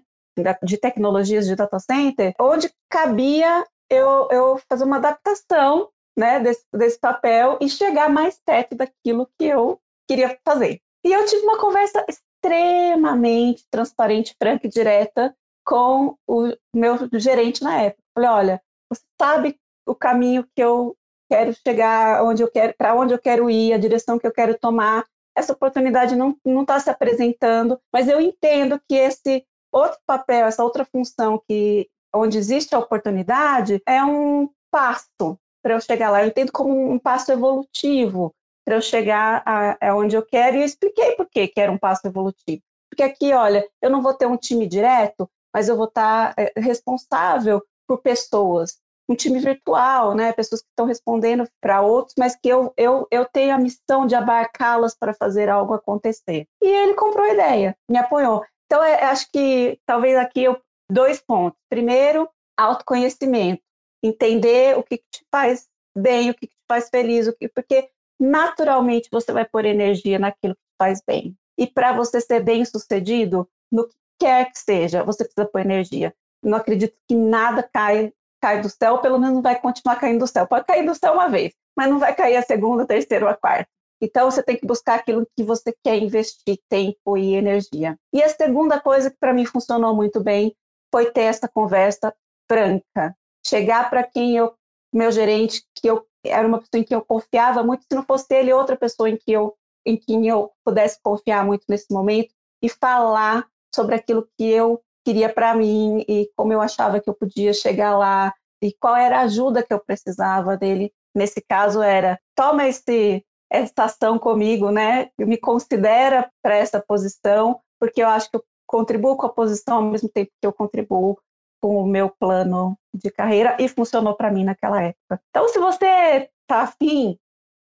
de 0.64 0.78
tecnologias 0.78 1.45
de 1.45 1.54
data 1.54 1.78
center, 1.78 2.34
onde 2.39 2.72
cabia 2.89 3.68
eu, 3.89 4.30
eu 4.32 4.62
fazer 4.70 4.86
uma 4.86 4.95
adaptação 4.95 5.89
né, 6.18 6.39
desse, 6.39 6.64
desse 6.74 6.97
papel 6.97 7.58
e 7.60 7.68
chegar 7.68 8.10
mais 8.10 8.39
perto 8.45 8.74
daquilo 8.74 9.30
que 9.38 9.47
eu 9.47 9.78
queria 10.08 10.39
fazer. 10.47 10.80
E 11.04 11.12
eu 11.12 11.26
tive 11.26 11.43
uma 11.43 11.60
conversa 11.60 12.06
extremamente 12.08 13.66
transparente, 13.70 14.36
franca 14.41 14.68
e 14.68 14.70
direta 14.70 15.36
com 15.66 16.16
o 16.26 16.56
meu 16.74 16.95
gerente 17.16 17.62
na 17.62 17.82
época. 17.82 18.02
Falei, 18.16 18.30
olha, 18.30 18.62
você 18.89 19.04
sabe 19.20 19.60
o 19.86 19.93
caminho 19.93 20.47
que 20.56 20.64
eu 20.64 20.95
quero 21.32 21.55
chegar, 21.65 22.21
onde 22.25 22.43
eu 22.43 22.51
quero, 22.51 22.73
para 22.77 22.93
onde 22.93 23.13
eu 23.13 23.19
quero 23.19 23.49
ir, 23.49 23.71
a 23.71 23.77
direção 23.77 24.19
que 24.19 24.27
eu 24.27 24.34
quero 24.34 24.59
tomar. 24.59 25.05
Essa 25.34 25.53
oportunidade 25.53 26.13
não 26.13 26.36
está 26.61 26.77
se 26.77 26.89
apresentando, 26.89 27.79
mas 27.91 28.09
eu 28.09 28.19
entendo 28.19 28.82
que 28.86 28.95
esse 28.95 29.45
outro 29.71 29.97
papel, 30.05 30.45
essa 30.45 30.61
outra 30.61 30.84
função 30.84 31.41
que 31.47 31.89
onde 32.13 32.38
existe 32.38 32.75
a 32.75 32.79
oportunidade 32.79 33.82
é 33.88 34.03
um 34.03 34.49
passo 34.69 35.39
para 35.63 35.75
eu 35.75 35.79
chegar 35.79 36.09
lá. 36.09 36.21
Eu 36.21 36.27
entendo 36.27 36.51
como 36.51 36.91
um 36.91 36.99
passo 36.99 37.32
evolutivo 37.32 38.36
para 38.65 38.75
eu 38.75 38.82
chegar 38.82 39.41
aonde 39.79 40.17
eu 40.17 40.25
quero. 40.25 40.57
E 40.57 40.59
eu 40.59 40.65
expliquei 40.65 41.15
por 41.15 41.29
que 41.29 41.49
era 41.55 41.71
um 41.71 41.77
passo 41.77 42.05
evolutivo. 42.05 42.61
Porque 42.89 43.03
aqui, 43.03 43.32
olha, 43.32 43.65
eu 43.82 43.89
não 43.89 44.01
vou 44.01 44.13
ter 44.13 44.25
um 44.25 44.36
time 44.36 44.67
direto, 44.67 45.29
mas 45.53 45.69
eu 45.69 45.77
vou 45.77 45.86
estar 45.86 46.36
tá, 46.36 46.41
é, 46.41 46.51
responsável 46.59 47.63
por 47.88 47.99
pessoas 47.99 48.80
um 49.12 49.16
time 49.16 49.39
virtual, 49.39 50.16
né? 50.16 50.32
Pessoas 50.32 50.62
que 50.62 50.70
estão 50.70 50.86
respondendo 50.86 51.47
para 51.62 51.82
outros, 51.82 52.16
mas 52.18 52.36
que 52.36 52.47
eu, 52.47 52.74
eu, 52.78 53.05
eu 53.12 53.26
tenho 53.26 53.53
a 53.53 53.57
missão 53.57 54.07
de 54.07 54.16
abarcá-las 54.16 54.95
para 54.95 55.14
fazer 55.14 55.49
algo 55.49 55.74
acontecer. 55.74 56.47
E 56.62 56.68
ele 56.68 56.93
comprou 56.93 57.26
a 57.26 57.34
ideia, 57.34 57.76
me 57.89 57.97
apoiou. 57.97 58.43
Então, 58.66 58.82
é, 58.82 59.03
acho 59.03 59.28
que 59.32 59.78
talvez 59.86 60.18
aqui 60.18 60.45
eu, 60.45 60.57
dois 60.89 61.22
pontos. 61.22 61.59
Primeiro, 61.70 62.30
autoconhecimento. 62.57 63.62
Entender 64.01 64.78
o 64.78 64.84
que, 64.84 64.97
que 64.97 65.05
te 65.12 65.26
faz 65.30 65.68
bem, 65.95 66.30
o 66.30 66.34
que, 66.34 66.47
que 66.47 66.55
te 66.55 66.64
faz 66.68 66.89
feliz, 66.89 67.28
o 67.28 67.34
que, 67.34 67.49
porque 67.49 67.89
naturalmente 68.20 69.09
você 69.12 69.34
vai 69.34 69.43
pôr 69.45 69.66
energia 69.66 70.18
naquilo 70.18 70.55
que 70.55 70.62
te 70.62 70.78
faz 70.80 71.01
bem. 71.05 71.36
E 71.57 71.68
para 71.68 71.91
você 71.91 72.22
ser 72.22 72.41
bem 72.41 72.64
sucedido, 72.64 73.47
no 73.70 73.88
que 73.88 73.95
quer 74.22 74.51
que 74.51 74.57
seja, 74.57 75.03
você 75.03 75.26
precisa 75.26 75.45
pôr 75.45 75.62
energia. 75.62 76.14
Não 76.41 76.57
acredito 76.57 76.95
que 77.07 77.16
nada 77.16 77.62
cai 77.62 78.14
cai 78.42 78.62
do 78.62 78.70
céu, 78.70 78.98
pelo 78.98 79.20
menos 79.20 79.42
vai 79.42 79.60
continuar 79.60 79.98
caindo 79.98 80.20
do 80.20 80.28
céu. 80.28 80.48
Pode 80.48 80.66
cair 80.66 80.86
do 80.86 80.96
céu 80.96 81.14
uma 81.14 81.30
vez, 81.30 81.54
mas 81.78 81.89
não 81.89 82.00
vai 82.00 82.14
cair 82.16 82.36
a 82.36 82.42
segunda, 82.42 82.84
a 82.84 82.88
terceira 82.88 83.26
ou 83.26 83.32
a 83.32 83.36
quarta. 83.36 83.70
Então 84.02 84.30
você 84.30 84.42
tem 84.42 84.58
que 84.58 84.66
buscar 84.66 84.96
aquilo 84.96 85.28
que 85.38 85.44
você 85.44 85.74
quer 85.84 85.98
investir 85.98 86.60
tempo 86.68 87.16
e 87.16 87.36
energia. 87.36 87.98
E 88.12 88.22
a 88.24 88.30
segunda 88.30 88.80
coisa 88.82 89.12
que 89.12 89.18
para 89.20 89.34
mim 89.34 89.46
funcionou 89.46 89.96
muito 89.96 90.20
bem 90.20 90.56
foi 90.92 91.12
ter 91.12 91.22
essa 91.22 91.48
conversa 91.48 92.14
franca, 92.52 93.16
chegar 93.46 93.89
para 93.89 94.04
quem 94.04 94.36
eu, 94.36 94.54
meu 94.94 95.12
gerente, 95.12 95.64
que 95.76 95.88
eu 95.88 96.06
era 96.26 96.48
uma 96.48 96.60
pessoa 96.60 96.82
em 96.82 96.84
que 96.84 96.94
eu 96.94 97.02
confiava 97.02 97.64
muito, 97.64 97.84
se 97.84 97.96
não 97.96 98.04
fosse 98.04 98.26
ele, 98.32 98.52
outra 98.52 98.76
pessoa 98.76 99.10
em 99.10 99.18
que 99.18 99.32
eu 99.32 99.56
em 99.84 99.98
quem 99.98 100.28
eu 100.28 100.52
pudesse 100.64 101.00
confiar 101.02 101.44
muito 101.44 101.66
nesse 101.68 101.92
momento 101.92 102.32
e 102.62 102.70
falar 102.70 103.48
sobre 103.74 103.96
aquilo 103.96 104.28
que 104.38 104.46
eu 104.46 104.80
queria 105.06 105.32
para 105.32 105.56
mim 105.56 106.04
e 106.08 106.30
como 106.36 106.54
eu 106.54 106.62
achava 106.62 106.99
que 106.99 107.10
eu 107.10 107.14
podia 107.14 107.54
chegar 107.54 107.97
lá 107.97 108.34
e 108.62 108.74
qual 108.80 108.95
era 108.95 109.20
a 109.20 109.22
ajuda 109.22 109.64
que 109.64 109.74
eu 109.74 109.80
precisava 109.80 110.56
dele. 110.56 110.93
Nesse 111.16 111.41
caso 111.41 111.82
era 111.82 112.20
toma 112.36 112.68
esse 112.68 113.24
essa 113.52 113.84
ação 113.84 114.18
comigo, 114.18 114.72
né? 114.72 115.10
Me 115.20 115.38
considera 115.38 116.32
para 116.41 116.56
essa 116.56 116.82
posição, 116.82 117.60
porque 117.78 118.02
eu 118.02 118.08
acho 118.08 118.30
que 118.32 118.38
eu 118.38 118.43
contribuo 118.66 119.18
com 119.18 119.26
a 119.26 119.34
posição 119.34 119.78
ao 119.78 119.84
mesmo 119.84 120.08
tempo 120.08 120.32
que 120.39 120.47
eu 120.47 120.54
contribuo 120.54 121.20
com 121.62 121.84
o 121.84 121.86
meu 121.86 122.10
plano 122.10 122.78
de 122.95 123.12
carreira 123.12 123.58
e 123.60 123.68
funcionou 123.68 124.16
para 124.16 124.32
mim 124.32 124.45
naquela 124.45 124.82
época. 124.82 125.22
Então, 125.30 125.49
se 125.49 125.60
você 125.60 126.30
está 126.41 126.62
afim 126.62 127.18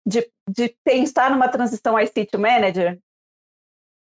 de, 0.06 0.30
de 0.50 0.76
pensar 0.84 1.32
numa 1.32 1.48
transição 1.48 2.00
ICT 2.00 2.38
Manager, 2.38 3.00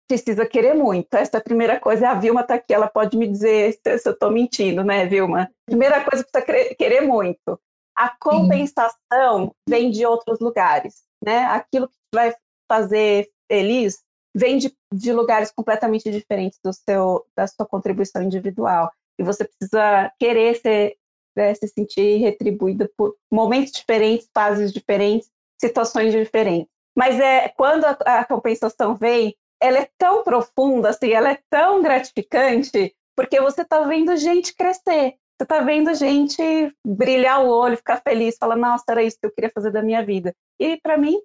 precisa 0.06 0.46
querer 0.46 0.74
muito. 0.74 1.14
Essa 1.14 1.36
é 1.36 1.40
a 1.40 1.44
primeira 1.44 1.78
coisa. 1.78 2.10
A 2.10 2.14
Vilma 2.14 2.40
está 2.40 2.54
aqui, 2.54 2.72
ela 2.72 2.88
pode 2.88 3.16
me 3.16 3.26
dizer 3.26 3.72
se, 3.74 3.98
se 3.98 4.08
eu 4.08 4.12
estou 4.12 4.30
mentindo, 4.30 4.84
né, 4.84 5.06
Vilma? 5.06 5.50
Primeira 5.66 6.04
coisa, 6.04 6.24
precisa 6.24 6.74
querer 6.76 7.02
muito. 7.02 7.58
A 7.94 8.14
compensação 8.18 9.46
Sim. 9.46 9.50
vem 9.68 9.90
de 9.90 10.04
outros 10.04 10.38
lugares, 10.38 11.02
né? 11.24 11.44
Aquilo 11.46 11.88
que 11.88 11.94
vai 12.14 12.34
fazer 12.70 13.28
feliz 13.50 13.98
vem 14.34 14.58
de, 14.58 14.70
de 14.92 15.12
lugares 15.12 15.50
completamente 15.50 16.10
diferentes 16.10 16.58
do 16.62 16.72
seu, 16.72 17.24
da 17.34 17.46
sua 17.46 17.64
contribuição 17.64 18.22
individual. 18.22 18.92
E 19.18 19.22
você 19.22 19.44
precisa 19.44 20.12
querer 20.18 20.56
ser, 20.56 20.96
né, 21.34 21.54
se 21.54 21.66
sentir 21.68 22.18
retribuída 22.18 22.90
por 22.98 23.16
momentos 23.32 23.72
diferentes, 23.72 24.28
fases 24.34 24.72
diferentes, 24.72 25.30
situações 25.58 26.12
diferentes. 26.12 26.68
Mas 26.94 27.18
é 27.18 27.48
quando 27.48 27.84
a, 27.84 27.90
a 28.04 28.24
compensação 28.26 28.94
vem, 28.94 29.34
ela 29.60 29.78
é 29.78 29.88
tão 29.98 30.22
profunda, 30.22 30.90
assim, 30.90 31.12
ela 31.12 31.30
é 31.30 31.38
tão 31.50 31.82
gratificante, 31.82 32.94
porque 33.16 33.40
você 33.40 33.62
está 33.62 33.82
vendo 33.82 34.16
gente 34.16 34.54
crescer, 34.54 35.14
você 35.36 35.42
está 35.42 35.60
vendo 35.60 35.94
gente 35.94 36.42
brilhar 36.84 37.44
o 37.44 37.48
olho, 37.48 37.76
ficar 37.76 38.00
feliz, 38.02 38.36
falar, 38.38 38.56
nossa, 38.56 38.84
era 38.90 39.02
isso 39.02 39.18
que 39.20 39.26
eu 39.26 39.32
queria 39.32 39.50
fazer 39.54 39.70
da 39.70 39.82
minha 39.82 40.04
vida. 40.04 40.34
E 40.60 40.78
para 40.80 40.96
mim, 40.96 41.18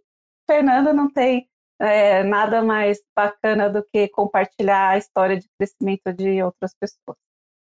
Fernanda 0.49 0.93
não 0.93 1.11
tem 1.11 1.47
é, 1.79 2.23
nada 2.23 2.61
mais 2.61 2.99
bacana 3.15 3.69
do 3.69 3.83
que 3.83 4.07
compartilhar 4.09 4.89
a 4.89 4.97
história 4.97 5.37
de 5.37 5.47
crescimento 5.57 6.13
de 6.13 6.41
outras 6.43 6.73
pessoas. 6.79 7.17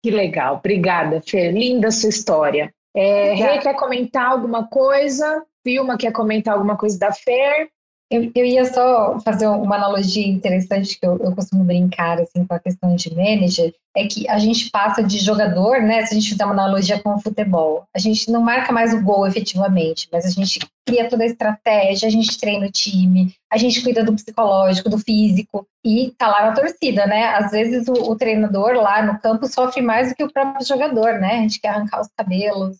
Que 0.02 0.10
legal, 0.10 0.56
obrigada, 0.56 1.22
Fer. 1.22 1.52
Linda 1.52 1.90
sua 1.90 2.10
história. 2.10 2.74
É, 2.94 3.32
Rê 3.34 3.58
quer 3.58 3.74
comentar 3.76 4.26
alguma 4.26 4.66
coisa? 4.68 5.46
Vilma 5.64 5.96
quer 5.96 6.12
comentar 6.12 6.54
alguma 6.54 6.76
coisa 6.76 6.98
da 6.98 7.12
Fer? 7.12 7.70
Eu, 8.12 8.30
eu 8.34 8.44
ia 8.44 8.66
só 8.66 9.18
fazer 9.20 9.46
uma 9.46 9.76
analogia 9.76 10.28
interessante 10.28 11.00
que 11.00 11.06
eu, 11.06 11.16
eu 11.16 11.34
costumo 11.34 11.64
brincar 11.64 12.20
assim, 12.20 12.44
com 12.44 12.54
a 12.54 12.58
questão 12.58 12.94
de 12.94 13.08
manager, 13.14 13.74
é 13.96 14.06
que 14.06 14.28
a 14.28 14.38
gente 14.38 14.70
passa 14.70 15.02
de 15.02 15.18
jogador, 15.18 15.80
né? 15.80 16.04
Se 16.04 16.12
a 16.12 16.18
gente 16.18 16.28
fizer 16.28 16.44
uma 16.44 16.52
analogia 16.52 17.02
com 17.02 17.14
o 17.14 17.18
futebol, 17.18 17.86
a 17.96 17.98
gente 17.98 18.30
não 18.30 18.42
marca 18.42 18.70
mais 18.70 18.92
o 18.92 19.02
gol 19.02 19.26
efetivamente, 19.26 20.10
mas 20.12 20.26
a 20.26 20.28
gente 20.30 20.60
cria 20.86 21.08
toda 21.08 21.24
a 21.24 21.26
estratégia, 21.26 22.06
a 22.06 22.10
gente 22.10 22.38
treina 22.38 22.66
o 22.66 22.70
time, 22.70 23.34
a 23.50 23.56
gente 23.56 23.80
cuida 23.82 24.04
do 24.04 24.14
psicológico, 24.14 24.90
do 24.90 24.98
físico 24.98 25.66
e 25.82 26.12
tá 26.18 26.28
lá 26.28 26.46
na 26.46 26.52
torcida, 26.52 27.06
né? 27.06 27.28
Às 27.28 27.50
vezes 27.50 27.88
o, 27.88 27.92
o 27.92 28.14
treinador 28.14 28.74
lá 28.74 29.00
no 29.02 29.18
campo 29.20 29.46
sofre 29.46 29.80
mais 29.80 30.10
do 30.10 30.14
que 30.14 30.24
o 30.24 30.30
próprio 30.30 30.66
jogador, 30.66 31.18
né? 31.18 31.38
A 31.38 31.40
gente 31.42 31.58
quer 31.58 31.68
arrancar 31.68 32.02
os 32.02 32.08
cabelos, 32.14 32.76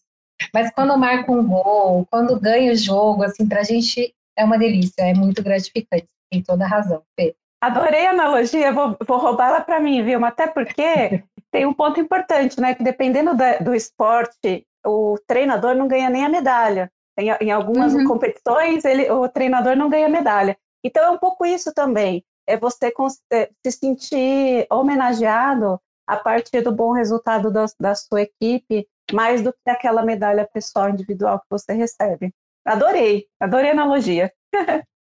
mas 0.52 0.70
quando 0.74 0.98
marca 0.98 1.32
um 1.32 1.46
gol, 1.46 2.06
quando 2.10 2.38
ganha 2.38 2.72
o 2.72 2.76
jogo, 2.76 3.22
assim, 3.22 3.46
pra 3.46 3.62
gente 3.62 4.12
é 4.36 4.44
uma 4.44 4.58
delícia, 4.58 5.02
é 5.02 5.14
muito 5.14 5.42
gratificante, 5.42 6.08
tem 6.30 6.42
toda 6.42 6.64
a 6.64 6.68
razão, 6.68 7.02
Pedro. 7.16 7.36
Adorei 7.62 8.06
a 8.06 8.10
analogia, 8.10 8.72
vou, 8.72 8.96
vou 9.06 9.18
roubar 9.18 9.50
ela 9.50 9.60
para 9.60 9.78
mim, 9.78 10.02
viu? 10.02 10.24
Até 10.24 10.48
porque 10.48 11.22
tem 11.52 11.64
um 11.64 11.72
ponto 11.72 12.00
importante, 12.00 12.60
né? 12.60 12.74
Que 12.74 12.82
dependendo 12.82 13.36
da, 13.36 13.58
do 13.58 13.72
esporte, 13.72 14.66
o 14.84 15.16
treinador 15.28 15.74
não 15.74 15.86
ganha 15.86 16.10
nem 16.10 16.24
a 16.24 16.28
medalha. 16.28 16.90
Em, 17.16 17.30
em 17.40 17.50
algumas 17.52 17.94
uhum. 17.94 18.04
competições, 18.04 18.84
ele, 18.84 19.08
o 19.10 19.28
treinador 19.28 19.76
não 19.76 19.88
ganha 19.88 20.08
medalha. 20.08 20.56
Então 20.84 21.04
é 21.04 21.10
um 21.10 21.18
pouco 21.18 21.46
isso 21.46 21.72
também. 21.72 22.24
É 22.48 22.56
você 22.56 22.92
é, 23.32 23.50
se 23.64 23.72
sentir 23.78 24.66
homenageado 24.68 25.80
a 26.04 26.16
partir 26.16 26.62
do 26.62 26.72
bom 26.72 26.92
resultado 26.92 27.50
da, 27.50 27.66
da 27.78 27.94
sua 27.94 28.22
equipe, 28.22 28.88
mais 29.12 29.40
do 29.40 29.52
que 29.52 29.70
aquela 29.70 30.04
medalha 30.04 30.48
pessoal 30.52 30.90
individual 30.90 31.38
que 31.38 31.46
você 31.48 31.72
recebe. 31.72 32.34
Adorei, 32.64 33.26
adorei 33.40 33.70
a 33.70 33.72
analogia. 33.72 34.32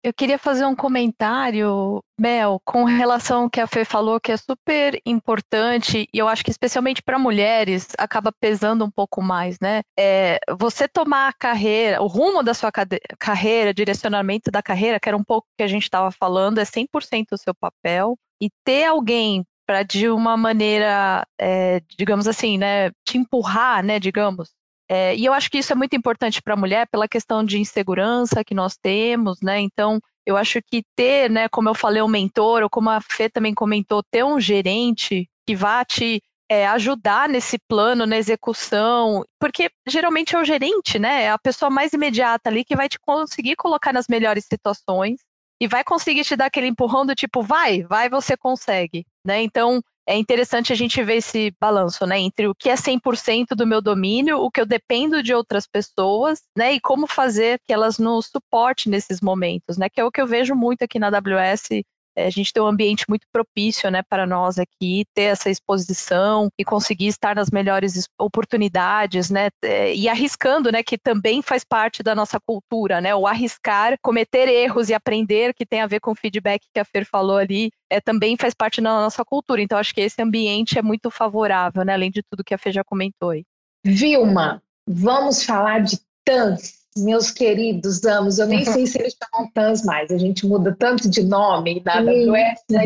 Eu 0.06 0.12
queria 0.14 0.38
fazer 0.38 0.64
um 0.64 0.76
comentário, 0.76 2.00
Mel, 2.16 2.60
com 2.64 2.84
relação 2.84 3.42
ao 3.42 3.50
que 3.50 3.60
a 3.60 3.66
Fê 3.66 3.84
falou, 3.84 4.20
que 4.20 4.30
é 4.30 4.36
super 4.36 5.00
importante, 5.04 6.08
e 6.14 6.18
eu 6.18 6.28
acho 6.28 6.44
que 6.44 6.50
especialmente 6.52 7.02
para 7.02 7.18
mulheres 7.18 7.88
acaba 7.98 8.30
pesando 8.30 8.84
um 8.84 8.90
pouco 8.90 9.20
mais, 9.20 9.58
né? 9.60 9.82
É, 9.98 10.38
você 10.60 10.86
tomar 10.86 11.28
a 11.28 11.32
carreira, 11.32 12.00
o 12.00 12.06
rumo 12.06 12.44
da 12.44 12.54
sua 12.54 12.70
carreira, 13.18 13.74
direcionamento 13.74 14.48
da 14.48 14.62
carreira, 14.62 15.00
que 15.00 15.08
era 15.08 15.16
um 15.16 15.24
pouco 15.24 15.48
que 15.58 15.64
a 15.64 15.68
gente 15.68 15.82
estava 15.82 16.12
falando, 16.12 16.58
é 16.58 16.64
100% 16.64 17.32
o 17.32 17.38
seu 17.38 17.52
papel, 17.52 18.16
e 18.40 18.48
ter 18.64 18.84
alguém 18.84 19.44
para 19.66 19.82
de 19.82 20.08
uma 20.08 20.36
maneira, 20.36 21.26
é, 21.40 21.80
digamos 21.98 22.28
assim, 22.28 22.56
né, 22.56 22.90
te 23.04 23.18
empurrar, 23.18 23.84
né, 23.84 23.98
digamos, 23.98 24.50
é, 24.88 25.16
e 25.16 25.24
eu 25.24 25.32
acho 25.32 25.50
que 25.50 25.58
isso 25.58 25.72
é 25.72 25.76
muito 25.76 25.96
importante 25.96 26.40
para 26.40 26.54
a 26.54 26.56
mulher 26.56 26.86
pela 26.88 27.08
questão 27.08 27.44
de 27.44 27.58
insegurança 27.58 28.44
que 28.44 28.54
nós 28.54 28.76
temos, 28.76 29.40
né? 29.40 29.60
Então, 29.60 30.00
eu 30.24 30.36
acho 30.36 30.60
que 30.62 30.82
ter, 30.96 31.30
né, 31.30 31.48
como 31.48 31.68
eu 31.68 31.74
falei, 31.74 32.02
um 32.02 32.08
mentor, 32.08 32.62
ou 32.62 32.70
como 32.70 32.90
a 32.90 33.00
Fê 33.00 33.28
também 33.28 33.54
comentou, 33.54 34.02
ter 34.10 34.24
um 34.24 34.40
gerente 34.40 35.28
que 35.46 35.54
vá 35.54 35.84
te 35.84 36.22
é, 36.48 36.66
ajudar 36.68 37.28
nesse 37.28 37.58
plano, 37.68 38.06
na 38.06 38.16
execução, 38.16 39.24
porque 39.40 39.68
geralmente 39.86 40.36
é 40.36 40.38
o 40.38 40.44
gerente, 40.44 40.98
né? 40.98 41.24
É 41.24 41.30
a 41.30 41.38
pessoa 41.38 41.70
mais 41.70 41.92
imediata 41.92 42.48
ali 42.48 42.64
que 42.64 42.76
vai 42.76 42.88
te 42.88 42.98
conseguir 43.00 43.56
colocar 43.56 43.92
nas 43.92 44.06
melhores 44.08 44.44
situações 44.46 45.20
e 45.60 45.66
vai 45.66 45.82
conseguir 45.82 46.24
te 46.24 46.36
dar 46.36 46.46
aquele 46.46 46.68
empurrão 46.68 47.04
do 47.04 47.14
tipo, 47.14 47.42
vai, 47.42 47.82
vai, 47.82 48.08
você 48.08 48.36
consegue, 48.36 49.04
né? 49.24 49.42
Então, 49.42 49.80
é 50.06 50.16
interessante 50.16 50.72
a 50.72 50.76
gente 50.76 51.02
ver 51.02 51.16
esse 51.16 51.52
balanço, 51.60 52.06
né, 52.06 52.18
entre 52.18 52.46
o 52.46 52.54
que 52.54 52.70
é 52.70 52.74
100% 52.74 53.48
do 53.56 53.66
meu 53.66 53.82
domínio, 53.82 54.38
o 54.38 54.50
que 54.50 54.60
eu 54.60 54.66
dependo 54.66 55.22
de 55.22 55.34
outras 55.34 55.66
pessoas, 55.66 56.40
né, 56.56 56.74
e 56.74 56.80
como 56.80 57.06
fazer 57.06 57.60
que 57.66 57.72
elas 57.72 57.98
nos 57.98 58.26
suportem 58.26 58.90
nesses 58.90 59.20
momentos, 59.20 59.76
né, 59.76 59.88
que 59.88 60.00
é 60.00 60.04
o 60.04 60.10
que 60.10 60.20
eu 60.20 60.26
vejo 60.26 60.54
muito 60.54 60.82
aqui 60.82 60.98
na 60.98 61.08
AWS 61.08 61.82
a 62.16 62.30
gente 62.30 62.52
tem 62.52 62.62
um 62.62 62.66
ambiente 62.66 63.04
muito 63.08 63.26
propício 63.30 63.90
né, 63.90 64.02
para 64.02 64.26
nós 64.26 64.58
aqui, 64.58 65.04
ter 65.14 65.24
essa 65.24 65.50
exposição 65.50 66.48
e 66.58 66.64
conseguir 66.64 67.08
estar 67.08 67.34
nas 67.34 67.50
melhores 67.50 68.08
oportunidades, 68.18 69.30
né? 69.30 69.48
É, 69.62 69.94
e 69.94 70.08
arriscando, 70.08 70.72
né? 70.72 70.82
Que 70.82 70.96
também 70.96 71.42
faz 71.42 71.64
parte 71.64 72.02
da 72.02 72.14
nossa 72.14 72.40
cultura, 72.40 73.00
né? 73.00 73.14
O 73.14 73.26
arriscar, 73.26 73.96
cometer 74.00 74.48
erros 74.48 74.88
e 74.88 74.94
aprender, 74.94 75.52
que 75.52 75.66
tem 75.66 75.82
a 75.82 75.86
ver 75.86 76.00
com 76.00 76.12
o 76.12 76.16
feedback 76.16 76.66
que 76.72 76.80
a 76.80 76.84
Fer 76.84 77.04
falou 77.04 77.36
ali, 77.36 77.70
é, 77.90 78.00
também 78.00 78.36
faz 78.36 78.54
parte 78.54 78.80
da 78.80 78.90
nossa 78.90 79.24
cultura. 79.24 79.60
Então, 79.60 79.78
acho 79.78 79.94
que 79.94 80.00
esse 80.00 80.20
ambiente 80.22 80.78
é 80.78 80.82
muito 80.82 81.10
favorável, 81.10 81.84
né? 81.84 81.92
Além 81.92 82.10
de 82.10 82.22
tudo 82.22 82.44
que 82.44 82.54
a 82.54 82.58
Fer 82.58 82.72
já 82.72 82.82
comentou 82.82 83.30
aí. 83.30 83.44
Vilma, 83.84 84.62
vamos 84.86 85.44
falar 85.44 85.80
de 85.80 86.00
TANS 86.24 86.85
meus 86.96 87.30
queridos 87.30 88.04
amos, 88.04 88.38
eu 88.38 88.46
nem 88.46 88.64
sei 88.64 88.86
se 88.86 88.98
eles 88.98 89.14
chamam 89.14 89.50
TANS 89.52 89.84
mais, 89.84 90.10
a 90.10 90.18
gente 90.18 90.46
muda 90.46 90.74
tanto 90.78 91.08
de 91.08 91.22
nome 91.22 91.82
na 91.84 91.98
AWS, 91.98 92.62
né? 92.70 92.84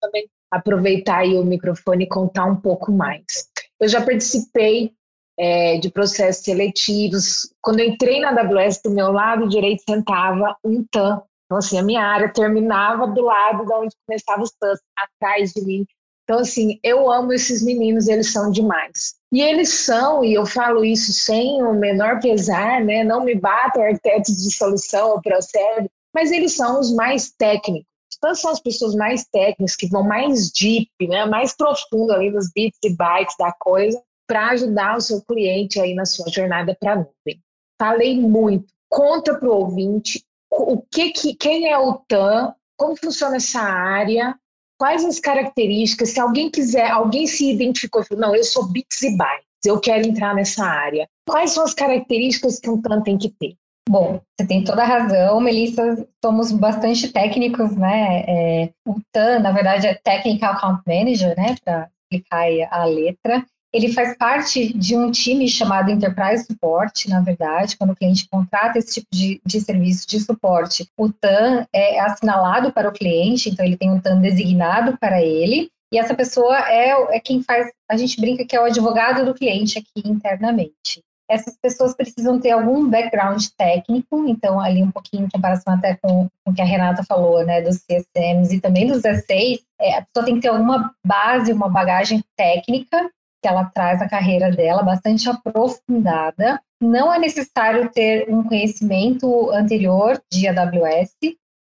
Também 0.00 0.28
aproveitar 0.50 1.18
aí 1.18 1.34
o 1.34 1.44
microfone 1.44 2.04
e 2.04 2.08
contar 2.08 2.44
um 2.46 2.56
pouco 2.56 2.92
mais. 2.92 3.48
Eu 3.80 3.88
já 3.88 4.00
participei 4.00 4.92
é, 5.38 5.78
de 5.78 5.90
processos 5.90 6.44
seletivos. 6.44 7.50
Quando 7.60 7.80
eu 7.80 7.88
entrei 7.88 8.20
na 8.20 8.30
AWS, 8.30 8.80
do 8.82 8.90
meu 8.90 9.12
lado 9.12 9.48
direito 9.48 9.82
sentava 9.88 10.56
um 10.64 10.84
TAN. 10.90 11.22
Então, 11.44 11.58
assim, 11.58 11.78
a 11.78 11.82
minha 11.82 12.02
área 12.02 12.32
terminava 12.32 13.06
do 13.06 13.22
lado 13.22 13.64
de 13.64 13.72
onde 13.72 13.94
começava 14.06 14.42
os 14.42 14.52
TANs, 14.52 14.80
atrás 14.96 15.52
de 15.52 15.64
mim. 15.64 15.86
Então, 16.24 16.40
assim, 16.40 16.80
eu 16.82 17.10
amo 17.10 17.32
esses 17.32 17.62
meninos, 17.62 18.08
eles 18.08 18.32
são 18.32 18.50
demais. 18.50 19.14
E 19.32 19.40
eles 19.40 19.70
são, 19.70 20.24
e 20.24 20.34
eu 20.34 20.46
falo 20.46 20.84
isso 20.84 21.12
sem 21.12 21.62
o 21.62 21.72
menor 21.72 22.20
pesar, 22.20 22.84
né? 22.84 23.02
Não 23.02 23.24
me 23.24 23.34
batam 23.34 23.82
arquitetos 23.82 24.36
de 24.36 24.54
solução 24.54 25.10
ou 25.10 25.20
processo, 25.20 25.90
mas 26.14 26.30
eles 26.30 26.54
são 26.54 26.78
os 26.78 26.94
mais 26.94 27.30
técnicos. 27.32 27.86
Então, 28.16 28.34
são 28.34 28.50
as 28.50 28.60
pessoas 28.60 28.94
mais 28.94 29.24
técnicas, 29.26 29.76
que 29.76 29.88
vão 29.88 30.02
mais 30.02 30.50
deep, 30.50 30.90
né? 31.08 31.26
mais 31.26 31.54
profundo 31.54 32.12
ali 32.12 32.30
nos 32.30 32.50
bits 32.54 32.78
e 32.82 32.94
bytes 32.94 33.36
da 33.38 33.52
coisa, 33.52 34.00
para 34.26 34.50
ajudar 34.50 34.96
o 34.96 35.00
seu 35.00 35.20
cliente 35.22 35.80
aí 35.80 35.94
na 35.94 36.04
sua 36.04 36.28
jornada 36.30 36.76
para 36.78 36.92
a 36.92 36.96
nuvem. 36.96 37.42
Falei 37.78 38.18
muito. 38.18 38.66
Conta 38.88 39.38
para 39.38 39.48
o 39.48 39.54
ouvinte 39.54 40.24
o 40.50 40.80
que, 40.80 41.10
que 41.10 41.34
quem 41.34 41.68
é 41.70 41.78
o 41.78 41.94
TAM, 42.08 42.54
como 42.76 42.96
funciona 42.96 43.36
essa 43.36 43.60
área, 43.60 44.34
quais 44.78 45.04
as 45.04 45.18
características, 45.20 46.10
se 46.10 46.20
alguém 46.20 46.50
quiser, 46.50 46.90
alguém 46.90 47.26
se 47.26 47.50
identificou 47.50 48.02
e 48.02 48.04
falou, 48.04 48.28
não, 48.28 48.36
eu 48.36 48.44
sou 48.44 48.66
bits 48.66 49.02
e 49.02 49.16
bytes, 49.16 49.46
eu 49.64 49.80
quero 49.80 50.06
entrar 50.06 50.34
nessa 50.34 50.64
área. 50.64 51.08
Quais 51.28 51.50
são 51.50 51.64
as 51.64 51.74
características 51.74 52.60
que 52.60 52.70
um 52.70 52.80
TAM 52.80 53.02
tem 53.02 53.18
que 53.18 53.30
ter? 53.30 53.54
Bom, 53.88 54.20
você 54.36 54.46
tem 54.46 54.64
toda 54.64 54.82
a 54.82 54.86
razão, 54.86 55.40
Melissa, 55.40 56.08
somos 56.24 56.50
bastante 56.50 57.12
técnicos, 57.12 57.76
né? 57.76 58.24
É, 58.26 58.70
o 58.84 59.00
TAM, 59.12 59.38
na 59.38 59.52
verdade, 59.52 59.86
é 59.86 59.94
Technical 59.94 60.54
Account 60.54 60.82
Manager, 60.86 61.36
né? 61.36 61.54
Para 61.64 61.88
explicar 62.02 62.46
a 62.70 62.84
letra. 62.84 63.46
Ele 63.76 63.92
faz 63.92 64.16
parte 64.16 64.72
de 64.72 64.96
um 64.96 65.10
time 65.10 65.46
chamado 65.46 65.90
Enterprise 65.90 66.46
Support, 66.46 67.10
na 67.10 67.20
verdade, 67.20 67.76
quando 67.76 67.90
o 67.90 67.94
cliente 67.94 68.26
contrata 68.26 68.78
esse 68.78 68.94
tipo 68.94 69.06
de, 69.12 69.38
de 69.44 69.60
serviço 69.60 70.08
de 70.08 70.18
suporte. 70.18 70.88
O 70.96 71.12
TAM 71.12 71.66
é 71.74 72.00
assinalado 72.00 72.72
para 72.72 72.88
o 72.88 72.92
cliente, 72.92 73.50
então 73.50 73.62
ele 73.62 73.76
tem 73.76 73.90
um 73.90 74.00
TAM 74.00 74.18
designado 74.22 74.96
para 74.96 75.20
ele, 75.20 75.70
e 75.92 75.98
essa 75.98 76.14
pessoa 76.14 76.56
é, 76.70 77.16
é 77.16 77.20
quem 77.20 77.42
faz, 77.42 77.70
a 77.86 77.98
gente 77.98 78.18
brinca 78.18 78.46
que 78.46 78.56
é 78.56 78.60
o 78.62 78.64
advogado 78.64 79.26
do 79.26 79.34
cliente 79.34 79.78
aqui 79.78 80.08
internamente. 80.08 81.02
Essas 81.28 81.54
pessoas 81.60 81.94
precisam 81.94 82.40
ter 82.40 82.52
algum 82.52 82.88
background 82.88 83.44
técnico, 83.58 84.26
então 84.26 84.58
ali 84.58 84.82
um 84.82 84.90
pouquinho 84.90 85.26
em 85.26 85.28
comparação 85.28 85.74
até 85.74 85.96
com, 85.96 86.30
com 86.42 86.50
o 86.50 86.54
que 86.54 86.62
a 86.62 86.64
Renata 86.64 87.04
falou, 87.04 87.44
né, 87.44 87.60
dos 87.60 87.84
CSMs 87.84 88.56
e 88.56 88.60
também 88.60 88.86
dos 88.86 89.02
E6, 89.02 89.60
é, 89.78 89.98
a 89.98 90.02
pessoa 90.02 90.24
tem 90.24 90.36
que 90.36 90.40
ter 90.40 90.48
alguma 90.48 90.94
base, 91.04 91.52
uma 91.52 91.68
bagagem 91.68 92.24
técnica 92.34 93.10
que 93.46 93.48
ela 93.48 93.64
traz 93.66 94.02
a 94.02 94.08
carreira 94.08 94.50
dela 94.50 94.82
bastante 94.82 95.30
aprofundada. 95.30 96.60
Não 96.82 97.14
é 97.14 97.18
necessário 97.18 97.88
ter 97.92 98.28
um 98.28 98.42
conhecimento 98.42 99.50
anterior 99.52 100.20
de 100.32 100.48
AWS, 100.48 101.14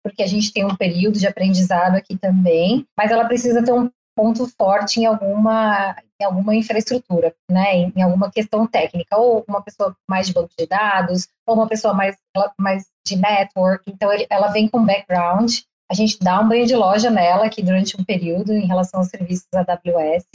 porque 0.03 0.21
a 0.21 0.27
gente 0.27 0.53
tem 0.53 0.63
um 0.63 0.75
período 0.75 1.17
de 1.17 1.25
aprendizado 1.25 1.95
aqui 1.95 2.15
também, 2.15 2.85
mas 2.95 3.09
ela 3.09 3.25
precisa 3.25 3.63
ter 3.63 3.73
um 3.73 3.89
ponto 4.15 4.45
forte 4.55 4.99
em 4.99 5.07
alguma, 5.07 5.95
em 6.21 6.23
alguma 6.23 6.55
infraestrutura, 6.55 7.33
né, 7.49 7.77
em, 7.77 7.93
em 7.95 8.01
alguma 8.03 8.29
questão 8.29 8.67
técnica, 8.67 9.17
ou 9.17 9.43
uma 9.47 9.63
pessoa 9.63 9.95
mais 10.07 10.27
de 10.27 10.33
banco 10.33 10.51
de 10.55 10.67
dados, 10.67 11.27
ou 11.47 11.55
uma 11.55 11.67
pessoa 11.67 11.95
mais, 11.95 12.15
mais 12.59 12.85
de 13.07 13.15
network, 13.15 13.89
então 13.89 14.13
ele, 14.13 14.27
ela 14.29 14.49
vem 14.49 14.67
com 14.67 14.85
background, 14.85 15.51
a 15.89 15.95
gente 15.95 16.19
dá 16.19 16.39
um 16.39 16.47
banho 16.47 16.67
de 16.67 16.75
loja 16.75 17.09
nela 17.09 17.45
aqui 17.45 17.63
durante 17.63 17.99
um 17.99 18.03
período 18.03 18.53
em 18.53 18.67
relação 18.67 18.99
aos 18.99 19.09
serviços 19.09 19.47
AWS, 19.53 20.27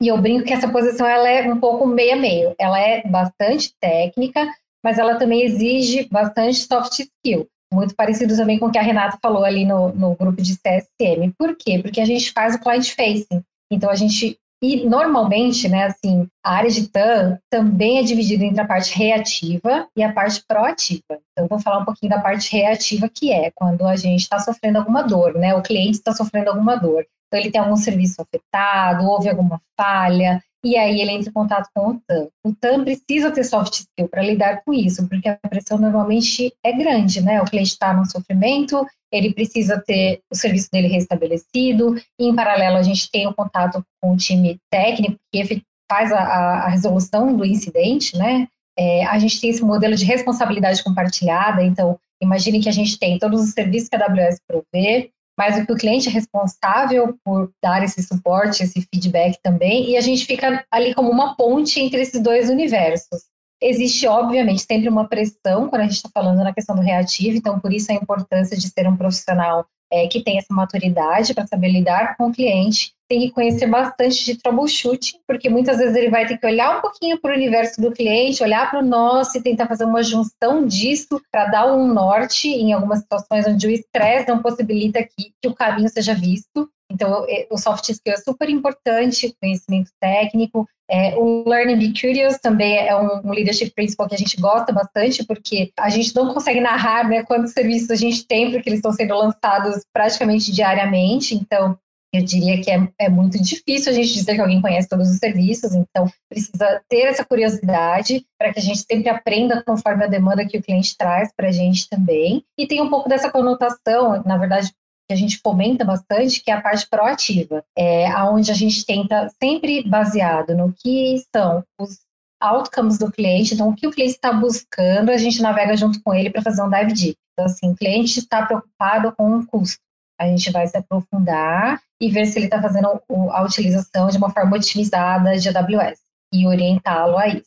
e 0.00 0.08
eu 0.08 0.20
brinco 0.20 0.44
que 0.44 0.52
essa 0.52 0.68
posição 0.68 1.06
ela 1.06 1.28
é 1.28 1.50
um 1.50 1.58
pouco 1.58 1.86
meia 1.86 2.16
meio. 2.16 2.54
Ela 2.58 2.78
é 2.78 3.06
bastante 3.06 3.72
técnica, 3.80 4.46
mas 4.84 4.98
ela 4.98 5.16
também 5.16 5.42
exige 5.42 6.08
bastante 6.10 6.58
soft 6.58 7.00
skill. 7.00 7.48
Muito 7.72 7.94
parecido 7.94 8.36
também 8.36 8.58
com 8.58 8.66
o 8.66 8.70
que 8.70 8.78
a 8.78 8.82
Renata 8.82 9.18
falou 9.20 9.44
ali 9.44 9.64
no, 9.64 9.88
no 9.92 10.14
grupo 10.14 10.40
de 10.40 10.56
CSM. 10.56 11.32
Por 11.36 11.56
quê? 11.56 11.80
Porque 11.80 12.00
a 12.00 12.04
gente 12.04 12.32
faz 12.32 12.54
o 12.54 12.60
client 12.60 12.94
facing. 12.94 13.42
Então 13.70 13.90
a 13.90 13.94
gente 13.94 14.38
e 14.62 14.86
normalmente, 14.86 15.68
né, 15.68 15.84
assim, 15.84 16.26
a 16.42 16.54
área 16.54 16.70
de 16.70 16.88
TAM 16.88 17.38
também 17.50 17.98
é 17.98 18.02
dividida 18.02 18.42
entre 18.42 18.60
a 18.60 18.66
parte 18.66 18.96
reativa 18.96 19.86
e 19.94 20.02
a 20.02 20.12
parte 20.12 20.42
proativa. 20.48 21.20
Então, 21.32 21.46
vou 21.46 21.60
falar 21.60 21.80
um 21.80 21.84
pouquinho 21.84 22.10
da 22.10 22.20
parte 22.20 22.50
reativa, 22.56 23.08
que 23.08 23.30
é 23.30 23.50
quando 23.54 23.86
a 23.86 23.96
gente 23.96 24.22
está 24.22 24.38
sofrendo 24.38 24.78
alguma 24.78 25.02
dor, 25.02 25.34
né? 25.34 25.54
O 25.54 25.62
cliente 25.62 25.98
está 25.98 26.12
sofrendo 26.12 26.48
alguma 26.48 26.74
dor. 26.74 27.06
Então, 27.26 27.40
ele 27.40 27.50
tem 27.50 27.60
algum 27.60 27.76
serviço 27.76 28.22
afetado, 28.22 29.04
houve 29.04 29.28
alguma 29.28 29.60
falha, 29.76 30.42
e 30.66 30.76
aí 30.76 31.00
ele 31.00 31.12
entra 31.12 31.30
em 31.30 31.32
contato 31.32 31.68
com 31.72 31.90
o 31.90 32.00
TAM. 32.06 32.28
O 32.44 32.52
TAM 32.52 32.82
precisa 32.82 33.30
ter 33.30 33.44
soft 33.44 33.72
skill 33.74 34.08
para 34.08 34.22
lidar 34.22 34.62
com 34.64 34.72
isso, 34.72 35.08
porque 35.08 35.28
a 35.28 35.36
pressão 35.36 35.78
normalmente 35.78 36.52
é 36.64 36.72
grande, 36.72 37.20
né? 37.20 37.40
O 37.40 37.44
cliente 37.44 37.70
está 37.70 37.94
no 37.94 38.04
sofrimento, 38.04 38.84
ele 39.12 39.32
precisa 39.32 39.80
ter 39.80 40.20
o 40.28 40.34
serviço 40.34 40.68
dele 40.72 40.88
restabelecido, 40.88 41.94
e 42.18 42.26
em 42.26 42.34
paralelo 42.34 42.76
a 42.76 42.82
gente 42.82 43.08
tem 43.10 43.28
o 43.28 43.34
contato 43.34 43.84
com 44.02 44.12
o 44.12 44.16
time 44.16 44.58
técnico 44.68 45.16
que 45.32 45.62
faz 45.88 46.10
a, 46.12 46.18
a 46.18 46.68
resolução 46.68 47.36
do 47.36 47.44
incidente, 47.44 48.16
né? 48.16 48.48
É, 48.76 49.06
a 49.06 49.18
gente 49.18 49.40
tem 49.40 49.50
esse 49.50 49.62
modelo 49.62 49.94
de 49.94 50.04
responsabilidade 50.04 50.82
compartilhada, 50.82 51.62
então 51.62 51.98
imagine 52.20 52.60
que 52.60 52.68
a 52.68 52.72
gente 52.72 52.98
tem 52.98 53.18
todos 53.18 53.40
os 53.40 53.50
serviços 53.50 53.88
que 53.88 53.96
a 53.96 54.04
AWS 54.04 54.40
provê, 54.46 55.10
mas 55.36 55.58
o 55.58 55.66
que 55.66 55.72
o 55.72 55.76
cliente 55.76 56.08
é 56.08 56.12
responsável 56.12 57.16
por 57.24 57.52
dar 57.62 57.82
esse 57.82 58.02
suporte, 58.02 58.62
esse 58.62 58.80
feedback 58.82 59.38
também, 59.42 59.90
e 59.90 59.96
a 59.96 60.00
gente 60.00 60.24
fica 60.24 60.64
ali 60.70 60.94
como 60.94 61.10
uma 61.10 61.36
ponte 61.36 61.80
entre 61.80 62.00
esses 62.00 62.20
dois 62.20 62.48
universos. 62.48 63.24
Existe, 63.60 64.06
obviamente, 64.06 64.62
sempre 64.62 64.88
uma 64.88 65.08
pressão 65.08 65.68
quando 65.68 65.82
a 65.82 65.84
gente 65.84 65.96
está 65.96 66.10
falando 66.12 66.42
na 66.42 66.52
questão 66.52 66.74
do 66.76 66.82
reativo, 66.82 67.36
então 67.36 67.58
por 67.60 67.72
isso 67.72 67.90
a 67.90 67.94
importância 67.94 68.56
de 68.56 68.68
ser 68.68 68.86
um 68.88 68.96
profissional 68.96 69.66
é, 69.92 70.06
que 70.08 70.22
tem 70.22 70.38
essa 70.38 70.52
maturidade 70.52 71.34
para 71.34 71.46
saber 71.46 71.68
lidar 71.68 72.16
com 72.16 72.28
o 72.28 72.32
cliente, 72.32 72.92
tem 73.08 73.20
que 73.20 73.30
conhecer 73.30 73.66
bastante 73.66 74.24
de 74.24 74.36
troubleshooting, 74.36 75.18
porque 75.26 75.48
muitas 75.48 75.78
vezes 75.78 75.94
ele 75.94 76.10
vai 76.10 76.26
ter 76.26 76.38
que 76.38 76.46
olhar 76.46 76.76
um 76.76 76.80
pouquinho 76.80 77.20
para 77.20 77.32
o 77.32 77.36
universo 77.36 77.80
do 77.80 77.92
cliente, 77.92 78.42
olhar 78.42 78.68
para 78.68 78.80
o 78.80 78.86
nosso 78.86 79.38
e 79.38 79.42
tentar 79.42 79.66
fazer 79.66 79.84
uma 79.84 80.02
junção 80.02 80.66
disso 80.66 81.20
para 81.30 81.46
dar 81.46 81.72
um 81.72 81.86
norte 81.86 82.48
em 82.48 82.72
algumas 82.72 83.00
situações 83.00 83.46
onde 83.46 83.66
o 83.66 83.70
estresse 83.70 84.28
não 84.28 84.42
possibilita 84.42 85.02
que, 85.02 85.32
que 85.40 85.48
o 85.48 85.54
caminho 85.54 85.88
seja 85.88 86.14
visto. 86.14 86.68
Então, 86.90 87.26
o 87.50 87.58
soft 87.58 87.88
skill 87.88 88.14
é 88.14 88.16
super 88.16 88.48
importante, 88.48 89.34
conhecimento 89.40 89.90
técnico. 90.00 90.68
É, 90.88 91.16
o 91.16 91.48
Learn 91.48 91.76
Be 91.76 91.92
Curious 92.00 92.38
também 92.38 92.76
é 92.78 92.94
um, 92.96 93.28
um, 93.28 93.32
leadership 93.32 93.70
principle 93.70 94.08
que 94.08 94.14
a 94.14 94.18
gente 94.18 94.40
gosta 94.40 94.72
bastante, 94.72 95.24
porque 95.24 95.72
a 95.78 95.88
gente 95.88 96.14
não 96.14 96.32
consegue 96.32 96.60
narrar 96.60 97.08
né, 97.08 97.24
quantos 97.24 97.52
serviços 97.52 97.90
a 97.90 97.96
gente 97.96 98.24
tem, 98.24 98.52
porque 98.52 98.68
eles 98.68 98.78
estão 98.78 98.92
sendo 98.92 99.16
lançados 99.16 99.84
praticamente 99.92 100.52
diariamente. 100.52 101.34
Então, 101.34 101.76
eu 102.12 102.24
diria 102.24 102.60
que 102.62 102.70
é, 102.70 102.88
é, 103.00 103.08
muito 103.08 103.40
difícil 103.42 103.90
a 103.92 103.94
gente 103.94 104.14
dizer 104.14 104.34
que 104.34 104.40
alguém 104.40 104.62
conhece 104.62 104.88
todos 104.88 105.10
os 105.10 105.18
serviços, 105.18 105.74
então 105.74 106.06
precisa 106.30 106.80
ter 106.88 107.02
essa 107.02 107.24
curiosidade 107.24 108.24
para 108.38 108.52
que 108.52 108.60
a 108.60 108.62
gente 108.62 108.78
sempre 108.78 109.08
aprenda 109.08 109.62
conforme 109.66 110.04
a 110.04 110.08
demanda 110.08 110.46
que 110.46 110.56
o 110.56 110.62
cliente 110.62 110.96
traz 110.96 111.30
para 111.36 111.48
a 111.48 111.52
gente 111.52 111.88
também. 111.88 112.44
E 112.56 112.66
tem 112.66 112.80
um 112.80 112.88
pouco 112.88 113.08
dessa 113.08 113.30
conotação, 113.30 114.22
na 114.24 114.38
verdade, 114.38 114.72
que 115.08 115.12
a 115.12 115.16
gente 115.16 115.38
fomenta 115.38 115.84
bastante, 115.84 116.42
que 116.42 116.50
é 116.50 116.54
a 116.54 116.60
parte 116.60 116.88
proativa, 116.88 117.64
é, 117.76 118.08
onde 118.24 118.50
a 118.50 118.54
gente 118.54 118.84
tenta 118.84 119.28
sempre 119.42 119.88
baseado 119.88 120.54
no 120.54 120.72
que 120.72 121.22
são 121.34 121.64
os 121.78 122.00
outcomes 122.40 122.98
do 122.98 123.10
cliente, 123.10 123.54
então 123.54 123.68
o 123.68 123.74
que 123.74 123.86
o 123.86 123.90
cliente 123.90 124.14
está 124.14 124.32
buscando, 124.32 125.10
a 125.10 125.16
gente 125.16 125.40
navega 125.40 125.76
junto 125.76 126.02
com 126.02 126.12
ele 126.12 126.30
para 126.30 126.42
fazer 126.42 126.62
um 126.62 126.70
dive 126.70 126.92
deep. 126.92 127.18
Então, 127.32 127.46
assim, 127.46 127.70
o 127.70 127.76
cliente 127.76 128.18
está 128.18 128.44
preocupado 128.44 129.12
com 129.12 129.38
o 129.38 129.46
custo. 129.46 129.80
A 130.18 130.26
gente 130.26 130.50
vai 130.50 130.66
se 130.66 130.76
aprofundar 130.76 131.80
e 132.00 132.10
ver 132.10 132.26
se 132.26 132.38
ele 132.38 132.46
está 132.46 132.60
fazendo 132.60 133.00
a 133.30 133.42
utilização 133.42 134.08
de 134.08 134.16
uma 134.16 134.30
forma 134.30 134.56
otimizada 134.56 135.36
de 135.38 135.48
AWS 135.48 135.98
e 136.32 136.46
orientá-lo 136.46 137.18
a 137.18 137.28
isso. 137.28 137.44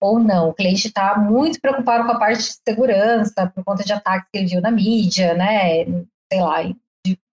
Ou 0.00 0.18
não, 0.18 0.50
o 0.50 0.54
cliente 0.54 0.88
está 0.88 1.18
muito 1.18 1.60
preocupado 1.60 2.04
com 2.04 2.12
a 2.12 2.18
parte 2.18 2.38
de 2.38 2.58
segurança 2.66 3.50
por 3.54 3.64
conta 3.64 3.84
de 3.84 3.92
ataques 3.92 4.28
que 4.30 4.38
ele 4.38 4.46
viu 4.46 4.60
na 4.60 4.70
mídia, 4.70 5.34
né? 5.34 5.84
Sei 6.30 6.40
lá, 6.40 6.62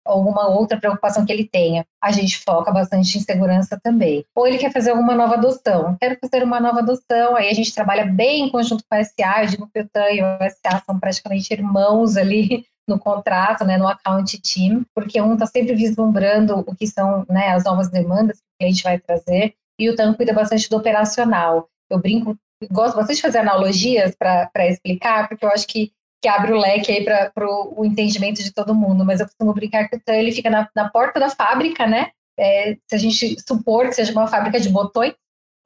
alguma 0.06 0.48
outra 0.48 0.78
preocupação 0.78 1.24
que 1.24 1.32
ele 1.32 1.48
tenha. 1.48 1.84
A 2.02 2.12
gente 2.12 2.38
foca 2.38 2.72
bastante 2.72 3.18
em 3.18 3.20
segurança 3.20 3.78
também. 3.82 4.24
Ou 4.34 4.46
ele 4.46 4.58
quer 4.58 4.72
fazer 4.72 4.90
alguma 4.90 5.14
nova 5.14 5.34
adoção. 5.34 5.96
Quero 6.00 6.16
fazer 6.20 6.44
uma 6.44 6.60
nova 6.60 6.80
adoção, 6.80 7.36
aí 7.36 7.50
a 7.50 7.54
gente 7.54 7.74
trabalha 7.74 8.04
bem 8.04 8.46
em 8.46 8.50
conjunto 8.50 8.84
com 8.88 8.96
a 8.96 9.04
SA, 9.04 9.42
eu 9.42 9.46
digo 9.46 9.70
que 9.72 9.80
o 9.80 9.88
TAN 9.88 10.10
e 10.10 10.22
o 10.22 10.50
SA 10.50 10.82
são 10.84 10.98
praticamente 10.98 11.52
irmãos 11.52 12.16
ali 12.16 12.64
no 12.88 12.98
contrato, 12.98 13.64
né, 13.64 13.76
no 13.76 13.88
account 13.88 14.40
team, 14.40 14.84
porque 14.94 15.20
um 15.20 15.34
está 15.34 15.46
sempre 15.46 15.74
vislumbrando 15.74 16.60
o 16.60 16.74
que 16.74 16.86
são 16.86 17.26
né, 17.28 17.48
as 17.48 17.64
novas 17.64 17.90
demandas 17.90 18.38
que 18.38 18.44
o 18.44 18.58
cliente 18.60 18.82
vai 18.84 18.98
trazer, 18.98 19.54
e 19.78 19.90
o 19.90 19.96
TAN 19.96 20.14
cuida 20.14 20.32
bastante 20.32 20.70
do 20.70 20.76
operacional. 20.76 21.68
Eu 21.90 21.98
brinco, 21.98 22.36
gosto 22.70 22.96
bastante 22.96 23.16
de 23.16 23.22
fazer 23.22 23.38
analogias 23.38 24.14
para 24.14 24.68
explicar, 24.68 25.28
porque 25.28 25.44
eu 25.44 25.50
acho 25.50 25.66
que 25.66 25.92
que 26.20 26.28
abre 26.28 26.52
o 26.52 26.58
leque 26.58 26.90
aí 26.90 27.04
para 27.04 27.46
o 27.46 27.84
entendimento 27.84 28.42
de 28.42 28.52
todo 28.52 28.74
mundo, 28.74 29.04
mas 29.04 29.20
eu 29.20 29.26
costumo 29.26 29.52
brincar 29.52 29.88
que 29.88 30.00
ele 30.08 30.32
fica 30.32 30.50
na, 30.50 30.68
na 30.74 30.88
porta 30.88 31.20
da 31.20 31.30
fábrica, 31.30 31.86
né? 31.86 32.10
É, 32.38 32.76
se 32.86 32.94
a 32.94 32.98
gente 32.98 33.36
supor 33.46 33.88
que 33.88 33.94
seja 33.94 34.12
uma 34.12 34.26
fábrica 34.26 34.60
de 34.60 34.68
botões, 34.68 35.14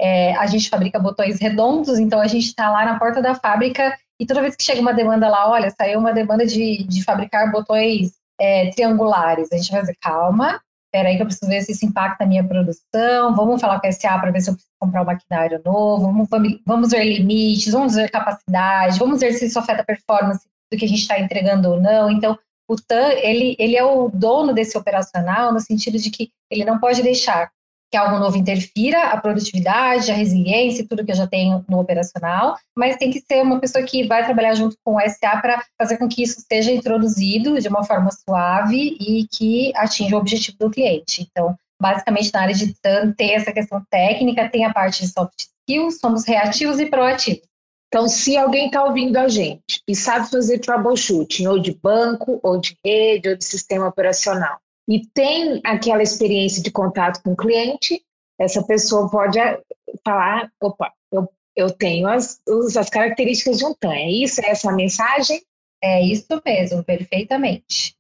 é, 0.01 0.35
a 0.37 0.47
gente 0.47 0.71
fabrica 0.71 0.99
botões 0.99 1.41
redondos, 1.41 1.99
então 1.99 2.21
a 2.21 2.27
gente 2.27 2.47
está 2.47 2.71
lá 2.71 2.85
na 2.85 2.99
porta 2.99 3.21
da 3.21 3.35
fábrica 3.35 3.97
e 4.19 4.27
toda 4.27 4.41
vez 4.41 4.57
que 4.57 4.63
chega 4.63 4.81
uma 4.81 4.95
demanda 4.95 5.29
lá, 5.29 5.51
olha, 5.51 5.71
saiu 5.71 5.99
uma 5.99 6.13
demanda 6.13 6.47
de, 6.47 6.85
de 6.85 7.03
fabricar 7.05 7.51
botões 7.51 8.13
é, 8.39 8.71
triangulares, 8.71 9.53
a 9.53 9.57
gente 9.57 9.71
vai 9.71 9.81
dizer, 9.81 9.97
calma, 10.01 10.61
peraí 10.93 11.17
que 11.17 11.23
eu 11.23 11.27
preciso 11.27 11.49
ver 11.49 11.63
se 11.63 11.73
isso 11.73 11.87
impacta 11.87 12.25
a 12.25 12.27
minha 12.27 12.43
produção, 12.43 13.35
vamos 13.35 13.61
falar 13.61 13.81
com 13.81 13.87
a 13.87 13.93
SA 13.93 14.19
para 14.19 14.31
ver 14.31 14.41
se 14.41 14.51
eu 14.51 14.55
preciso 14.55 14.75
comprar 14.79 15.03
um 15.03 15.07
maquinário 15.07 15.61
novo, 15.65 16.05
vamos, 16.05 16.29
vamos 16.67 16.91
ver 16.91 17.05
limites, 17.05 17.73
vamos 17.73 17.95
ver 17.95 18.11
capacidade, 18.11 18.99
vamos 18.99 19.21
ver 19.21 19.33
se 19.33 19.47
isso 19.47 19.59
afeta 19.59 19.83
a 19.83 19.85
performance 19.85 20.45
do 20.71 20.79
que 20.79 20.85
a 20.85 20.89
gente 20.89 21.03
está 21.03 21.19
entregando 21.19 21.71
ou 21.71 21.81
não. 21.81 22.11
Então, 22.11 22.39
o 22.69 22.77
TAN, 22.77 23.09
ele, 23.15 23.57
ele 23.59 23.77
é 23.77 23.85
o 23.85 24.09
dono 24.09 24.53
desse 24.53 24.79
operacional 24.79 25.53
no 25.53 25.61
sentido 25.61 25.99
de 25.99 26.11
que 26.11 26.31
ele 26.49 26.65
não 26.65 26.79
pode 26.79 27.03
deixar 27.03 27.51
que 27.91 27.97
algo 27.97 28.19
novo 28.19 28.37
interfira 28.37 29.09
a 29.09 29.21
produtividade, 29.21 30.11
a 30.11 30.15
resiliência, 30.15 30.87
tudo 30.89 31.05
que 31.05 31.11
eu 31.11 31.17
já 31.17 31.27
tenho 31.27 31.65
no 31.69 31.81
operacional, 31.81 32.57
mas 32.77 32.97
tem 32.97 33.11
que 33.11 33.21
ser 33.21 33.43
uma 33.43 33.59
pessoa 33.59 33.85
que 33.85 34.07
vai 34.07 34.25
trabalhar 34.25 34.55
junto 34.55 34.77
com 34.85 34.97
o 34.97 35.01
SA 35.01 35.41
para 35.41 35.65
fazer 35.77 35.99
com 35.99 36.09
que 36.09 36.23
isso 36.23 36.41
seja 36.49 36.71
introduzido 36.71 37.59
de 37.59 37.69
uma 37.69 37.83
forma 37.85 38.11
suave 38.13 38.97
e 39.01 39.27
que 39.27 39.73
atinja 39.75 40.15
o 40.15 40.21
objetivo 40.21 40.57
do 40.59 40.71
cliente. 40.71 41.27
Então, 41.29 41.57
basicamente, 41.81 42.33
na 42.33 42.43
área 42.43 42.55
de 42.55 42.73
TAN, 42.81 43.13
tem 43.13 43.35
essa 43.35 43.53
questão 43.53 43.83
técnica, 43.91 44.49
tem 44.49 44.65
a 44.65 44.73
parte 44.73 45.03
de 45.03 45.09
soft 45.09 45.35
skills, 45.39 45.99
somos 45.99 46.25
reativos 46.25 46.79
e 46.79 46.87
proativos. 46.87 47.51
Então, 47.89 48.07
se 48.07 48.37
alguém 48.37 48.67
está 48.67 48.85
ouvindo 48.85 49.17
a 49.17 49.27
gente 49.27 49.83
e 49.89 49.97
sabe 49.97 50.31
fazer 50.31 50.61
troubleshooting, 50.61 51.49
ou 51.49 51.59
de 51.59 51.73
banco, 51.73 52.39
ou 52.41 52.61
de 52.61 52.79
rede, 52.85 53.29
ou 53.29 53.37
de 53.37 53.45
sistema 53.45 53.89
operacional, 53.89 54.61
e 54.91 55.07
tem 55.07 55.61
aquela 55.65 56.03
experiência 56.03 56.61
de 56.61 56.73
contato 56.73 57.23
com 57.23 57.31
o 57.31 57.37
cliente, 57.37 58.05
essa 58.37 58.61
pessoa 58.65 59.09
pode 59.09 59.39
eh, 59.39 59.63
falar, 60.05 60.51
opa, 60.61 60.93
eu, 61.13 61.31
eu 61.55 61.71
tenho 61.71 62.09
as, 62.09 62.41
as 62.77 62.91
características 62.91 63.59
de 63.59 63.65
um 63.67 63.73
TAM. 63.73 63.93
É 63.93 64.11
isso? 64.11 64.41
É 64.41 64.51
essa 64.51 64.69
a 64.69 64.75
mensagem? 64.75 65.41
É 65.81 66.03
isso 66.03 66.43
mesmo, 66.45 66.83
perfeitamente. 66.83 67.95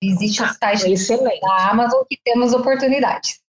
Existe 0.00 0.40
ah, 0.44 0.46
o 0.46 0.54
site 0.54 0.92
excelente. 0.92 1.40
da 1.40 1.70
Amazon 1.70 2.04
que 2.08 2.16
temos 2.24 2.54
oportunidades. 2.54 3.40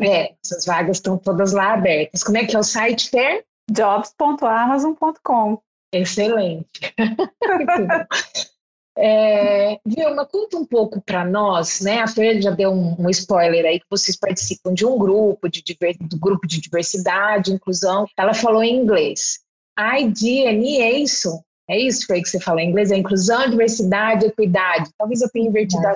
É, 0.00 0.32
essas 0.42 0.64
vagas 0.64 0.96
estão 0.96 1.18
todas 1.18 1.52
lá 1.52 1.74
abertas. 1.74 2.22
Como 2.22 2.38
é 2.38 2.46
que 2.46 2.56
é 2.56 2.58
o 2.58 2.62
site, 2.62 3.10
Fer? 3.10 3.44
jobs.amazon.com. 3.70 5.60
Excelente. 5.92 6.94
É, 9.00 9.78
Vilma, 9.86 10.26
conta 10.26 10.56
um 10.56 10.64
pouco 10.64 11.00
para 11.00 11.24
nós, 11.24 11.80
né? 11.80 12.00
A 12.00 12.08
Fer 12.08 12.42
já 12.42 12.50
deu 12.50 12.72
um, 12.72 12.96
um, 12.98 13.08
spoiler 13.10 13.64
aí 13.64 13.78
que 13.78 13.86
vocês 13.88 14.16
participam 14.16 14.74
de 14.74 14.84
um 14.84 14.98
grupo 14.98 15.48
de 15.48 15.62
do 16.00 16.18
grupo 16.18 16.48
de 16.48 16.60
diversidade, 16.60 17.52
inclusão. 17.52 18.06
Ela 18.16 18.34
falou 18.34 18.60
em 18.60 18.76
inglês. 18.76 19.38
IDNE 19.78 20.80
é 20.80 20.98
isso? 20.98 21.40
É 21.70 21.78
isso 21.78 22.08
Fer, 22.08 22.20
que 22.20 22.28
você 22.28 22.40
falou 22.40 22.58
em 22.58 22.70
inglês? 22.70 22.90
É 22.90 22.96
inclusão, 22.96 23.48
diversidade, 23.48 24.26
equidade. 24.26 24.90
Talvez 24.98 25.22
eu 25.22 25.30
tenha 25.30 25.48
invertido 25.48 25.86
é. 25.86 25.94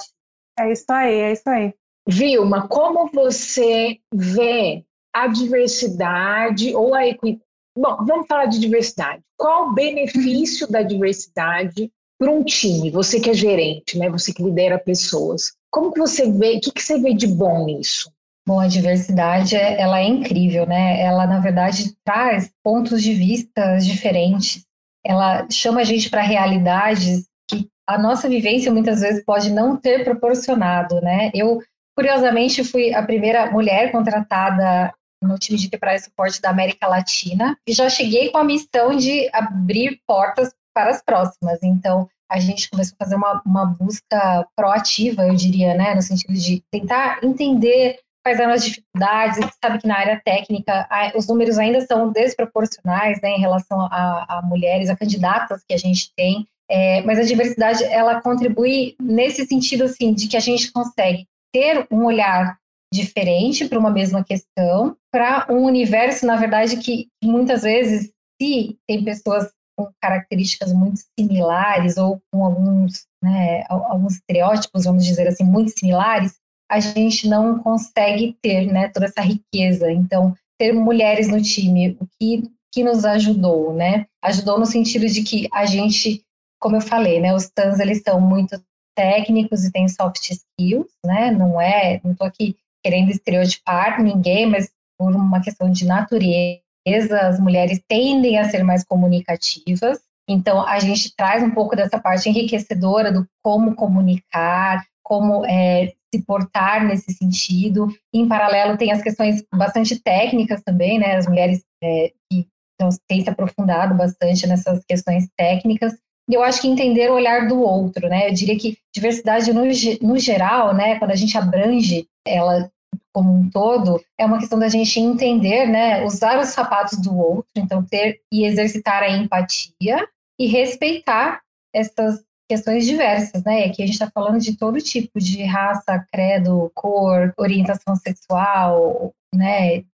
É 0.60 0.72
isso 0.72 0.84
aí, 0.88 1.14
é 1.14 1.32
isso 1.32 1.48
aí. 1.48 1.74
Vilma, 2.06 2.68
como 2.68 3.10
você 3.12 3.98
vê 4.14 4.84
a 5.12 5.26
diversidade 5.26 6.72
ou 6.76 6.94
a 6.94 7.04
equidade? 7.04 7.42
Bom, 7.76 8.04
vamos 8.04 8.28
falar 8.28 8.46
de 8.46 8.60
diversidade. 8.60 9.22
Qual 9.36 9.70
o 9.70 9.72
benefício 9.72 10.70
da 10.70 10.82
diversidade 10.82 11.90
para 12.22 12.30
um 12.30 12.44
time, 12.44 12.88
você 12.88 13.18
que 13.18 13.30
é 13.30 13.34
gerente, 13.34 13.98
né, 13.98 14.08
você 14.08 14.32
que 14.32 14.44
lidera 14.44 14.78
pessoas, 14.78 15.54
como 15.68 15.92
que 15.92 15.98
você 15.98 16.30
vê, 16.30 16.56
o 16.56 16.60
que, 16.60 16.70
que 16.70 16.80
você 16.80 16.96
vê 16.96 17.12
de 17.12 17.26
bom 17.26 17.64
nisso? 17.64 18.12
Bom, 18.46 18.60
a 18.60 18.68
diversidade, 18.68 19.56
ela 19.56 19.98
é 19.98 20.04
incrível, 20.04 20.64
né? 20.66 21.00
Ela, 21.00 21.26
na 21.26 21.40
verdade, 21.40 21.94
traz 22.04 22.50
pontos 22.62 23.02
de 23.02 23.14
vista 23.14 23.78
diferentes. 23.78 24.64
Ela 25.04 25.48
chama 25.50 25.80
a 25.80 25.84
gente 25.84 26.10
para 26.10 26.22
realidades 26.22 27.24
que 27.48 27.68
a 27.88 27.96
nossa 27.98 28.28
vivência 28.28 28.72
muitas 28.72 29.00
vezes 29.00 29.24
pode 29.24 29.50
não 29.50 29.76
ter 29.76 30.04
proporcionado, 30.04 31.00
né? 31.00 31.30
Eu, 31.34 31.60
curiosamente, 31.96 32.64
fui 32.64 32.92
a 32.92 33.02
primeira 33.02 33.50
mulher 33.50 33.92
contratada 33.92 34.92
no 35.22 35.38
time 35.38 35.58
de 35.58 35.68
quebrar 35.68 35.98
suporte 36.00 36.40
da 36.40 36.50
América 36.50 36.88
Latina 36.88 37.56
e 37.66 37.72
já 37.72 37.88
cheguei 37.88 38.30
com 38.30 38.38
a 38.38 38.44
missão 38.44 38.96
de 38.96 39.28
abrir 39.32 40.00
portas 40.06 40.52
para 40.74 40.90
as 40.90 41.02
próximas. 41.02 41.58
Então, 41.62 42.08
a 42.30 42.38
gente 42.38 42.70
começou 42.70 42.94
a 42.98 43.04
fazer 43.04 43.16
uma, 43.16 43.42
uma 43.44 43.66
busca 43.66 44.46
proativa, 44.56 45.26
eu 45.26 45.34
diria, 45.34 45.74
né, 45.74 45.94
no 45.94 46.02
sentido 46.02 46.32
de 46.32 46.62
tentar 46.70 47.22
entender 47.22 47.98
quais 48.24 48.38
eram 48.38 48.52
as 48.52 48.64
dificuldades. 48.64 49.38
A 49.38 49.42
gente 49.42 49.54
sabe 49.62 49.78
que 49.78 49.86
na 49.86 49.98
área 49.98 50.20
técnica 50.24 50.88
os 51.14 51.26
números 51.26 51.58
ainda 51.58 51.80
são 51.82 52.10
desproporcionais 52.10 53.20
né, 53.20 53.30
em 53.30 53.40
relação 53.40 53.80
a, 53.80 54.38
a 54.38 54.42
mulheres, 54.42 54.88
a 54.88 54.96
candidatas 54.96 55.62
que 55.68 55.74
a 55.74 55.78
gente 55.78 56.12
tem. 56.16 56.46
É, 56.70 57.02
mas 57.02 57.18
a 57.18 57.24
diversidade 57.24 57.84
ela 57.84 58.22
contribui 58.22 58.94
nesse 58.98 59.44
sentido 59.44 59.84
assim 59.84 60.14
de 60.14 60.26
que 60.26 60.36
a 60.36 60.40
gente 60.40 60.72
consegue 60.72 61.26
ter 61.52 61.86
um 61.90 62.04
olhar 62.04 62.56
diferente 62.92 63.68
para 63.68 63.78
uma 63.78 63.90
mesma 63.90 64.24
questão, 64.24 64.96
para 65.10 65.46
um 65.50 65.64
universo, 65.64 66.24
na 66.24 66.36
verdade, 66.36 66.78
que 66.78 67.08
muitas 67.22 67.62
vezes, 67.62 68.10
se 68.40 68.78
tem 68.86 69.04
pessoas 69.04 69.50
com 69.76 69.90
características 70.00 70.72
muito 70.72 71.00
similares 71.18 71.96
ou 71.96 72.20
com 72.30 72.44
alguns, 72.44 73.06
né, 73.22 73.64
alguns 73.68 74.14
estereótipos, 74.14 74.84
vamos 74.84 75.04
dizer 75.04 75.28
assim, 75.28 75.44
muito 75.44 75.70
similares, 75.78 76.34
a 76.70 76.80
gente 76.80 77.28
não 77.28 77.58
consegue 77.58 78.36
ter 78.40 78.66
né, 78.72 78.88
toda 78.88 79.06
essa 79.06 79.20
riqueza. 79.20 79.90
Então, 79.90 80.34
ter 80.58 80.72
mulheres 80.72 81.28
no 81.28 81.42
time, 81.42 81.96
o 82.00 82.06
que, 82.18 82.50
que 82.72 82.82
nos 82.82 83.04
ajudou, 83.04 83.74
né? 83.74 84.06
Ajudou 84.22 84.58
no 84.58 84.64
sentido 84.64 85.06
de 85.06 85.22
que 85.22 85.48
a 85.52 85.66
gente, 85.66 86.24
como 86.60 86.76
eu 86.76 86.80
falei, 86.80 87.20
né, 87.20 87.34
os 87.34 87.48
TANs 87.50 87.78
eles 87.78 88.02
são 88.02 88.20
muito 88.20 88.62
técnicos 88.96 89.64
e 89.64 89.72
têm 89.72 89.88
soft 89.88 90.30
skills, 90.30 90.90
né? 91.04 91.30
Não 91.30 91.60
é, 91.60 92.00
não 92.02 92.12
estou 92.12 92.26
aqui 92.26 92.56
querendo 92.82 93.10
estereotipar 93.10 94.02
ninguém, 94.02 94.46
mas 94.46 94.70
por 94.98 95.14
uma 95.14 95.42
questão 95.42 95.70
de 95.70 95.84
natureza, 95.84 96.61
as 96.86 97.38
mulheres 97.38 97.80
tendem 97.88 98.38
a 98.38 98.44
ser 98.44 98.62
mais 98.62 98.84
comunicativas. 98.84 100.00
Então, 100.28 100.66
a 100.66 100.78
gente 100.78 101.14
traz 101.16 101.42
um 101.42 101.50
pouco 101.50 101.76
dessa 101.76 101.98
parte 101.98 102.28
enriquecedora 102.28 103.12
do 103.12 103.26
como 103.42 103.74
comunicar, 103.74 104.84
como 105.02 105.44
é, 105.44 105.92
se 106.14 106.22
portar 106.24 106.86
nesse 106.86 107.12
sentido. 107.12 107.88
Em 108.12 108.28
paralelo, 108.28 108.76
tem 108.76 108.92
as 108.92 109.02
questões 109.02 109.44
bastante 109.52 110.00
técnicas 110.00 110.62
também, 110.62 110.98
né? 110.98 111.16
As 111.16 111.26
mulheres 111.26 111.62
é, 111.82 112.12
que 112.30 112.46
então, 112.74 112.88
têm 113.08 113.22
se 113.22 113.30
aprofundado 113.30 113.94
bastante 113.94 114.46
nessas 114.46 114.84
questões 114.84 115.28
técnicas. 115.36 115.92
E 116.28 116.34
eu 116.34 116.42
acho 116.42 116.60
que 116.60 116.68
entender 116.68 117.10
o 117.10 117.14
olhar 117.14 117.48
do 117.48 117.60
outro, 117.60 118.08
né? 118.08 118.28
Eu 118.28 118.34
diria 118.34 118.58
que 118.58 118.76
diversidade 118.94 119.52
no, 119.52 119.62
no 120.00 120.18
geral, 120.18 120.74
né? 120.74 120.98
Quando 120.98 121.10
a 121.10 121.16
gente 121.16 121.36
abrange 121.36 122.06
ela 122.26 122.70
como 123.12 123.32
um 123.32 123.48
todo, 123.50 124.02
é 124.18 124.24
uma 124.24 124.38
questão 124.38 124.58
da 124.58 124.68
gente 124.68 124.98
entender, 124.98 125.66
né? 125.66 126.04
Usar 126.04 126.38
os 126.40 126.48
sapatos 126.48 126.98
do 126.98 127.16
outro, 127.16 127.50
então 127.56 127.84
ter 127.84 128.20
e 128.32 128.44
exercitar 128.44 129.02
a 129.02 129.10
empatia 129.10 130.08
e 130.40 130.46
respeitar 130.46 131.42
essas 131.74 132.24
questões 132.50 132.84
diversas, 132.86 133.42
né? 133.44 133.64
Aqui 133.64 133.82
a 133.82 133.86
gente 133.86 133.94
está 133.94 134.10
falando 134.10 134.38
de 134.38 134.56
todo 134.56 134.80
tipo 134.80 135.18
de 135.18 135.42
raça, 135.44 136.06
credo, 136.12 136.70
cor, 136.74 137.32
orientação 137.38 137.96
sexual, 137.96 139.12
né? 139.34 139.84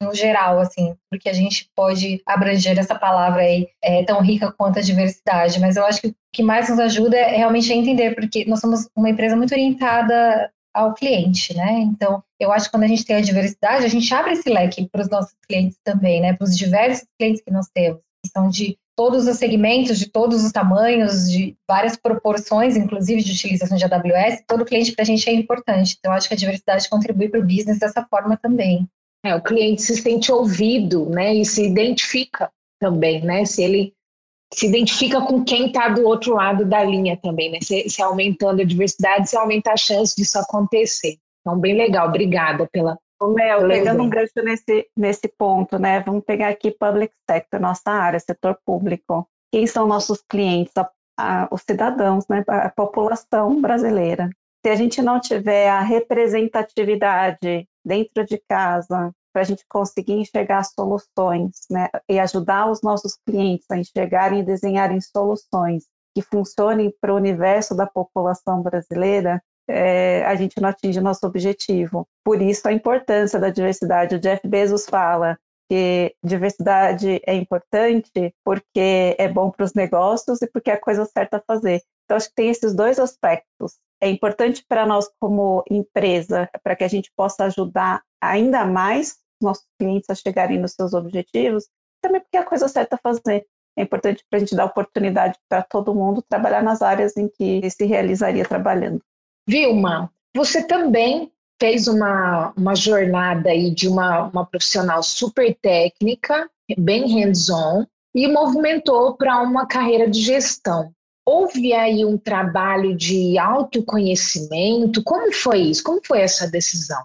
No 0.00 0.14
geral, 0.14 0.60
assim, 0.60 0.96
porque 1.10 1.28
a 1.28 1.32
gente 1.32 1.68
pode 1.74 2.22
abranger 2.24 2.78
essa 2.78 2.94
palavra 2.94 3.42
aí 3.42 3.68
é, 3.82 4.04
tão 4.04 4.20
rica 4.22 4.52
quanto 4.52 4.78
a 4.78 4.82
diversidade, 4.82 5.58
mas 5.58 5.76
eu 5.76 5.84
acho 5.84 6.00
que 6.00 6.08
o 6.08 6.14
que 6.32 6.42
mais 6.42 6.68
nos 6.68 6.78
ajuda 6.78 7.16
é 7.16 7.36
realmente 7.36 7.72
a 7.72 7.76
entender, 7.76 8.14
porque 8.14 8.44
nós 8.44 8.60
somos 8.60 8.88
uma 8.94 9.10
empresa 9.10 9.34
muito 9.34 9.52
orientada 9.52 10.52
ao 10.78 10.94
cliente, 10.94 11.54
né? 11.56 11.80
Então, 11.80 12.22
eu 12.38 12.52
acho 12.52 12.66
que 12.66 12.70
quando 12.70 12.84
a 12.84 12.88
gente 12.88 13.04
tem 13.04 13.16
a 13.16 13.20
diversidade, 13.20 13.84
a 13.84 13.88
gente 13.88 14.12
abre 14.14 14.32
esse 14.32 14.48
leque 14.48 14.88
para 14.88 15.02
os 15.02 15.08
nossos 15.08 15.34
clientes 15.46 15.78
também, 15.82 16.20
né? 16.20 16.32
Para 16.34 16.44
os 16.44 16.56
diversos 16.56 17.06
clientes 17.18 17.42
que 17.42 17.50
nós 17.50 17.66
temos, 17.74 18.00
que 18.24 18.30
são 18.30 18.48
de 18.48 18.78
todos 18.96 19.26
os 19.26 19.36
segmentos, 19.36 19.98
de 19.98 20.10
todos 20.10 20.44
os 20.44 20.50
tamanhos, 20.50 21.30
de 21.30 21.56
várias 21.68 21.96
proporções, 21.96 22.76
inclusive 22.76 23.22
de 23.22 23.32
utilização 23.32 23.76
de 23.76 23.84
AWS, 23.84 24.42
todo 24.46 24.64
cliente 24.64 24.92
para 24.92 25.02
a 25.02 25.06
gente 25.06 25.28
é 25.28 25.32
importante. 25.32 25.96
Então, 25.98 26.12
acho 26.12 26.28
que 26.28 26.34
a 26.34 26.36
diversidade 26.36 26.88
contribui 26.88 27.28
para 27.28 27.40
o 27.40 27.44
business 27.44 27.78
dessa 27.78 28.04
forma 28.08 28.36
também. 28.36 28.88
É, 29.24 29.34
o 29.34 29.42
cliente 29.42 29.82
se 29.82 29.96
sente 29.96 30.30
ouvido, 30.30 31.08
né, 31.10 31.34
e 31.34 31.44
se 31.44 31.64
identifica 31.64 32.50
também, 32.80 33.24
né, 33.24 33.44
se 33.44 33.62
ele 33.62 33.92
se 34.52 34.66
identifica 34.66 35.20
com 35.20 35.44
quem 35.44 35.66
está 35.66 35.88
do 35.88 36.04
outro 36.04 36.34
lado 36.34 36.64
da 36.64 36.82
linha 36.82 37.18
também, 37.22 37.50
né, 37.50 37.58
se, 37.62 37.88
se 37.88 38.02
aumentando 38.02 38.62
a 38.62 38.64
diversidade, 38.64 39.28
se 39.28 39.36
aumenta 39.36 39.72
a 39.72 39.76
chance 39.76 40.14
disso 40.16 40.38
acontecer. 40.38 41.18
Então, 41.40 41.58
bem 41.58 41.76
legal, 41.76 42.08
obrigada 42.08 42.68
pela, 42.70 42.98
Ô, 43.20 43.28
Mel, 43.28 43.66
pegando 43.66 44.02
um 44.02 44.08
gancho 44.08 44.32
nesse, 44.44 44.88
nesse 44.96 45.28
ponto, 45.28 45.76
né? 45.76 46.00
Vamos 46.00 46.24
pegar 46.24 46.48
aqui 46.48 46.70
public 46.70 47.12
sector, 47.28 47.58
nossa 47.58 47.90
área, 47.90 48.20
setor 48.20 48.56
público. 48.64 49.28
Quem 49.52 49.66
são 49.66 49.88
nossos 49.88 50.22
clientes? 50.22 50.72
A, 50.76 50.88
a, 51.18 51.48
os 51.50 51.62
cidadãos, 51.62 52.28
né? 52.28 52.44
A 52.46 52.70
população 52.70 53.60
brasileira. 53.60 54.30
Se 54.64 54.70
a 54.70 54.76
gente 54.76 55.02
não 55.02 55.20
tiver 55.20 55.68
a 55.68 55.80
representatividade 55.80 57.66
dentro 57.84 58.24
de 58.24 58.40
casa, 58.48 59.12
para 59.32 59.42
a 59.42 59.44
gente 59.44 59.64
conseguir 59.68 60.14
enxergar 60.14 60.64
soluções, 60.64 61.66
né? 61.70 61.88
E 62.08 62.18
ajudar 62.18 62.70
os 62.70 62.82
nossos 62.82 63.16
clientes 63.26 63.66
a 63.70 63.78
enxergarem 63.78 64.40
e 64.40 64.44
desenharem 64.44 65.00
soluções 65.00 65.84
que 66.14 66.22
funcionem 66.22 66.92
para 67.00 67.12
o 67.12 67.16
universo 67.16 67.76
da 67.76 67.86
população 67.86 68.62
brasileira, 68.62 69.42
é, 69.68 70.24
a 70.24 70.34
gente 70.34 70.60
não 70.60 70.70
atinge 70.70 71.00
nosso 71.00 71.26
objetivo. 71.26 72.08
Por 72.24 72.40
isso 72.40 72.66
a 72.66 72.72
importância 72.72 73.38
da 73.38 73.50
diversidade. 73.50 74.16
O 74.16 74.20
Jeff 74.20 74.46
Bezos 74.46 74.86
fala 74.86 75.38
que 75.70 76.14
diversidade 76.24 77.20
é 77.26 77.34
importante 77.34 78.34
porque 78.42 79.14
é 79.18 79.28
bom 79.28 79.50
para 79.50 79.64
os 79.64 79.74
negócios 79.74 80.40
e 80.40 80.46
porque 80.46 80.70
é 80.70 80.74
a 80.74 80.80
coisa 80.80 81.04
certa 81.04 81.36
a 81.36 81.42
fazer. 81.46 81.82
Então, 82.04 82.16
acho 82.16 82.28
que 82.30 82.34
tem 82.34 82.48
esses 82.48 82.74
dois 82.74 82.98
aspectos. 82.98 83.74
É 84.00 84.08
importante 84.08 84.64
para 84.66 84.86
nós, 84.86 85.08
como 85.18 85.64
empresa, 85.70 86.48
para 86.62 86.76
que 86.76 86.84
a 86.84 86.88
gente 86.88 87.10
possa 87.16 87.44
ajudar 87.44 88.02
ainda 88.20 88.64
mais 88.64 89.16
nossos 89.40 89.66
clientes 89.78 90.08
a 90.10 90.14
chegarem 90.14 90.58
nos 90.58 90.72
seus 90.72 90.94
objetivos, 90.94 91.68
também 92.00 92.20
porque 92.20 92.36
é 92.36 92.40
a 92.40 92.44
coisa 92.44 92.68
certa 92.68 92.96
a 92.96 92.98
fazer. 92.98 93.46
É 93.76 93.82
importante 93.82 94.24
para 94.28 94.38
a 94.38 94.40
gente 94.40 94.56
dar 94.56 94.64
oportunidade 94.64 95.38
para 95.48 95.62
todo 95.62 95.94
mundo 95.94 96.22
trabalhar 96.28 96.62
nas 96.62 96.82
áreas 96.82 97.16
em 97.16 97.28
que 97.28 97.68
se 97.70 97.86
realizaria 97.86 98.44
trabalhando. 98.44 99.00
Vilma, 99.48 100.12
você 100.34 100.66
também 100.66 101.32
fez 101.60 101.88
uma, 101.88 102.52
uma 102.56 102.74
jornada 102.74 103.50
aí 103.50 103.70
de 103.70 103.88
uma, 103.88 104.24
uma 104.24 104.44
profissional 104.44 105.02
super 105.02 105.56
técnica, 105.60 106.48
bem 106.76 107.06
hands-on, 107.20 107.84
e 108.14 108.26
movimentou 108.26 109.16
para 109.16 109.40
uma 109.42 109.66
carreira 109.66 110.08
de 110.08 110.20
gestão. 110.20 110.92
Houve 111.30 111.74
aí 111.74 112.06
um 112.06 112.16
trabalho 112.16 112.96
de 112.96 113.36
autoconhecimento? 113.36 115.04
Como 115.04 115.30
foi 115.30 115.58
isso? 115.58 115.84
Como 115.84 116.00
foi 116.02 116.22
essa 116.22 116.50
decisão? 116.50 117.04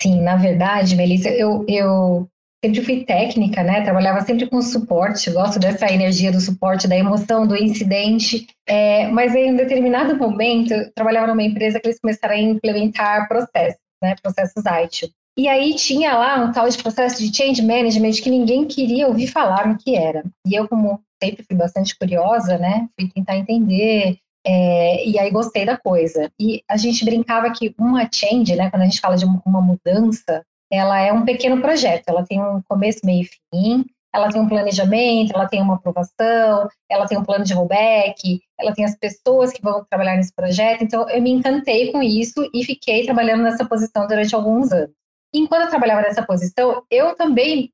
Sim, 0.00 0.22
na 0.22 0.36
verdade, 0.36 0.96
Melissa, 0.96 1.28
eu, 1.28 1.62
eu 1.68 2.26
sempre 2.64 2.82
fui 2.82 3.04
técnica, 3.04 3.62
né? 3.62 3.82
Trabalhava 3.82 4.22
sempre 4.22 4.48
com 4.48 4.62
suporte, 4.62 5.30
gosto 5.30 5.58
dessa 5.58 5.92
energia 5.92 6.32
do 6.32 6.40
suporte, 6.40 6.88
da 6.88 6.96
emoção, 6.96 7.46
do 7.46 7.54
incidente. 7.54 8.46
É, 8.66 9.06
mas 9.08 9.34
em 9.34 9.52
um 9.52 9.56
determinado 9.56 10.16
momento, 10.16 10.72
eu 10.72 10.90
trabalhava 10.94 11.26
numa 11.26 11.42
empresa 11.42 11.78
que 11.78 11.88
eles 11.88 12.00
começaram 12.00 12.34
a 12.34 12.38
implementar 12.38 13.28
processos, 13.28 13.82
né? 14.02 14.14
Processos 14.22 14.64
IT. 14.64 15.12
E 15.38 15.48
aí 15.48 15.74
tinha 15.74 16.16
lá 16.16 16.42
um 16.42 16.52
tal 16.52 16.68
de 16.68 16.78
processo 16.78 17.22
de 17.22 17.36
change 17.36 17.60
management 17.60 18.12
que 18.22 18.30
ninguém 18.30 18.66
queria 18.66 19.06
ouvir 19.06 19.26
falar 19.26 19.68
no 19.68 19.76
que 19.76 19.94
era. 19.94 20.24
E 20.46 20.54
eu, 20.54 20.66
como 20.66 21.00
sempre 21.22 21.44
fui 21.44 21.56
bastante 21.56 21.96
curiosa, 21.98 22.56
né? 22.56 22.88
Fui 22.98 23.10
tentar 23.10 23.36
entender. 23.36 24.18
É, 24.46 25.06
e 25.06 25.18
aí 25.18 25.30
gostei 25.30 25.66
da 25.66 25.76
coisa. 25.76 26.30
E 26.40 26.62
a 26.68 26.76
gente 26.76 27.04
brincava 27.04 27.50
que 27.52 27.74
uma 27.78 28.08
change, 28.10 28.56
né? 28.56 28.70
Quando 28.70 28.82
a 28.82 28.84
gente 28.86 29.00
fala 29.00 29.16
de 29.16 29.24
uma 29.24 29.60
mudança, 29.60 30.42
ela 30.72 30.98
é 31.00 31.12
um 31.12 31.24
pequeno 31.24 31.60
projeto, 31.60 32.08
ela 32.08 32.24
tem 32.24 32.40
um 32.40 32.62
começo, 32.68 33.00
meio 33.04 33.22
e 33.22 33.30
fim, 33.54 33.84
ela 34.14 34.30
tem 34.30 34.40
um 34.40 34.48
planejamento, 34.48 35.32
ela 35.34 35.46
tem 35.46 35.60
uma 35.60 35.74
aprovação, 35.74 36.68
ela 36.90 37.06
tem 37.06 37.18
um 37.18 37.24
plano 37.24 37.44
de 37.44 37.52
rollback, 37.52 38.40
ela 38.58 38.72
tem 38.72 38.84
as 38.84 38.96
pessoas 38.96 39.52
que 39.52 39.62
vão 39.62 39.84
trabalhar 39.84 40.16
nesse 40.16 40.34
projeto. 40.34 40.82
Então, 40.82 41.08
eu 41.10 41.20
me 41.20 41.30
encantei 41.30 41.92
com 41.92 42.02
isso 42.02 42.48
e 42.54 42.64
fiquei 42.64 43.04
trabalhando 43.04 43.42
nessa 43.42 43.66
posição 43.66 44.06
durante 44.06 44.34
alguns 44.34 44.72
anos. 44.72 44.90
Enquanto 45.34 45.64
eu 45.64 45.70
trabalhava 45.70 46.02
nessa 46.02 46.24
posição, 46.24 46.82
eu 46.90 47.14
também 47.14 47.70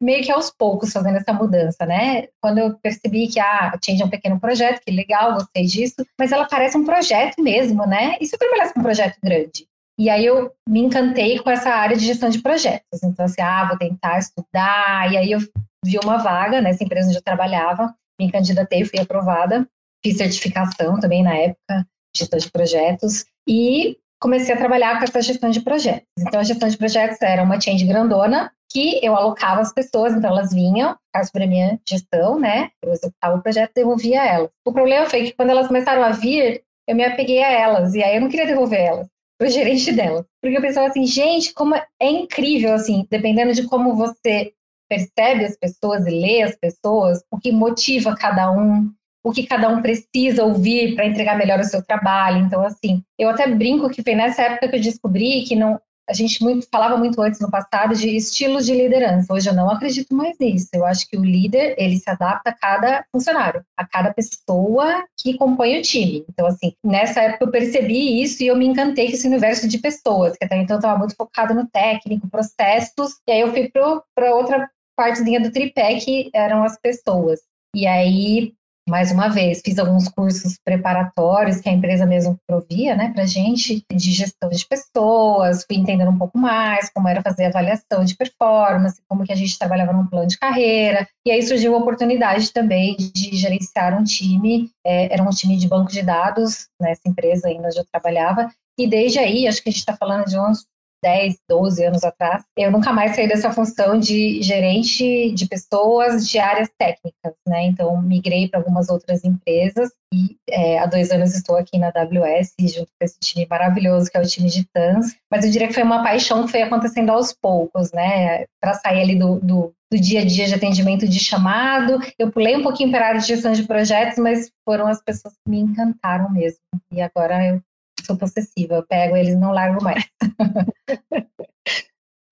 meio 0.00 0.22
que 0.22 0.32
aos 0.32 0.50
poucos 0.50 0.92
fazendo 0.92 1.16
essa 1.16 1.32
mudança, 1.32 1.84
né? 1.84 2.28
Quando 2.40 2.58
eu 2.58 2.78
percebi 2.78 3.28
que 3.28 3.40
ah, 3.40 3.72
a 3.74 3.78
Change 3.84 4.02
é 4.02 4.04
um 4.06 4.10
pequeno 4.10 4.40
projeto, 4.40 4.80
que 4.80 4.90
legal, 4.90 5.34
gostei 5.34 5.64
disso, 5.64 6.06
mas 6.18 6.32
ela 6.32 6.46
parece 6.46 6.76
um 6.78 6.84
projeto 6.84 7.42
mesmo, 7.42 7.86
né? 7.86 8.16
E 8.20 8.26
se 8.26 8.34
eu 8.34 8.38
trabalhasse 8.38 8.72
com 8.72 8.80
um 8.80 8.84
projeto 8.84 9.18
grande? 9.22 9.66
E 9.98 10.08
aí 10.08 10.24
eu 10.24 10.50
me 10.66 10.80
encantei 10.80 11.38
com 11.38 11.50
essa 11.50 11.70
área 11.70 11.96
de 11.96 12.06
gestão 12.06 12.30
de 12.30 12.40
projetos. 12.40 13.02
Então, 13.02 13.26
assim, 13.26 13.42
ah, 13.42 13.68
vou 13.68 13.78
tentar 13.78 14.18
estudar. 14.18 15.12
E 15.12 15.16
aí 15.16 15.30
eu 15.32 15.38
vi 15.84 15.98
uma 16.02 16.16
vaga 16.18 16.60
nessa 16.60 16.82
empresa 16.82 17.08
onde 17.08 17.18
eu 17.18 17.22
trabalhava, 17.22 17.94
me 18.18 18.30
candidatei, 18.30 18.84
fui 18.84 18.98
aprovada, 18.98 19.68
fiz 20.02 20.16
certificação 20.16 20.98
também 20.98 21.22
na 21.22 21.34
época, 21.34 21.86
gestão 22.16 22.38
de 22.38 22.50
projetos, 22.50 23.24
e 23.46 23.96
comecei 24.22 24.54
a 24.54 24.58
trabalhar 24.58 24.98
com 24.98 25.04
essa 25.04 25.20
gestão 25.20 25.50
de 25.50 25.60
projetos. 25.60 26.06
Então, 26.16 26.38
a 26.40 26.44
gestão 26.44 26.68
de 26.68 26.78
projetos 26.78 27.20
era 27.20 27.42
uma 27.42 27.60
change 27.60 27.84
grandona, 27.84 28.52
que 28.70 29.04
eu 29.04 29.14
alocava 29.16 29.60
as 29.60 29.74
pessoas, 29.74 30.14
então 30.14 30.30
elas 30.30 30.54
vinham, 30.54 30.96
sobre 31.24 31.44
a 31.44 31.46
minha 31.46 31.80
gestão, 31.86 32.38
né? 32.38 32.70
Eu 32.82 32.92
executava 32.92 33.36
o 33.36 33.42
projeto 33.42 33.72
e 33.72 33.80
devolvia 33.80 34.24
elas. 34.24 34.50
O 34.64 34.72
problema 34.72 35.06
foi 35.06 35.24
que 35.24 35.32
quando 35.32 35.50
elas 35.50 35.66
começaram 35.66 36.02
a 36.02 36.10
vir, 36.10 36.62
eu 36.88 36.94
me 36.94 37.04
apeguei 37.04 37.42
a 37.42 37.50
elas, 37.50 37.94
e 37.94 38.02
aí 38.02 38.14
eu 38.14 38.20
não 38.20 38.28
queria 38.28 38.46
devolver 38.46 38.80
elas 38.80 39.08
o 39.40 39.46
gerente 39.50 39.92
dela. 39.92 40.24
Porque 40.40 40.56
eu 40.56 40.62
pensava 40.62 40.86
assim, 40.86 41.04
gente, 41.04 41.52
como 41.52 41.74
é 41.74 41.84
incrível, 42.00 42.72
assim, 42.74 43.06
dependendo 43.10 43.52
de 43.52 43.66
como 43.66 43.96
você 43.96 44.52
percebe 44.88 45.44
as 45.44 45.56
pessoas 45.56 46.06
e 46.06 46.10
lê 46.10 46.42
as 46.42 46.54
pessoas, 46.54 47.22
o 47.30 47.38
que 47.38 47.50
motiva 47.50 48.14
cada 48.14 48.50
um, 48.52 48.92
o 49.24 49.32
que 49.32 49.46
cada 49.46 49.68
um 49.68 49.80
precisa 49.80 50.44
ouvir 50.44 50.94
para 50.94 51.06
entregar 51.06 51.38
melhor 51.38 51.60
o 51.60 51.64
seu 51.64 51.82
trabalho. 51.82 52.38
Então, 52.38 52.62
assim, 52.62 53.02
eu 53.18 53.28
até 53.28 53.46
brinco 53.46 53.88
que 53.88 54.02
foi 54.02 54.14
nessa 54.14 54.42
época 54.42 54.68
que 54.68 54.76
eu 54.76 54.80
descobri 54.80 55.44
que 55.44 55.54
não, 55.54 55.80
a 56.08 56.12
gente 56.12 56.42
muito, 56.42 56.66
falava 56.68 56.96
muito 56.96 57.20
antes 57.22 57.40
no 57.40 57.50
passado 57.50 57.94
de 57.94 58.16
estilos 58.16 58.66
de 58.66 58.74
liderança. 58.74 59.32
Hoje 59.32 59.48
eu 59.48 59.54
não 59.54 59.70
acredito 59.70 60.14
mais 60.14 60.36
nisso. 60.38 60.68
Eu 60.72 60.84
acho 60.84 61.08
que 61.08 61.16
o 61.16 61.24
líder, 61.24 61.74
ele 61.78 61.96
se 61.96 62.10
adapta 62.10 62.50
a 62.50 62.52
cada 62.52 63.04
funcionário, 63.12 63.64
a 63.76 63.86
cada 63.86 64.12
pessoa 64.12 65.04
que 65.16 65.36
compõe 65.38 65.78
o 65.78 65.82
time. 65.82 66.24
Então, 66.28 66.46
assim, 66.46 66.74
nessa 66.84 67.22
época 67.22 67.44
eu 67.44 67.50
percebi 67.50 68.22
isso 68.22 68.42
e 68.42 68.48
eu 68.48 68.56
me 68.56 68.66
encantei 68.66 69.06
com 69.06 69.14
esse 69.14 69.26
universo 69.26 69.68
de 69.68 69.78
pessoas, 69.78 70.36
que 70.36 70.44
até 70.44 70.56
então 70.56 70.76
estava 70.76 70.98
muito 70.98 71.14
focado 71.14 71.54
no 71.54 71.66
técnico, 71.68 72.28
processos, 72.28 73.20
e 73.26 73.32
aí 73.32 73.40
eu 73.40 73.52
fui 73.52 73.70
para 73.70 74.34
outra 74.34 74.68
partezinha 74.96 75.40
do 75.40 75.52
tripé, 75.52 75.94
que 75.96 76.30
eram 76.34 76.64
as 76.64 76.78
pessoas. 76.78 77.40
E 77.74 77.86
aí 77.86 78.52
mais 78.88 79.12
uma 79.12 79.28
vez, 79.28 79.60
fiz 79.64 79.78
alguns 79.78 80.08
cursos 80.08 80.58
preparatórios 80.64 81.60
que 81.60 81.68
a 81.68 81.72
empresa 81.72 82.04
mesmo 82.04 82.38
provia, 82.46 82.96
né, 82.96 83.12
para 83.14 83.24
gente, 83.24 83.84
de 83.90 84.12
gestão 84.12 84.50
de 84.50 84.66
pessoas, 84.66 85.64
fui 85.64 85.76
entendendo 85.76 86.10
um 86.10 86.18
pouco 86.18 86.36
mais 86.36 86.90
como 86.90 87.08
era 87.08 87.22
fazer 87.22 87.46
avaliação 87.46 88.04
de 88.04 88.16
performance, 88.16 89.00
como 89.08 89.24
que 89.24 89.32
a 89.32 89.36
gente 89.36 89.58
trabalhava 89.58 89.92
num 89.92 90.06
plano 90.06 90.26
de 90.26 90.38
carreira, 90.38 91.06
e 91.24 91.30
aí 91.30 91.42
surgiu 91.42 91.74
a 91.74 91.78
oportunidade 91.78 92.52
também 92.52 92.96
de 92.96 93.36
gerenciar 93.36 93.98
um 93.98 94.04
time, 94.04 94.70
é, 94.84 95.12
era 95.12 95.22
um 95.22 95.30
time 95.30 95.56
de 95.56 95.68
banco 95.68 95.90
de 95.90 96.02
dados, 96.02 96.68
nessa 96.80 97.02
empresa 97.06 97.48
ainda 97.48 97.68
onde 97.68 97.78
eu 97.78 97.86
trabalhava, 97.90 98.50
e 98.78 98.88
desde 98.88 99.18
aí, 99.18 99.46
acho 99.46 99.62
que 99.62 99.68
a 99.68 99.72
gente 99.72 99.80
está 99.80 99.96
falando 99.96 100.24
de 100.26 100.38
uns 100.38 100.66
10, 101.02 101.36
12 101.48 101.84
anos 101.84 102.04
atrás, 102.04 102.44
eu 102.56 102.70
nunca 102.70 102.92
mais 102.92 103.14
saí 103.14 103.28
dessa 103.28 103.52
função 103.52 103.98
de 103.98 104.42
gerente 104.42 105.32
de 105.32 105.46
pessoas 105.46 106.28
de 106.28 106.38
áreas 106.38 106.68
técnicas, 106.78 107.34
né? 107.46 107.64
Então, 107.66 108.00
migrei 108.00 108.48
para 108.48 108.60
algumas 108.60 108.88
outras 108.88 109.24
empresas 109.24 109.90
e 110.12 110.36
é, 110.48 110.78
há 110.78 110.86
dois 110.86 111.10
anos 111.10 111.34
estou 111.34 111.56
aqui 111.56 111.78
na 111.78 111.88
AWS 111.88 112.54
junto 112.60 112.88
com 112.98 113.04
esse 113.04 113.18
time 113.18 113.46
maravilhoso 113.48 114.10
que 114.10 114.16
é 114.16 114.20
o 114.20 114.26
time 114.26 114.48
de 114.48 114.66
TANS. 114.72 115.16
Mas 115.30 115.44
eu 115.44 115.50
diria 115.50 115.68
que 115.68 115.74
foi 115.74 115.82
uma 115.82 116.02
paixão 116.02 116.44
que 116.44 116.50
foi 116.50 116.62
acontecendo 116.62 117.10
aos 117.10 117.32
poucos, 117.32 117.90
né? 117.92 118.44
Para 118.60 118.74
sair 118.74 119.00
ali 119.00 119.18
do, 119.18 119.40
do, 119.40 119.74
do, 119.90 119.98
dia 119.98 120.20
a 120.20 120.24
dia 120.24 120.46
de 120.46 120.54
atendimento 120.54 121.08
de 121.08 121.18
chamado. 121.18 121.98
Eu 122.18 122.30
pulei 122.30 122.56
um 122.56 122.62
pouquinho 122.62 122.90
para 122.90 123.06
a 123.06 123.08
área 123.08 123.20
de 123.20 123.26
gestão 123.26 123.52
de 123.52 123.64
projetos, 123.64 124.18
mas 124.18 124.50
foram 124.64 124.86
as 124.86 125.02
pessoas 125.02 125.34
que 125.34 125.50
me 125.50 125.60
encantaram 125.60 126.30
mesmo. 126.30 126.60
E 126.92 127.00
agora 127.00 127.46
eu 127.46 127.62
sou 128.04 128.16
possessiva, 128.16 128.74
eu 128.74 128.86
pego 128.86 129.16
eles 129.16 129.38
não 129.38 129.52
largo 129.52 129.82
mais. 129.82 130.04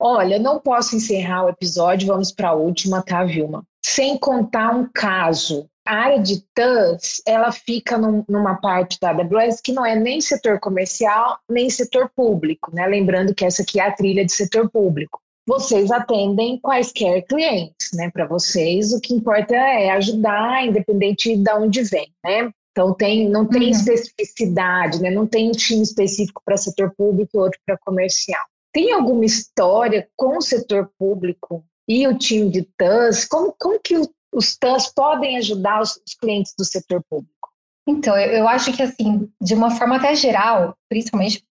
Olha, 0.02 0.38
não 0.38 0.58
posso 0.58 0.96
encerrar 0.96 1.44
o 1.44 1.50
episódio, 1.50 2.08
vamos 2.08 2.32
para 2.32 2.48
a 2.48 2.54
última, 2.54 3.02
tá, 3.02 3.22
Vilma? 3.22 3.62
Sem 3.84 4.16
contar 4.16 4.74
um 4.74 4.88
caso. 4.92 5.68
A 5.86 5.94
área 5.94 6.18
de 6.18 6.42
TANS, 6.54 7.20
ela 7.26 7.52
fica 7.52 7.98
num, 7.98 8.24
numa 8.26 8.54
parte 8.54 8.98
da 8.98 9.10
AWS 9.10 9.60
que 9.60 9.72
não 9.72 9.84
é 9.84 9.94
nem 9.94 10.20
setor 10.20 10.58
comercial, 10.58 11.38
nem 11.48 11.68
setor 11.68 12.10
público, 12.14 12.74
né? 12.74 12.86
Lembrando 12.86 13.34
que 13.34 13.44
essa 13.44 13.62
aqui 13.62 13.78
é 13.78 13.88
a 13.88 13.92
trilha 13.92 14.24
de 14.24 14.32
setor 14.32 14.70
público. 14.70 15.20
Vocês 15.46 15.90
atendem 15.90 16.58
quaisquer 16.60 17.22
clientes, 17.22 17.90
né? 17.92 18.10
Para 18.10 18.26
vocês, 18.26 18.92
o 18.92 19.00
que 19.00 19.12
importa 19.12 19.54
é 19.54 19.90
ajudar, 19.90 20.64
independente 20.64 21.36
de 21.36 21.52
onde 21.52 21.82
vem, 21.82 22.10
né? 22.24 22.50
Então 22.80 22.94
tem, 22.94 23.28
não 23.28 23.46
tem 23.46 23.64
uhum. 23.64 23.68
especificidade, 23.68 25.02
né? 25.02 25.10
não 25.10 25.26
tem 25.26 25.50
um 25.50 25.52
time 25.52 25.82
específico 25.82 26.40
para 26.42 26.56
setor 26.56 26.94
público 26.96 27.30
e 27.34 27.38
outro 27.38 27.60
para 27.66 27.76
comercial. 27.76 28.42
Tem 28.72 28.90
alguma 28.92 29.26
história 29.26 30.08
com 30.16 30.38
o 30.38 30.40
setor 30.40 30.90
público 30.98 31.62
e 31.86 32.08
o 32.08 32.16
time 32.16 32.48
de 32.48 32.62
TANS? 32.78 33.26
Como, 33.26 33.54
como 33.58 33.78
que 33.78 34.00
os 34.32 34.56
TANS 34.56 34.90
podem 34.94 35.36
ajudar 35.36 35.82
os, 35.82 36.00
os 36.06 36.14
clientes 36.18 36.54
do 36.56 36.64
setor 36.64 37.04
público? 37.10 37.50
Então, 37.86 38.16
eu, 38.16 38.30
eu, 38.30 38.48
acho 38.48 38.72
que 38.72 38.82
assim, 38.82 39.30
de 39.42 39.52
uma 39.52 39.72
forma 39.72 39.96
até 39.96 40.14
geral, 40.14 40.74
principalmente 40.88 41.44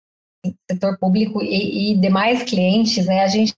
setor 0.71 0.97
público 0.99 1.43
e, 1.43 1.93
e 1.93 2.01
demais 2.01 2.43
clientes, 2.43 3.05
né, 3.05 3.23
a 3.23 3.29
gente 3.29 3.55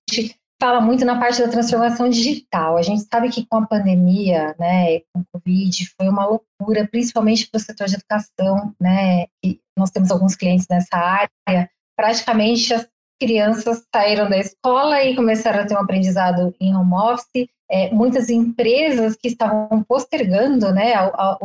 fala 0.61 0.80
muito 0.80 1.04
na 1.04 1.18
parte 1.18 1.40
da 1.40 1.48
transformação 1.48 2.08
digital. 2.08 2.76
A 2.76 2.82
gente 2.82 3.02
sabe 3.02 3.30
que 3.30 3.46
com 3.46 3.56
a 3.56 3.66
pandemia, 3.66 4.54
né, 4.58 5.00
com 5.12 5.20
o 5.20 5.24
Covid, 5.32 5.88
foi 5.96 6.08
uma 6.08 6.26
loucura, 6.26 6.86
principalmente 6.86 7.48
para 7.48 7.56
o 7.58 7.61
setor 7.61 7.86
de 7.86 7.94
educação, 7.94 8.74
né, 8.78 9.26
e 9.42 9.58
nós 9.76 9.90
temos 9.90 10.11
alguns 10.11 10.36
clientes 10.36 10.66
nessa 10.68 10.96
área. 10.96 11.70
Praticamente 11.96 12.74
as 12.74 12.86
crianças 13.20 13.82
saíram 13.94 14.28
da 14.28 14.38
escola 14.38 15.02
e 15.02 15.16
começaram 15.16 15.61
a 15.61 15.66
ter 15.66 15.74
um 15.74 15.80
aprendizado 15.80 16.54
em 16.61 16.74
home 16.74 16.94
office, 16.94 17.48
é, 17.70 17.90
muitas 17.94 18.28
empresas 18.28 19.14
que 19.14 19.28
estavam 19.28 19.82
postergando, 19.84 20.72
né, 20.72 20.94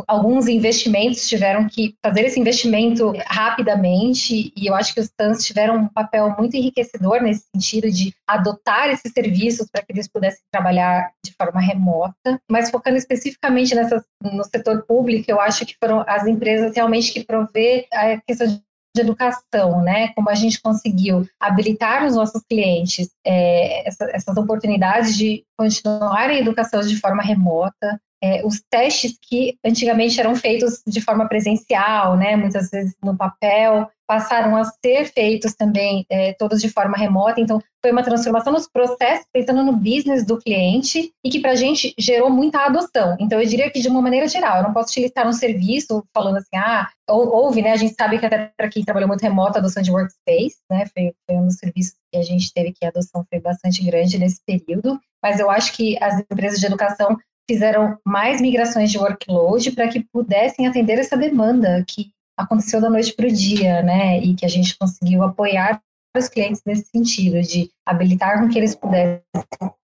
alguns 0.07 0.47
investimentos 0.47 1.27
tiveram 1.29 1.67
que 1.67 1.95
fazer 2.03 2.21
esse 2.25 2.39
investimento 2.39 3.13
rapidamente 3.25 4.51
e 4.55 4.67
eu 4.67 4.73
acho 4.73 4.93
que 4.93 4.99
os 4.99 5.09
TANs 5.09 5.45
tiveram 5.45 5.77
um 5.77 5.87
papel 5.87 6.33
muito 6.37 6.57
enriquecedor 6.57 7.21
nesse 7.21 7.45
sentido 7.53 7.91
de 7.91 8.13
adotar 8.27 8.89
esses 8.89 9.11
serviços 9.11 9.69
para 9.71 9.83
que 9.83 9.91
eles 9.91 10.07
pudessem 10.07 10.41
trabalhar 10.51 11.11
de 11.23 11.31
forma 11.33 11.61
remota, 11.61 12.41
mas 12.49 12.71
focando 12.71 12.97
especificamente 12.97 13.75
nessa, 13.75 14.03
no 14.21 14.43
setor 14.43 14.83
público, 14.87 15.29
eu 15.29 15.39
acho 15.39 15.65
que 15.65 15.75
foram 15.79 16.03
as 16.07 16.25
empresas 16.25 16.75
realmente 16.75 17.13
que 17.13 17.23
provê 17.23 17.87
a 17.93 18.19
questão 18.21 18.59
de 18.95 19.01
educação, 19.01 19.81
né? 19.81 20.07
Como 20.13 20.29
a 20.29 20.35
gente 20.35 20.61
conseguiu 20.61 21.27
habilitar 21.39 22.05
os 22.05 22.15
nossos 22.15 22.41
clientes 22.49 23.09
é, 23.25 23.87
essa, 23.87 24.05
essas 24.11 24.37
oportunidades 24.37 25.17
de 25.17 25.43
continuar 25.57 26.29
a 26.29 26.35
educação 26.35 26.81
de 26.81 26.97
forma 26.99 27.21
remota, 27.21 27.99
é, 28.25 28.41
os 28.43 28.61
testes 28.69 29.17
que 29.21 29.55
antigamente 29.63 30.19
eram 30.19 30.35
feitos 30.35 30.81
de 30.85 30.99
forma 30.99 31.27
presencial, 31.27 32.17
né, 32.17 32.35
muitas 32.35 32.71
vezes 32.71 32.95
no 33.03 33.15
papel, 33.15 33.87
passaram 34.07 34.55
a 34.55 34.63
ser 34.63 35.05
feitos 35.05 35.53
também 35.55 36.05
é, 36.09 36.33
todos 36.33 36.61
de 36.61 36.69
forma 36.69 36.97
remota. 36.97 37.41
Então, 37.41 37.59
foi 37.81 37.91
uma 37.91 38.03
transformação 38.03 38.53
nos 38.53 38.67
processos, 38.67 39.25
pensando 39.33 39.63
no 39.63 39.73
business 39.73 40.25
do 40.25 40.37
cliente 40.37 41.11
e 41.23 41.29
que 41.29 41.39
para 41.39 41.51
a 41.51 41.55
gente 41.55 41.93
gerou 41.97 42.29
muita 42.29 42.65
adoção. 42.65 43.15
Então, 43.19 43.39
eu 43.39 43.47
diria 43.47 43.69
que 43.69 43.79
de 43.79 43.87
uma 43.87 44.01
maneira 44.01 44.27
geral, 44.27 44.57
eu 44.57 44.63
não 44.63 44.73
posso 44.73 44.91
te 44.91 45.01
listar 45.01 45.27
um 45.27 45.33
serviço 45.33 46.03
falando 46.13 46.37
assim, 46.37 46.55
ah, 46.55 46.89
houve, 47.09 47.61
né? 47.61 47.71
A 47.71 47.77
gente 47.77 47.95
sabe 47.95 48.19
que 48.19 48.25
até 48.25 48.51
para 48.55 48.69
quem 48.69 48.83
trabalhou 48.83 49.07
muito 49.07 49.21
remoto, 49.21 49.57
a 49.57 49.59
adoção 49.59 49.81
de 49.81 49.91
workspace, 49.91 50.57
né? 50.69 50.85
Foi, 50.93 51.13
foi 51.25 51.35
um 51.35 51.47
dos 51.47 51.57
serviços 51.57 51.95
que 52.11 52.17
a 52.17 52.23
gente 52.23 52.53
teve 52.53 52.73
que 52.73 52.85
a 52.85 52.89
adoção 52.89 53.25
foi 53.29 53.39
bastante 53.39 53.83
grande 53.83 54.17
nesse 54.17 54.39
período. 54.45 54.99
Mas 55.21 55.39
eu 55.39 55.49
acho 55.49 55.73
que 55.73 55.97
as 56.01 56.19
empresas 56.19 56.59
de 56.59 56.67
educação 56.67 57.17
fizeram 57.49 57.97
mais 58.05 58.41
migrações 58.41 58.91
de 58.91 58.97
workload 58.97 59.71
para 59.71 59.87
que 59.87 60.05
pudessem 60.11 60.67
atender 60.67 60.99
essa 60.99 61.17
demanda 61.17 61.83
que 61.87 62.11
aconteceu 62.37 62.81
da 62.81 62.89
noite 62.89 63.13
para 63.13 63.27
o 63.27 63.31
dia, 63.31 63.81
né? 63.81 64.19
E 64.19 64.35
que 64.35 64.45
a 64.45 64.49
gente 64.49 64.77
conseguiu 64.77 65.23
apoiar 65.23 65.81
os 66.17 66.29
clientes 66.29 66.61
nesse 66.65 66.85
sentido, 66.85 67.41
de 67.41 67.69
habilitar 67.85 68.39
com 68.39 68.49
que 68.49 68.57
eles 68.57 68.75
pudessem 68.75 69.21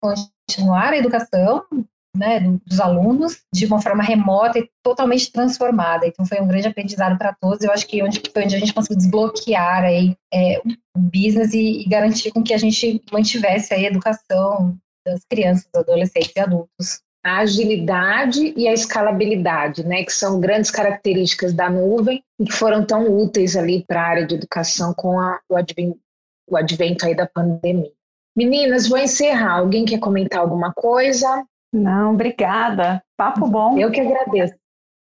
continuar 0.01 0.93
a 0.93 0.97
educação 0.97 1.65
né, 2.17 2.41
dos 2.67 2.81
alunos 2.81 3.43
de 3.55 3.67
uma 3.67 3.81
forma 3.81 4.03
remota 4.03 4.59
e 4.59 4.69
totalmente 4.83 5.31
transformada. 5.31 6.07
Então 6.07 6.25
foi 6.25 6.41
um 6.41 6.49
grande 6.49 6.67
aprendizado 6.67 7.17
para 7.19 7.35
todos. 7.35 7.63
Eu 7.63 7.71
acho 7.71 7.87
que 7.87 8.03
onde, 8.03 8.21
foi 8.33 8.45
onde 8.45 8.57
a 8.57 8.59
gente 8.59 8.73
conseguiu 8.73 8.97
desbloquear 8.97 9.85
aí, 9.85 10.17
é, 10.33 10.59
o 10.97 10.99
business 10.99 11.53
e, 11.53 11.83
e, 11.83 11.89
garantir 11.89 12.33
com 12.33 12.43
que 12.43 12.55
a 12.55 12.59
gente 12.59 13.03
mantivesse 13.13 13.75
a 13.75 13.81
educação 13.81 14.77
das 15.07 15.25
crianças, 15.31 15.69
adolescentes 15.75 16.33
e 16.35 16.41
adultos 16.41 17.06
a 17.27 17.39
agilidade 17.39 18.55
e 18.57 18.69
a 18.69 18.73
escalabilidade, 18.73 19.85
né, 19.85 20.05
que 20.05 20.13
são 20.13 20.39
grandes 20.39 20.71
características 20.71 21.53
da 21.53 21.69
nuvem 21.69 22.23
e 22.39 22.45
que 22.45 22.53
foram 22.53 22.87
tão 22.87 23.09
úteis 23.09 23.57
ali 23.57 23.85
para 23.85 24.01
a 24.01 24.07
área 24.07 24.27
de 24.27 24.37
educação 24.37 24.95
com 24.95 25.19
a, 25.19 25.41
o, 25.49 25.57
advento, 25.57 25.99
o 26.49 26.57
advento 26.57 27.05
aí 27.05 27.17
da 27.17 27.27
pandemia. 27.27 27.91
Meninas, 28.37 28.89
vou 28.89 28.99
encerrar. 28.99 29.59
Alguém 29.59 29.85
quer 29.85 29.99
comentar 29.99 30.41
alguma 30.41 30.73
coisa? 30.73 31.45
Não, 31.73 32.13
obrigada. 32.15 33.03
Papo 33.17 33.47
bom. 33.49 33.77
Eu 33.77 33.91
que 33.91 34.01
agradeço. 34.01 34.55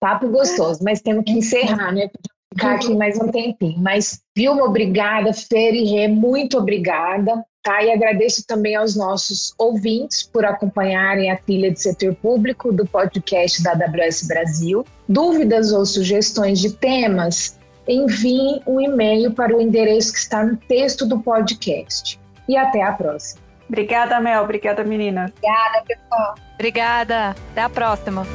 Papo 0.01 0.27
gostoso, 0.27 0.83
mas 0.83 1.01
temos 1.01 1.23
que 1.23 1.31
encerrar, 1.31 1.93
né? 1.93 2.09
Ficar 2.53 2.75
aqui 2.75 2.93
mais 2.93 3.17
um 3.17 3.29
tempinho. 3.29 3.79
Mas, 3.79 4.21
Vilma, 4.35 4.65
obrigada. 4.65 5.31
Fer 5.31 5.73
e 5.73 5.85
Rê, 5.85 6.07
muito 6.09 6.57
obrigada. 6.57 7.45
Tá? 7.63 7.83
E 7.83 7.91
agradeço 7.91 8.45
também 8.45 8.75
aos 8.75 8.95
nossos 8.95 9.53
ouvintes 9.57 10.23
por 10.23 10.43
acompanharem 10.43 11.29
a 11.29 11.37
trilha 11.37 11.71
de 11.71 11.79
setor 11.79 12.15
público 12.15 12.73
do 12.73 12.85
podcast 12.85 13.61
da 13.61 13.73
AWS 13.73 14.27
Brasil. 14.27 14.85
Dúvidas 15.07 15.71
ou 15.71 15.85
sugestões 15.85 16.59
de 16.59 16.73
temas? 16.73 17.59
Enviem 17.87 18.61
um 18.65 18.79
e-mail 18.79 19.31
para 19.31 19.55
o 19.55 19.61
endereço 19.61 20.13
que 20.13 20.19
está 20.19 20.43
no 20.43 20.57
texto 20.57 21.05
do 21.05 21.19
podcast. 21.19 22.19
E 22.47 22.57
até 22.57 22.81
a 22.81 22.91
próxima. 22.93 23.41
Obrigada, 23.67 24.19
Mel. 24.19 24.43
Obrigada, 24.43 24.83
menina. 24.83 25.31
Obrigada, 25.37 25.85
pessoal. 25.87 26.35
Obrigada. 26.55 27.35
Até 27.51 27.61
a 27.61 27.69
próxima. 27.69 28.25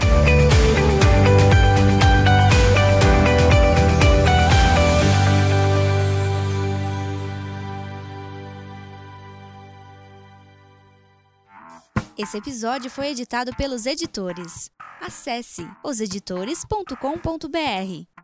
Esse 12.18 12.38
episódio 12.38 12.90
foi 12.90 13.08
editado 13.08 13.54
pelos 13.56 13.84
editores. 13.84 14.70
Acesse 15.02 15.68
oseditores.com.br. 15.84 18.15